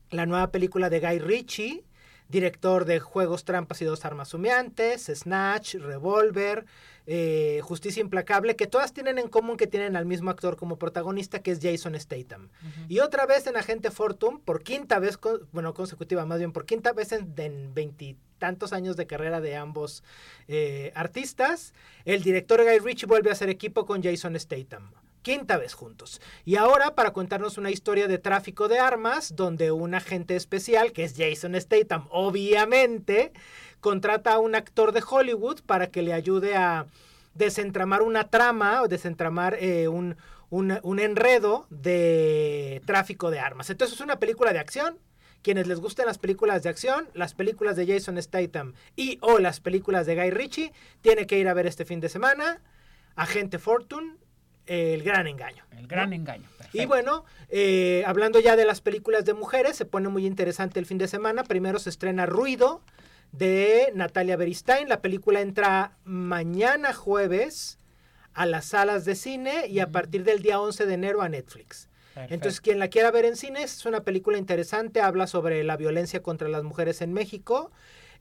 la 0.09 0.25
nueva 0.25 0.49
película 0.49 0.89
de 0.89 1.01
Guy 1.01 1.19
Ritchie, 1.19 1.83
director 2.29 2.85
de 2.85 2.99
Juegos, 2.99 3.45
Trampas 3.45 3.79
y 3.83 3.85
Dos 3.85 4.05
Armas 4.05 4.33
Humeantes, 4.33 5.11
Snatch, 5.13 5.75
Revolver, 5.75 6.65
eh, 7.05 7.61
Justicia 7.61 8.01
Implacable, 8.01 8.55
que 8.55 8.65
todas 8.65 8.91
tienen 8.91 9.19
en 9.19 9.27
común 9.27 9.55
que 9.55 9.67
tienen 9.67 9.95
al 9.95 10.07
mismo 10.07 10.31
actor 10.31 10.57
como 10.57 10.79
protagonista, 10.79 11.43
que 11.43 11.51
es 11.51 11.59
Jason 11.61 11.93
Statham. 11.99 12.49
Y 12.87 13.01
otra 13.01 13.27
vez 13.27 13.45
en 13.45 13.55
Agente 13.55 13.91
Fortune, 13.91 14.39
por 14.43 14.63
quinta 14.63 14.97
vez, 14.97 15.19
bueno, 15.51 15.75
consecutiva, 15.75 16.25
más 16.25 16.39
bien 16.39 16.51
por 16.51 16.65
quinta 16.65 16.91
vez 16.91 17.11
en 17.11 17.35
veintitantos 18.39 18.71
años 18.73 18.95
de 18.95 19.05
carrera 19.05 19.41
de 19.41 19.57
ambos 19.57 20.03
eh, 20.47 20.91
artistas, 20.95 21.73
el 22.05 22.23
director 22.23 22.63
Guy 22.63 22.79
Ritchie 22.79 23.05
vuelve 23.05 23.29
a 23.29 23.33
hacer 23.33 23.49
equipo 23.49 23.85
con 23.85 24.01
Jason 24.01 24.39
Statham 24.39 24.91
quinta 25.21 25.57
vez 25.57 25.73
juntos. 25.73 26.21
Y 26.45 26.55
ahora 26.55 26.95
para 26.95 27.11
contarnos 27.11 27.57
una 27.57 27.69
historia 27.69 28.07
de 28.07 28.17
tráfico 28.17 28.69
de 28.69 28.79
armas, 28.79 29.35
donde 29.35 29.69
un 29.71 29.93
agente 29.93 30.37
especial, 30.37 30.93
que 30.93 31.03
es 31.03 31.13
Jason 31.17 31.59
Statham, 31.59 32.07
obviamente, 32.09 33.33
contrata 33.81 34.35
a 34.35 34.39
un 34.39 34.55
actor 34.55 34.93
de 34.93 35.03
Hollywood 35.07 35.59
para 35.65 35.87
que 35.87 36.03
le 36.03 36.13
ayude 36.13 36.55
a 36.55 36.85
desentramar 37.35 38.01
una 38.01 38.29
trama 38.29 38.81
o 38.81 38.87
desentramar 38.87 39.57
eh, 39.59 39.89
un, 39.89 40.15
un, 40.49 40.99
enredo 40.99 41.67
de 41.69 42.81
tráfico 42.85 43.29
de 43.29 43.39
armas. 43.39 43.69
Entonces 43.69 43.97
es 43.97 44.01
una 44.01 44.19
película 44.19 44.53
de 44.53 44.59
acción. 44.59 44.97
Quienes 45.41 45.67
les 45.67 45.79
gusten 45.79 46.05
las 46.05 46.17
películas 46.17 46.63
de 46.63 46.69
acción, 46.69 47.07
las 47.13 47.33
películas 47.33 47.75
de 47.75 47.87
Jason 47.87 48.21
Statham 48.21 48.73
y 48.95 49.17
o 49.21 49.39
las 49.39 49.59
películas 49.59 50.05
de 50.05 50.15
Guy 50.15 50.31
Ritchie, 50.31 50.73
tiene 51.01 51.27
que 51.27 51.39
ir 51.39 51.47
a 51.47 51.53
ver 51.53 51.67
este 51.67 51.85
fin 51.85 51.99
de 51.99 52.09
semana. 52.09 52.61
Agente 53.15 53.59
Fortune, 53.59 54.15
el 54.65 55.03
gran 55.03 55.27
engaño. 55.27 55.63
El 55.77 55.87
gran 55.87 56.13
engaño. 56.13 56.47
Y 56.73 56.85
bueno, 56.85 57.25
eh, 57.49 58.03
hablando 58.05 58.39
ya 58.39 58.55
de 58.55 58.65
las 58.65 58.81
películas 58.81 59.25
de 59.25 59.33
mujeres, 59.33 59.75
se 59.75 59.85
pone 59.85 60.09
muy 60.09 60.25
interesante 60.25 60.79
el 60.79 60.85
fin 60.85 60.97
de 60.97 61.07
semana. 61.07 61.43
Primero 61.43 61.79
se 61.79 61.89
estrena 61.89 62.25
Ruido, 62.25 62.81
de 63.31 63.91
Natalia 63.95 64.37
Beristain. 64.37 64.89
La 64.89 65.01
película 65.01 65.41
entra 65.41 65.97
mañana 66.03 66.93
jueves 66.93 67.77
a 68.33 68.45
las 68.45 68.65
salas 68.65 69.05
de 69.05 69.15
cine 69.15 69.67
y 69.67 69.79
a 69.79 69.91
partir 69.91 70.23
del 70.23 70.41
día 70.41 70.59
11 70.59 70.85
de 70.85 70.93
enero 70.93 71.21
a 71.21 71.29
Netflix. 71.29 71.88
Entonces, 72.29 72.61
quien 72.61 72.79
la 72.79 72.89
quiera 72.89 73.11
ver 73.11 73.25
en 73.25 73.35
cine, 73.35 73.63
es 73.63 73.85
una 73.85 74.01
película 74.01 74.37
interesante, 74.37 75.01
habla 75.01 75.27
sobre 75.27 75.63
la 75.63 75.77
violencia 75.77 76.21
contra 76.21 76.49
las 76.49 76.63
mujeres 76.63 77.01
en 77.01 77.13
México. 77.13 77.71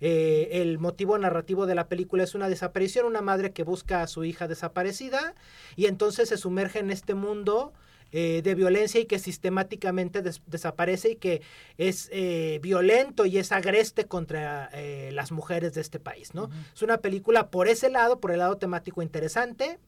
Eh, 0.00 0.60
el 0.62 0.78
motivo 0.78 1.18
narrativo 1.18 1.66
de 1.66 1.74
la 1.74 1.88
película 1.88 2.22
es 2.22 2.34
una 2.34 2.48
desaparición, 2.48 3.06
una 3.06 3.20
madre 3.20 3.52
que 3.52 3.64
busca 3.64 4.02
a 4.02 4.06
su 4.06 4.24
hija 4.24 4.46
desaparecida 4.46 5.34
y 5.74 5.86
entonces 5.86 6.28
se 6.28 6.36
sumerge 6.36 6.78
en 6.78 6.90
este 6.90 7.14
mundo 7.14 7.72
eh, 8.10 8.40
de 8.42 8.54
violencia 8.54 9.02
y 9.02 9.04
que 9.04 9.18
sistemáticamente 9.18 10.22
desaparece 10.46 11.10
y 11.10 11.16
que 11.16 11.42
es 11.76 12.08
eh, 12.10 12.58
violento 12.62 13.26
y 13.26 13.36
es 13.36 13.52
agreste 13.52 14.06
contra 14.06 14.70
eh, 14.72 15.10
las 15.12 15.30
mujeres 15.30 15.74
de 15.74 15.82
este 15.82 16.00
país, 16.00 16.32
¿no? 16.32 16.48
Es 16.74 16.80
una 16.80 16.98
película 16.98 17.50
por 17.50 17.68
ese 17.68 17.90
lado, 17.90 18.18
por 18.18 18.30
el 18.30 18.38
lado 18.38 18.56
temático 18.56 19.02
interesante. 19.02 19.78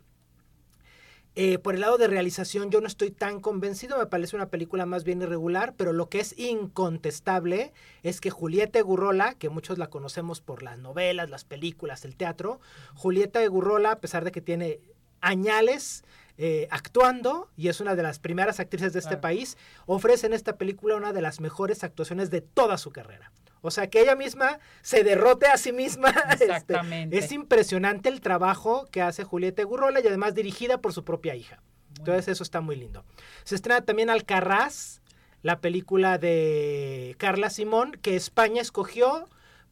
Por 1.62 1.74
el 1.74 1.80
lado 1.80 1.96
de 1.96 2.08
realización 2.08 2.70
yo 2.70 2.80
no 2.80 2.86
estoy 2.86 3.10
tan 3.10 3.40
convencido, 3.40 3.98
me 3.98 4.06
parece 4.06 4.36
una 4.36 4.48
película 4.48 4.84
más 4.84 5.04
bien 5.04 5.22
irregular, 5.22 5.74
pero 5.76 5.92
lo 5.92 6.08
que 6.08 6.20
es 6.20 6.38
incontestable 6.38 7.72
es 8.02 8.20
que 8.20 8.30
Julieta 8.30 8.80
Gurrola, 8.82 9.34
que 9.34 9.48
muchos 9.48 9.78
la 9.78 9.88
conocemos 9.88 10.40
por 10.40 10.62
las 10.62 10.78
novelas, 10.78 11.30
las 11.30 11.44
películas, 11.44 12.04
el 12.04 12.16
teatro, 12.16 12.60
Julieta 12.94 13.46
Gurrola, 13.46 13.92
a 13.92 14.00
pesar 14.00 14.24
de 14.24 14.32
que 14.32 14.40
tiene 14.40 14.80
añales 15.20 16.04
eh, 16.38 16.68
actuando 16.70 17.50
y 17.56 17.68
es 17.68 17.80
una 17.80 17.94
de 17.94 18.02
las 18.02 18.18
primeras 18.18 18.60
actrices 18.60 18.92
de 18.92 18.98
este 18.98 19.16
país, 19.16 19.58
ofrece 19.86 20.26
en 20.26 20.32
esta 20.32 20.56
película 20.56 20.96
una 20.96 21.12
de 21.12 21.20
las 21.20 21.40
mejores 21.40 21.84
actuaciones 21.84 22.30
de 22.30 22.40
toda 22.40 22.78
su 22.78 22.92
carrera. 22.92 23.30
O 23.62 23.70
sea, 23.70 23.88
que 23.88 24.00
ella 24.00 24.16
misma 24.16 24.58
se 24.82 25.04
derrote 25.04 25.46
a 25.46 25.56
sí 25.56 25.72
misma. 25.72 26.10
Este, 26.30 26.44
Exactamente. 26.44 27.18
es 27.18 27.32
impresionante 27.32 28.08
el 28.08 28.20
trabajo 28.20 28.86
que 28.90 29.02
hace 29.02 29.24
Julieta 29.24 29.62
Gurrola 29.64 30.00
y 30.00 30.06
además 30.06 30.34
dirigida 30.34 30.78
por 30.78 30.92
su 30.92 31.04
propia 31.04 31.34
hija. 31.34 31.60
Entonces 31.98 32.28
eso 32.28 32.42
está 32.42 32.60
muy 32.60 32.76
lindo. 32.76 33.04
Se 33.44 33.54
estrena 33.54 33.82
también 33.82 34.10
Alcarraz, 34.10 35.00
la 35.42 35.60
película 35.60 36.18
de 36.18 37.14
Carla 37.18 37.50
Simón, 37.50 37.92
que 38.00 38.16
España 38.16 38.62
escogió 38.62 39.28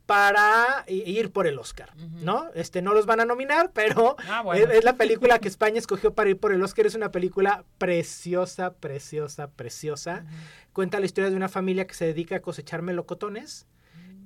para 0.09 0.84
ir 0.86 1.32
por 1.32 1.47
el 1.47 1.59
Oscar, 1.59 1.93
¿no? 2.22 2.49
Este 2.55 2.80
no 2.80 2.95
los 2.95 3.05
van 3.05 3.20
a 3.20 3.26
nominar, 3.26 3.72
pero 3.74 4.16
ah, 4.26 4.43
es, 4.55 4.82
la 4.82 4.95
película 4.95 5.39
que 5.39 5.49
España 5.49 5.78
escogió 5.78 6.14
para 6.14 6.30
ir 6.30 6.39
por 6.39 6.53
el 6.53 6.62
Oscar. 6.62 6.86
Es 6.86 6.95
una 6.95 7.12
película 7.12 7.64
preciosa, 7.76 8.72
preciosa, 8.72 9.51
preciosa. 9.51 10.24
Cuenta 10.72 10.99
la 10.99 11.05
historia 11.05 11.28
de 11.28 11.36
una 11.36 11.51
familia 11.51 11.86
que 11.86 11.93
se 11.93 12.07
dedica 12.07 12.36
a 12.36 12.41
cosechar 12.41 12.80
melocotones, 12.80 13.66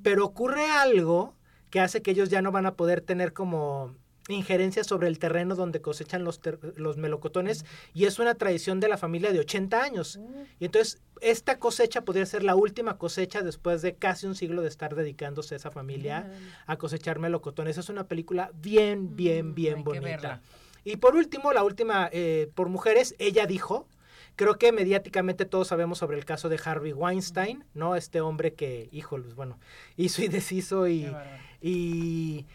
pero 0.02 0.24
ocurre 0.24 0.66
algo 0.66 1.34
que 1.70 1.80
hace 1.80 2.02
que 2.02 2.10
ellos 2.10 2.28
ya 2.28 2.42
no 2.42 2.52
van 2.52 2.66
a 2.66 2.74
poder 2.74 3.00
tener 3.00 3.32
como 3.32 3.94
injerencia 4.28 4.84
sobre 4.84 5.08
el 5.08 5.18
terreno 5.18 5.56
donde 5.56 5.80
cosechan 5.80 6.22
los, 6.22 6.40
los 6.76 6.96
melocotones 6.96 7.64
y 7.92 8.04
es 8.04 8.18
una 8.18 8.34
tradición 8.34 8.78
de 8.78 8.88
la 8.88 8.96
familia 8.96 9.32
de 9.32 9.40
80 9.40 9.82
años. 9.82 10.20
Y 10.60 10.66
entonces 10.66 11.02
esta 11.20 11.58
cosecha 11.58 12.02
podría 12.02 12.26
ser 12.26 12.44
la 12.44 12.54
última 12.54 12.98
cosecha 12.98 13.42
después 13.42 13.82
de 13.82 13.94
casi 13.94 14.26
un 14.26 14.34
siglo 14.34 14.62
de 14.62 14.68
estar 14.68 14.94
dedicándose 14.94 15.54
a 15.54 15.58
esa 15.58 15.70
familia 15.70 16.30
a 16.66 16.76
cosechar 16.76 17.18
melocotones. 17.18 17.78
Es 17.78 17.88
una 17.88 18.06
película 18.06 18.50
bien, 18.54 19.16
bien, 19.16 19.54
bien 19.54 19.82
bonita. 19.82 20.40
Y 20.84 20.96
por 20.96 21.14
último, 21.14 21.52
la 21.52 21.62
última 21.62 22.08
eh, 22.12 22.50
por 22.54 22.68
mujeres, 22.68 23.14
ella 23.18 23.46
dijo, 23.46 23.86
creo 24.36 24.54
que 24.54 24.72
mediáticamente 24.72 25.44
todos 25.44 25.68
sabemos 25.68 25.98
sobre 25.98 26.18
el 26.18 26.24
caso 26.24 26.48
de 26.48 26.60
Harvey 26.64 26.92
Weinstein, 26.92 27.64
¿no? 27.74 27.96
Este 27.96 28.20
hombre 28.20 28.54
que, 28.54 28.88
híjoles, 28.92 29.34
bueno, 29.34 29.58
hizo 29.96 30.22
y 30.22 30.28
deshizo 30.28 30.88
y, 30.88 31.10
y 31.60 32.46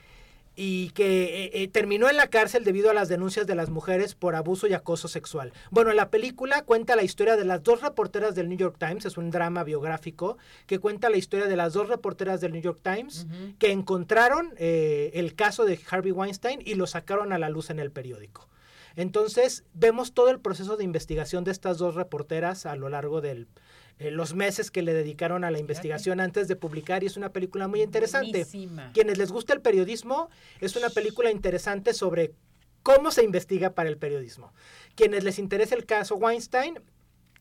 y 0.60 0.90
que 0.90 1.46
eh, 1.46 1.52
eh, 1.54 1.68
terminó 1.68 2.10
en 2.10 2.18
la 2.18 2.28
cárcel 2.28 2.64
debido 2.64 2.90
a 2.90 2.94
las 2.94 3.08
denuncias 3.08 3.46
de 3.46 3.54
las 3.54 3.70
mujeres 3.70 4.16
por 4.16 4.36
abuso 4.36 4.66
y 4.66 4.74
acoso 4.74 5.08
sexual. 5.08 5.54
Bueno, 5.70 5.94
la 5.94 6.10
película 6.10 6.64
cuenta 6.64 6.96
la 6.96 7.04
historia 7.04 7.38
de 7.38 7.46
las 7.46 7.62
dos 7.62 7.82
reporteras 7.82 8.34
del 8.34 8.50
New 8.50 8.58
York 8.58 8.76
Times, 8.80 9.06
es 9.06 9.18
un 9.18 9.30
drama 9.30 9.64
biográfico 9.64 10.40
que 10.66 10.80
cuenta 10.80 11.12
la 11.12 11.18
historia 11.18 11.46
de 11.46 11.56
las 11.56 11.74
dos 11.74 11.88
reporteras 11.88 12.42
del 12.42 12.54
New 12.54 12.62
York 12.62 12.80
Times 12.82 13.28
que 13.60 13.72
encontraron 13.72 14.56
eh, 14.58 15.12
el 15.14 15.36
caso 15.36 15.64
de 15.64 15.80
Harvey 15.90 16.12
Weinstein 16.12 16.60
y 16.66 16.74
lo 16.74 16.88
sacaron 16.88 17.34
a 17.34 17.38
la 17.38 17.50
luz 17.50 17.70
en 17.70 17.80
el 17.80 17.92
periódico. 17.92 18.50
Entonces, 18.98 19.64
vemos 19.76 20.14
todo 20.14 20.30
el 20.30 20.40
proceso 20.40 20.76
de 20.76 20.84
investigación 20.84 21.44
de 21.44 21.52
estas 21.52 21.78
dos 21.78 21.94
reporteras 21.94 22.66
a 22.66 22.76
lo 22.76 22.90
largo 22.90 23.22
del, 23.22 23.48
eh, 24.00 24.10
los 24.10 24.34
meses 24.34 24.72
que 24.72 24.82
le 24.82 24.92
dedicaron 24.92 25.44
a 25.44 25.52
la 25.52 25.60
investigación 25.60 26.20
antes 26.20 26.48
de 26.48 26.56
publicar 26.56 27.04
y 27.04 27.06
es 27.06 27.16
una 27.16 27.32
película 27.32 27.68
muy 27.68 27.84
interesante. 27.84 28.46
Quienes 28.94 29.20
les 29.20 29.32
gusta 29.32 29.54
el 29.54 29.62
periodismo, 29.62 30.30
es 30.62 30.76
una 30.76 30.90
película 30.90 31.30
interesante 31.30 31.94
sobre 31.94 32.34
cómo 32.82 33.12
se 33.12 33.24
investiga 33.24 33.76
para 33.76 33.88
el 33.88 33.98
periodismo. 33.98 34.52
Quienes 34.96 35.24
les 35.24 35.38
interesa 35.38 35.76
el 35.76 35.86
caso 35.86 36.16
Weinstein, 36.16 36.80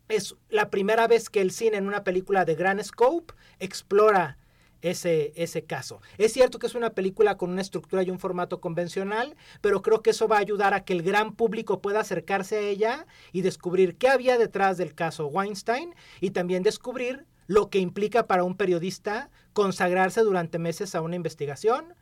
es 0.09 0.37
la 0.51 0.71
primera 0.71 1.09
vez 1.09 1.31
que 1.31 1.41
el 1.41 1.51
cine 1.51 1.79
en 1.79 1.87
una 1.87 2.05
película 2.05 2.45
de 2.45 2.55
gran 2.55 2.85
scope 2.85 3.35
explora 3.59 4.39
ese, 4.83 5.33
ese 5.37 5.65
caso. 5.65 6.01
Es 6.19 6.33
cierto 6.33 6.59
que 6.59 6.67
es 6.67 6.75
una 6.75 6.91
película 6.91 7.37
con 7.37 7.51
una 7.51 7.63
estructura 7.63 8.03
y 8.03 8.11
un 8.11 8.19
formato 8.19 8.61
convencional, 8.61 9.37
pero 9.61 9.83
creo 9.83 10.03
que 10.03 10.11
eso 10.11 10.29
va 10.29 10.37
a 10.37 10.41
ayudar 10.41 10.75
a 10.75 10.85
que 10.85 10.93
el 10.93 11.03
gran 11.03 11.35
público 11.35 11.81
pueda 11.81 12.01
acercarse 12.01 12.57
a 12.57 12.61
ella 12.61 13.07
y 13.33 13.43
descubrir 13.43 13.97
qué 13.97 14.09
había 14.09 14.39
detrás 14.39 14.77
del 14.77 14.95
caso 14.95 15.27
Weinstein 15.27 15.95
y 16.21 16.31
también 16.31 16.63
descubrir 16.63 17.27
lo 17.47 17.71
que 17.71 17.79
implica 17.79 18.27
para 18.27 18.45
un 18.45 18.57
periodista 18.57 19.31
consagrarse 19.53 20.21
durante 20.23 20.59
meses 20.59 20.95
a 20.95 21.01
una 21.01 21.17
investigación, 21.17 21.95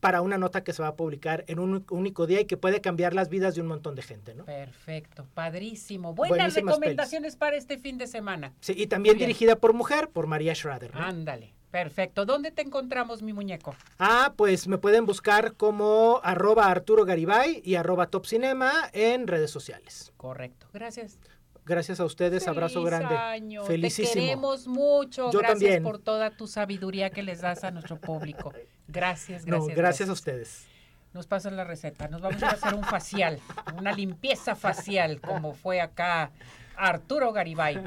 para 0.00 0.20
una 0.20 0.38
nota 0.38 0.64
que 0.64 0.72
se 0.72 0.82
va 0.82 0.88
a 0.88 0.96
publicar 0.96 1.44
en 1.46 1.58
un 1.58 1.84
único 1.90 2.26
día 2.26 2.40
y 2.40 2.44
que 2.46 2.56
puede 2.56 2.80
cambiar 2.80 3.14
las 3.14 3.28
vidas 3.28 3.54
de 3.54 3.60
un 3.60 3.68
montón 3.68 3.94
de 3.94 4.02
gente, 4.02 4.34
¿no? 4.34 4.44
Perfecto, 4.44 5.26
padrísimo. 5.32 6.14
Buenas 6.14 6.54
recomendaciones 6.54 7.36
para 7.36 7.56
este 7.56 7.78
fin 7.78 7.98
de 7.98 8.06
semana. 8.06 8.52
Sí, 8.60 8.74
y 8.76 8.88
también 8.88 9.18
dirigida 9.18 9.56
por 9.56 9.74
mujer, 9.74 10.08
por 10.08 10.26
María 10.26 10.54
Schrader. 10.54 10.90
Ándale. 10.94 11.54
Perfecto. 11.72 12.26
¿Dónde 12.26 12.50
te 12.50 12.60
encontramos, 12.60 13.22
mi 13.22 13.32
muñeco? 13.32 13.74
Ah, 13.98 14.34
pues 14.36 14.68
me 14.68 14.76
pueden 14.76 15.06
buscar 15.06 15.54
como 15.54 16.20
arroba 16.22 16.70
Arturo 16.70 17.06
Garibay 17.06 17.62
y 17.64 17.76
arroba 17.76 18.08
Top 18.08 18.26
Cinema 18.26 18.90
en 18.92 19.26
redes 19.26 19.50
sociales. 19.50 20.12
Correcto. 20.18 20.68
Gracias. 20.74 21.18
Gracias 21.64 21.98
a 21.98 22.04
ustedes, 22.04 22.46
abrazo 22.46 22.82
grande. 22.82 23.16
Año. 23.16 23.64
Felicísimo. 23.64 24.12
Te 24.12 24.20
queremos 24.20 24.66
mucho. 24.66 25.32
Yo 25.32 25.38
gracias 25.38 25.80
por 25.80 25.98
toda 25.98 26.30
tu 26.30 26.46
sabiduría 26.46 27.08
que 27.08 27.22
les 27.22 27.40
das 27.40 27.64
a 27.64 27.70
nuestro 27.70 27.98
público. 27.98 28.52
Gracias, 28.86 29.46
gracias. 29.46 29.76
gracias, 29.76 30.08
a 30.10 30.12
ustedes. 30.12 30.66
Nos 31.14 31.26
pasan 31.26 31.56
la 31.56 31.64
receta. 31.64 32.06
Nos 32.08 32.20
vamos 32.20 32.42
a 32.42 32.50
hacer 32.50 32.74
un 32.74 32.84
facial, 32.84 33.40
una 33.78 33.92
limpieza 33.92 34.54
facial, 34.56 35.22
como 35.22 35.54
fue 35.54 35.80
acá 35.80 36.32
Arturo 36.76 37.32
Garibay. 37.32 37.82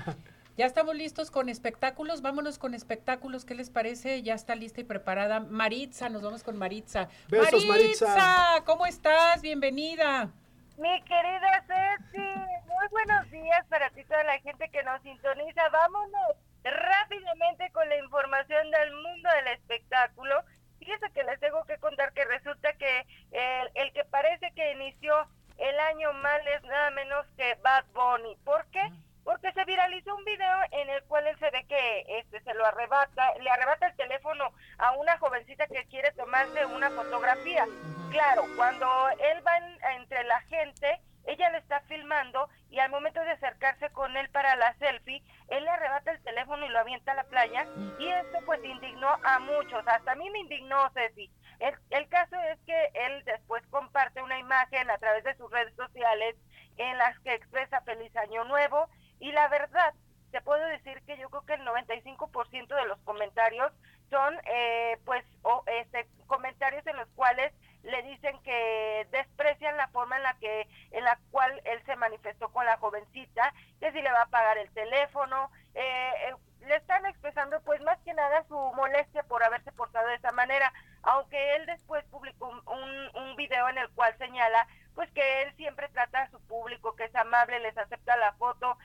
Ya 0.57 0.65
estamos 0.65 0.95
listos 0.95 1.31
con 1.31 1.49
espectáculos. 1.49 2.21
Vámonos 2.21 2.57
con 2.57 2.73
espectáculos. 2.73 3.43
¿Qué 3.43 3.55
les 3.55 3.69
parece? 3.69 4.23
Ya 4.23 4.35
está 4.35 4.55
lista 4.55 4.79
y 4.79 4.85
preparada 4.85 5.41
Maritza. 5.41 6.07
Nos 6.07 6.21
vamos 6.21 6.43
con 6.43 6.57
Maritza. 6.57 7.09
Besos, 7.27 7.65
Maritza. 7.65 8.07
Maritza. 8.07 8.63
¿Cómo 8.65 8.85
estás? 8.85 9.41
Bienvenida. 9.41 10.29
Mi 10.77 11.01
querida 11.03 11.65
Ceci, 11.67 12.21
muy 12.21 12.87
buenos 12.91 13.29
días 13.31 13.65
para 13.67 13.89
ti, 13.89 14.03
toda 14.05 14.23
la 14.23 14.39
gente 14.39 14.69
que 14.69 14.83
nos 14.83 15.01
sintoniza. 15.01 15.69
Vámonos 15.69 16.37
rápidamente 16.63 17.69
con 17.71 17.87
la 17.89 17.97
información 17.97 18.71
del 18.71 18.93
mundo 18.93 19.29
del 19.35 19.47
espectáculo. 19.55 20.41
Fíjense 20.79 21.11
que 21.11 21.23
les 21.23 21.39
tengo 21.41 21.65
que 21.65 21.77
contar 21.79 22.13
que 22.13 22.23
resulta 22.25 22.71
que 22.73 23.05
el, 23.31 23.71
el 23.75 23.91
que 23.91 24.05
parece 24.05 24.51
que 24.55 24.71
inició 24.71 25.15
el 25.57 25.79
año 25.79 26.13
mal 26.13 26.47
es 26.47 26.63
nada 26.63 26.91
menos 26.91 27.25
que 27.37 27.55
Bad 27.61 27.85
Bunny. 27.93 28.37
¿Por 28.45 28.65
qué? 28.67 28.89
Porque 29.25 29.51
se 29.53 29.65
viralizó 29.65 30.15
un 30.15 30.23
video 30.23 30.57
en 30.71 30.87
el 30.87 31.03
cual 31.05 31.25
él 31.25 31.37
se 31.39 31.49
ve 31.49 31.65
que 31.65 32.05
este 32.19 32.39
se 32.41 32.53
lo 32.53 32.63
arrebata, 32.63 33.33
le 33.41 33.49
arrebata 33.49 33.87
el 33.87 33.95
teléfono 33.95 34.53
a 34.77 34.91
una 34.93 35.17
jovencita 35.17 35.65
que 35.65 35.83
quiere 35.87 36.11
tomarse 36.11 36.63
una 36.67 36.91
fotografía. 36.91 37.65
Claro, 38.11 38.43
cuando 38.55 38.87
él 39.09 39.43
va 39.45 39.57
entre 39.95 40.23
la 40.25 40.39
gente, 40.41 41.01
ella 41.25 41.49
le 41.49 41.57
está 41.57 41.81
filmando 41.81 42.47
y 42.69 42.77
al 42.77 42.91
momento 42.91 43.19
de 43.21 43.31
acercarse 43.31 43.89
con 43.89 44.15
él 44.15 44.29
para 44.29 44.55
la 44.57 44.75
selfie, 44.75 45.23
él 45.47 45.63
le 45.63 45.71
arrebata 45.71 46.11
el 46.11 46.21
teléfono 46.21 46.63
y 46.63 46.69
lo 46.69 46.79
avienta 46.79 47.13
a 47.13 47.15
la 47.15 47.23
playa 47.23 47.65
y 47.97 48.07
esto 48.07 48.37
pues 48.45 48.63
indignó 48.63 49.09
a 49.23 49.39
muchos, 49.39 49.83
hasta 49.87 50.11
a 50.11 50.15
mí 50.15 50.29
me 50.29 50.39
indignó 50.39 50.87
Ceci. 50.93 51.31
El, 51.59 51.73
el 51.89 52.07
caso 52.09 52.35
es 52.51 52.59
que 52.67 52.91
él 52.93 53.23
después 53.25 53.65
comparte 53.71 54.21
una 54.21 54.37
imagen 54.37 54.87
a 54.91 54.99
través 54.99 55.23
de 55.23 55.35
sus 55.35 55.49
redes 55.49 55.73
sociales 55.75 56.35
en 56.77 56.97
las 56.99 57.17
que 57.19 57.33
expresa 57.33 57.81
feliz 57.81 58.15
año 58.17 58.43
nuevo 58.43 58.87
y 59.19 59.31
la 59.31 59.47
verdad, 59.47 59.93
te 60.31 60.41
puedo 60.41 60.65
decir 60.67 61.01
que 61.03 61.17
yo 61.17 61.29
creo 61.29 61.45
que 61.45 61.53
el 61.53 61.65
95% 61.65 62.75
de 62.75 62.85
los 62.87 62.99
comentarios 63.05 63.71
son, 64.09 64.37
eh, 64.45 64.97
pues, 65.05 65.23
o, 65.43 65.63
este, 65.67 66.07
comentarios 66.27 66.85
en 66.87 66.97
los 66.97 67.07
cuales 67.15 67.53
le 67.83 68.01
dicen 68.03 68.37
que 68.43 69.07
desprecian 69.11 69.77
la 69.77 69.87
forma 69.89 70.17
en 70.17 70.23
la 70.23 70.33
que, 70.39 70.67
en 70.91 71.03
la 71.03 71.17
cual 71.31 71.61
él 71.65 71.81
se 71.85 71.95
manifestó 71.95 72.49
con 72.49 72.65
la 72.65 72.77
jovencita, 72.77 73.53
que 73.79 73.91
si 73.91 74.01
le 74.01 74.11
va 74.11 74.23
a 74.23 74.29
pagar 74.29 74.57
el 74.57 74.69
teléfono, 74.71 75.49
eh, 75.73 76.11
eh, 76.27 76.35
le 76.67 76.75
están 76.75 77.05
expresando, 77.05 77.61
pues, 77.61 77.81
más 77.83 77.99
que 77.99 78.13
nada 78.13 78.43
su 78.47 78.57
molestia 78.75 79.23
por 79.23 79.43
haberse 79.43 79.71
portado 79.71 80.07
de 80.09 80.15
esa 80.15 80.31
manera, 80.33 80.73
aunque 81.03 81.55
él 81.55 81.65
después 81.65 82.03
publicó 82.05 82.49
un, 82.49 83.15
un 83.15 83.35
video 83.35 83.69
en 83.69 83.77
el 83.77 83.89
cual 83.91 84.13
señala 84.17 84.67
pues 84.95 85.11
que 85.11 85.41
él 85.43 85.53
siempre 85.57 85.89
trata 85.89 86.21
a 86.21 86.31
su 86.31 86.39
público, 86.47 86.95
que 86.95 87.03
es 87.03 87.15
amable, 87.15 87.59
les 87.59 87.77
acepta 87.77 88.15
la 88.15 88.31
foto, 88.33 88.77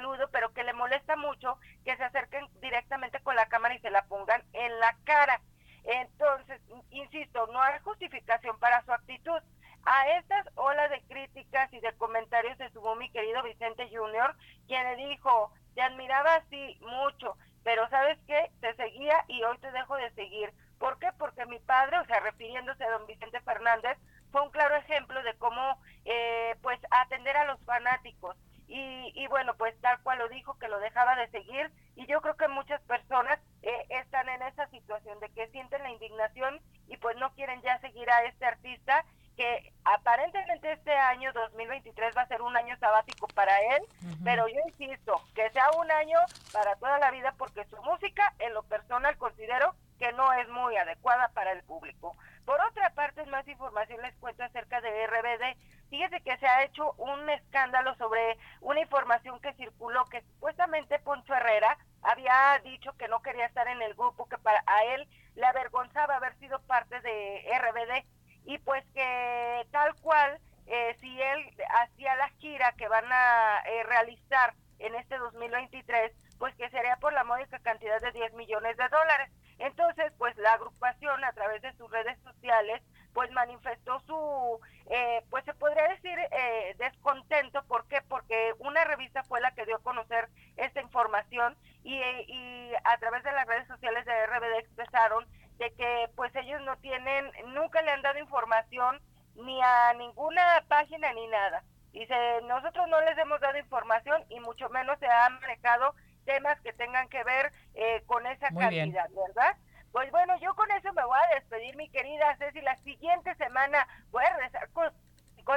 el 0.00 0.06
saludo, 0.06 0.28
pero 0.30 0.52
que 0.52 0.64
le 0.64 0.72
molesta 0.72 1.16
mucho 1.16 1.58
que 1.84 1.96
se 1.96 2.04
acerquen 2.04 2.46
directamente 2.60 3.20
con 3.20 3.36
la 3.36 3.46
cámara 3.46 3.74
y 3.74 3.80
se 3.80 3.90
la 3.90 4.04
pongan 4.06 4.42
en 4.52 4.78
la 4.80 4.96
cara. 5.04 5.40
Entonces, 5.84 6.60
insisto, 6.90 7.46
no 7.48 7.60
hay 7.60 7.78
justificación 7.80 8.58
para 8.58 8.84
su 8.84 8.92
actitud. 8.92 9.40
A 9.84 10.08
estas 10.18 10.46
olas 10.56 10.90
de 10.90 11.00
críticas 11.02 11.72
y 11.72 11.80
de 11.80 11.92
comentarios 11.94 12.56
se 12.58 12.70
sumó 12.70 12.96
mi 12.96 13.10
querido 13.10 13.42
Vicente 13.42 13.88
Junior, 13.90 14.36
quien 14.66 14.84
le 14.84 15.08
dijo, 15.08 15.52
te 15.74 15.80
admiraba 15.80 16.34
así 16.34 16.78
mucho, 16.82 17.36
pero 17.64 17.88
sabes 17.88 18.18
qué, 18.26 18.50
te 18.60 18.74
seguía 18.74 19.24
y 19.28 19.42
hoy 19.42 19.56
te 19.58 19.72
dejo 19.72 19.96
de 19.96 20.10
seguir. 20.12 20.52
¿Por 20.78 20.98
qué? 20.98 21.08
Porque 21.18 21.46
mi 21.46 21.58
padre, 21.60 21.98
o 21.98 22.04
sea, 22.04 22.20
refiriéndose 22.20 22.84
a 22.84 22.90
don 22.90 23.06
Vicente 23.06 23.40
Fernández, 23.40 23.98
fue 24.30 24.42
un 24.42 24.50
claro 24.50 24.76
ejemplo 24.76 25.22
de 25.22 25.34
cómo 25.34 25.78
eh, 26.04 26.56
pues 26.62 26.78
atender 26.90 27.36
a 27.36 27.44
los 27.44 27.60
fanáticos 27.64 28.36
y, 28.66 29.12
y, 29.16 29.26
bueno 29.26 29.54
pues 29.56 29.74
tal 29.80 30.00
cual 30.02 30.20
lo 30.20 30.28
dijo 30.28 30.56
que 30.58 30.68
lo 30.68 30.78
dejaba 30.78 31.16
de 31.16 31.28
seguir 31.30 31.72
y 31.96 32.06
yo 32.06 32.20
creo 32.20 32.36
que 32.36 32.46
muchas 32.46 32.80
personas 32.82 33.40
eh, 33.62 33.86
están 33.88 34.28
en 34.28 34.42
esa 34.42 34.68
situación 34.68 35.18
de 35.18 35.28
que 35.30 35.48
sienten 35.48 35.82
la 35.82 35.90
indignación 35.90 36.60
y 36.86 36.96
pues 36.98 37.16
no 37.16 37.32
quieren 37.34 37.60
ya 37.62 37.80
seguir 37.80 38.08
a 38.08 38.24
este 38.24 38.46
artista 38.46 39.04
que 39.36 39.72
aparentemente 39.84 40.72
este 40.72 40.92
año 40.92 41.32
2023 41.32 42.16
va 42.16 42.22
a 42.22 42.28
ser 42.28 42.42
un 42.42 42.56
año 42.56 42.76
sabático 42.78 43.26
para 43.28 43.58
él, 43.74 43.82
pero 44.22 44.46
yo 44.48 44.60
insisto, 44.68 45.14
que 45.34 45.48
sea 45.50 45.70
un 45.78 45.90
año 45.90 46.18
para 46.52 46.76
toda 46.76 46.98
la 46.98 47.10
vida 47.10 47.34
porque 47.38 47.64
su 47.64 47.76
música 47.82 48.34
en 48.38 48.52
lo 48.54 48.62
personal 48.64 49.16
considero 49.16 49.74
que 49.98 50.12
no 50.12 50.32
es 50.32 50.48
muy 50.48 50.76
adecuada 50.76 51.28
para 51.28 51.52
el 51.52 51.62
público. 51.62 52.16
Por 52.44 52.60
otra 52.62 52.90
parte, 52.90 53.24
más 53.26 53.46
información 53.46 54.02
les 54.02 54.16
cuento 54.16 54.42
acerca 54.42 54.80
de 54.80 55.06
RBD. 55.06 55.56
Fíjese 55.90 56.20
que 56.20 56.36
se 56.38 56.46
ha 56.46 56.64
hecho 56.64 56.92
un 56.98 57.28
escándalo 57.30 57.94
sobre 57.96 58.38
una 58.60 58.80
información 58.80 59.40
que 59.40 59.52
circuló 59.54 60.04
que 60.06 60.22
supuestamente 60.22 60.98
Poncho 61.00 61.34
Herrera 61.34 61.78
había 62.02 62.58
dicho 62.64 62.92
que 62.96 63.08
no 63.08 63.22
quería 63.22 63.46
estar 63.46 63.68
en 63.68 63.82
el 63.82 63.94
grupo, 63.94 64.28
que 64.28 64.38
para 64.38 64.62
a 64.66 64.84
él 64.84 65.08
le 65.34 65.46
avergonzaba 65.46 66.16
haber 66.16 66.36
sido 66.38 66.60
parte 66.62 67.00
de 67.00 67.44
RBD 67.58 68.04
y 68.46 68.58
pues 68.58 68.84
que 68.94 69.66
tal 69.70 69.94
cual, 70.00 70.40
eh, 70.66 70.96
si 71.00 71.20
él 71.20 71.54
hacía 71.82 72.16
la 72.16 72.28
gira 72.38 72.72
que 72.72 72.88
van 72.88 73.06
a 73.10 73.58
eh, 73.66 73.82
realizar 73.84 74.54
en 74.78 74.94
este 74.94 75.18
2023, 75.18 76.12
pues 76.38 76.54
que 76.56 76.70
sería 76.70 76.96
por 76.96 77.12
la 77.12 77.24
módica 77.24 77.58
cantidad 77.58 78.00
de 78.00 78.12
10 78.12 78.32
millones 78.34 78.76
de 78.76 78.88
dólares. 78.88 79.30
Entonces, 79.60 80.10
pues 80.16 80.36
la 80.38 80.54
agrupación 80.54 81.22
a 81.22 81.32
través 81.32 81.60
de 81.60 81.72
sus 81.74 81.90
redes 81.90 82.18
sociales, 82.22 82.82
pues 83.12 83.30
manifestó 83.32 84.00
su, 84.00 84.60
eh, 84.88 85.22
pues 85.28 85.44
se 85.44 85.52
podría 85.52 85.86
decir 85.88 86.18
eh, 86.18 86.74
descontento. 86.78 87.62
¿Por 87.64 87.86
qué? 87.86 88.00
Porque 88.08 88.54
una 88.58 88.84
revista 88.84 89.22
fue 89.24 89.40
la 89.42 89.50
que 89.52 89.66
dio 89.66 89.76
a 89.76 89.82
conocer 89.82 90.28
esta 90.56 90.80
información 90.80 91.56
y, 91.84 91.94
y 91.94 92.72
a 92.90 92.98
través 92.98 93.22
de 93.22 93.32
las 93.32 93.46
redes 93.46 93.66
sociales 93.68 94.04
de 94.04 94.26
RBD 94.26 94.58
expresaron 94.58 95.26
de 95.58 95.70
que 95.72 96.10
pues 96.16 96.34
ellos 96.36 96.60
no 96.62 96.76
tienen, 96.78 97.30
nunca 97.54 97.82
le 97.82 97.90
han 97.90 98.02
dado 98.02 98.18
información 98.18 99.00
ni 99.36 99.60
a 99.62 99.92
ninguna 99.94 100.64
página 100.68 101.12
ni 101.12 101.26
nada. 101.28 101.62
Dice, 101.92 102.14
nosotros 102.44 102.88
no 102.88 103.00
les 103.02 103.16
hemos 103.18 103.40
dado 103.40 103.58
información 103.58 104.24
y 104.28 104.40
mucho 104.40 104.68
menos 104.70 104.98
se 104.98 105.06
ha 105.06 105.28
manejado 105.28 105.94
temas 106.24 106.60
que 106.60 106.72
tengan 106.72 107.08
que 107.08 107.22
ver 107.24 107.52
eh, 107.74 108.02
con 108.06 108.26
esa 108.26 108.48
cantidad, 108.48 109.08
¿verdad? 109.10 109.56
Pues 109.92 110.10
bueno, 110.12 110.38
yo 110.40 110.54
con 110.54 110.70
eso 110.70 110.92
me 110.92 111.04
voy 111.04 111.18
a 111.18 111.34
despedir, 111.34 111.76
mi 111.76 111.88
querida 111.88 112.36
Ceci. 112.36 112.60
La 112.60 112.76
siguiente 112.76 113.34
semana 113.34 113.86
voy 114.10 114.24
a 114.24 114.36
regresar 114.36 114.70
con, 114.70 114.92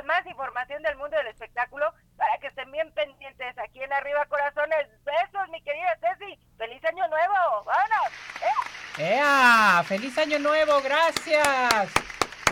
más 0.06 0.26
información 0.26 0.82
del 0.84 0.98
mundo 0.98 1.16
del 1.18 1.28
espectáculo 1.28 1.94
para 2.18 2.38
que 2.40 2.48
estén 2.48 2.72
bien 2.72 2.92
pendientes 2.94 3.58
aquí 3.58 3.82
en 3.82 3.94
Arriba 3.94 4.26
Corazones. 4.26 4.88
Besos, 5.04 5.50
mi 5.50 5.62
querida 5.62 5.98
Ceci. 6.00 6.40
¡Feliz 6.58 6.84
Año 6.86 7.08
Nuevo! 7.08 7.64
¡Vámonos! 7.66 8.98
¡Ea! 8.98 9.84
¡Feliz 9.86 10.18
Año 10.18 10.40
Nuevo! 10.40 10.82
¡Gracias! 10.82 11.92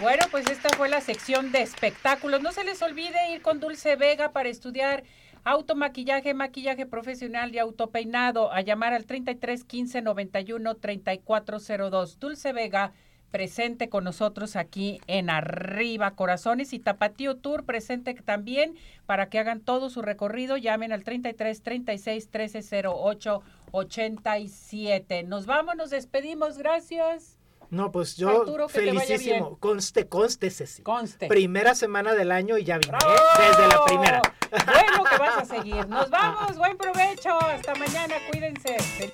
Bueno, 0.01 0.25
pues 0.31 0.49
esta 0.49 0.69
fue 0.69 0.89
la 0.89 1.01
sección 1.01 1.51
de 1.51 1.61
espectáculos. 1.61 2.41
No 2.41 2.51
se 2.51 2.63
les 2.63 2.81
olvide 2.81 3.31
ir 3.31 3.41
con 3.41 3.59
Dulce 3.59 3.95
Vega 3.95 4.31
para 4.31 4.49
estudiar 4.49 5.03
Automaquillaje, 5.43 6.35
maquillaje 6.35 6.85
profesional 6.85 7.53
y 7.53 7.57
autopeinado. 7.57 8.51
A 8.51 8.61
llamar 8.61 8.93
al 8.93 9.05
33 9.05 9.63
15 9.63 10.01
91 10.03 10.75
3402. 10.75 12.19
Dulce 12.19 12.53
Vega 12.53 12.93
presente 13.31 13.89
con 13.89 14.03
nosotros 14.03 14.55
aquí 14.55 15.01
en 15.07 15.29
Arriba 15.29 16.11
Corazones 16.11 16.73
y 16.73 16.79
Tapatío 16.79 17.37
Tour 17.37 17.63
presente 17.63 18.13
también 18.13 18.75
para 19.05 19.29
que 19.29 19.39
hagan 19.39 19.61
todo 19.61 19.89
su 19.89 20.01
recorrido. 20.01 20.57
Llamen 20.57 20.91
al 20.91 21.03
33 21.03 21.63
36 21.63 22.29
13 22.29 22.83
08 22.87 23.41
87. 23.71 25.23
Nos 25.23 25.45
vamos, 25.45 25.75
nos 25.75 25.89
despedimos. 25.89 26.57
Gracias. 26.57 27.37
No, 27.69 27.89
pues 27.89 28.17
yo 28.17 28.45
felicísimo. 28.67 29.57
Conste, 29.57 30.07
conste, 30.07 30.49
Ceci. 30.49 30.83
Conste. 30.83 31.27
Primera 31.27 31.73
semana 31.73 32.13
del 32.13 32.33
año 32.33 32.57
y 32.57 32.65
ya 32.65 32.77
vine, 32.77 32.97
¿eh? 32.97 33.47
Desde 33.47 33.67
la 33.69 33.85
primera. 33.85 34.21
Bueno 34.51 35.03
que 35.09 35.17
vas 35.17 35.37
a 35.37 35.45
seguir. 35.45 35.87
Nos 35.87 36.09
vamos, 36.09 36.57
buen 36.57 36.77
provecho. 36.77 37.39
Hasta 37.39 37.73
mañana, 37.75 38.15
cuídense. 38.29 39.13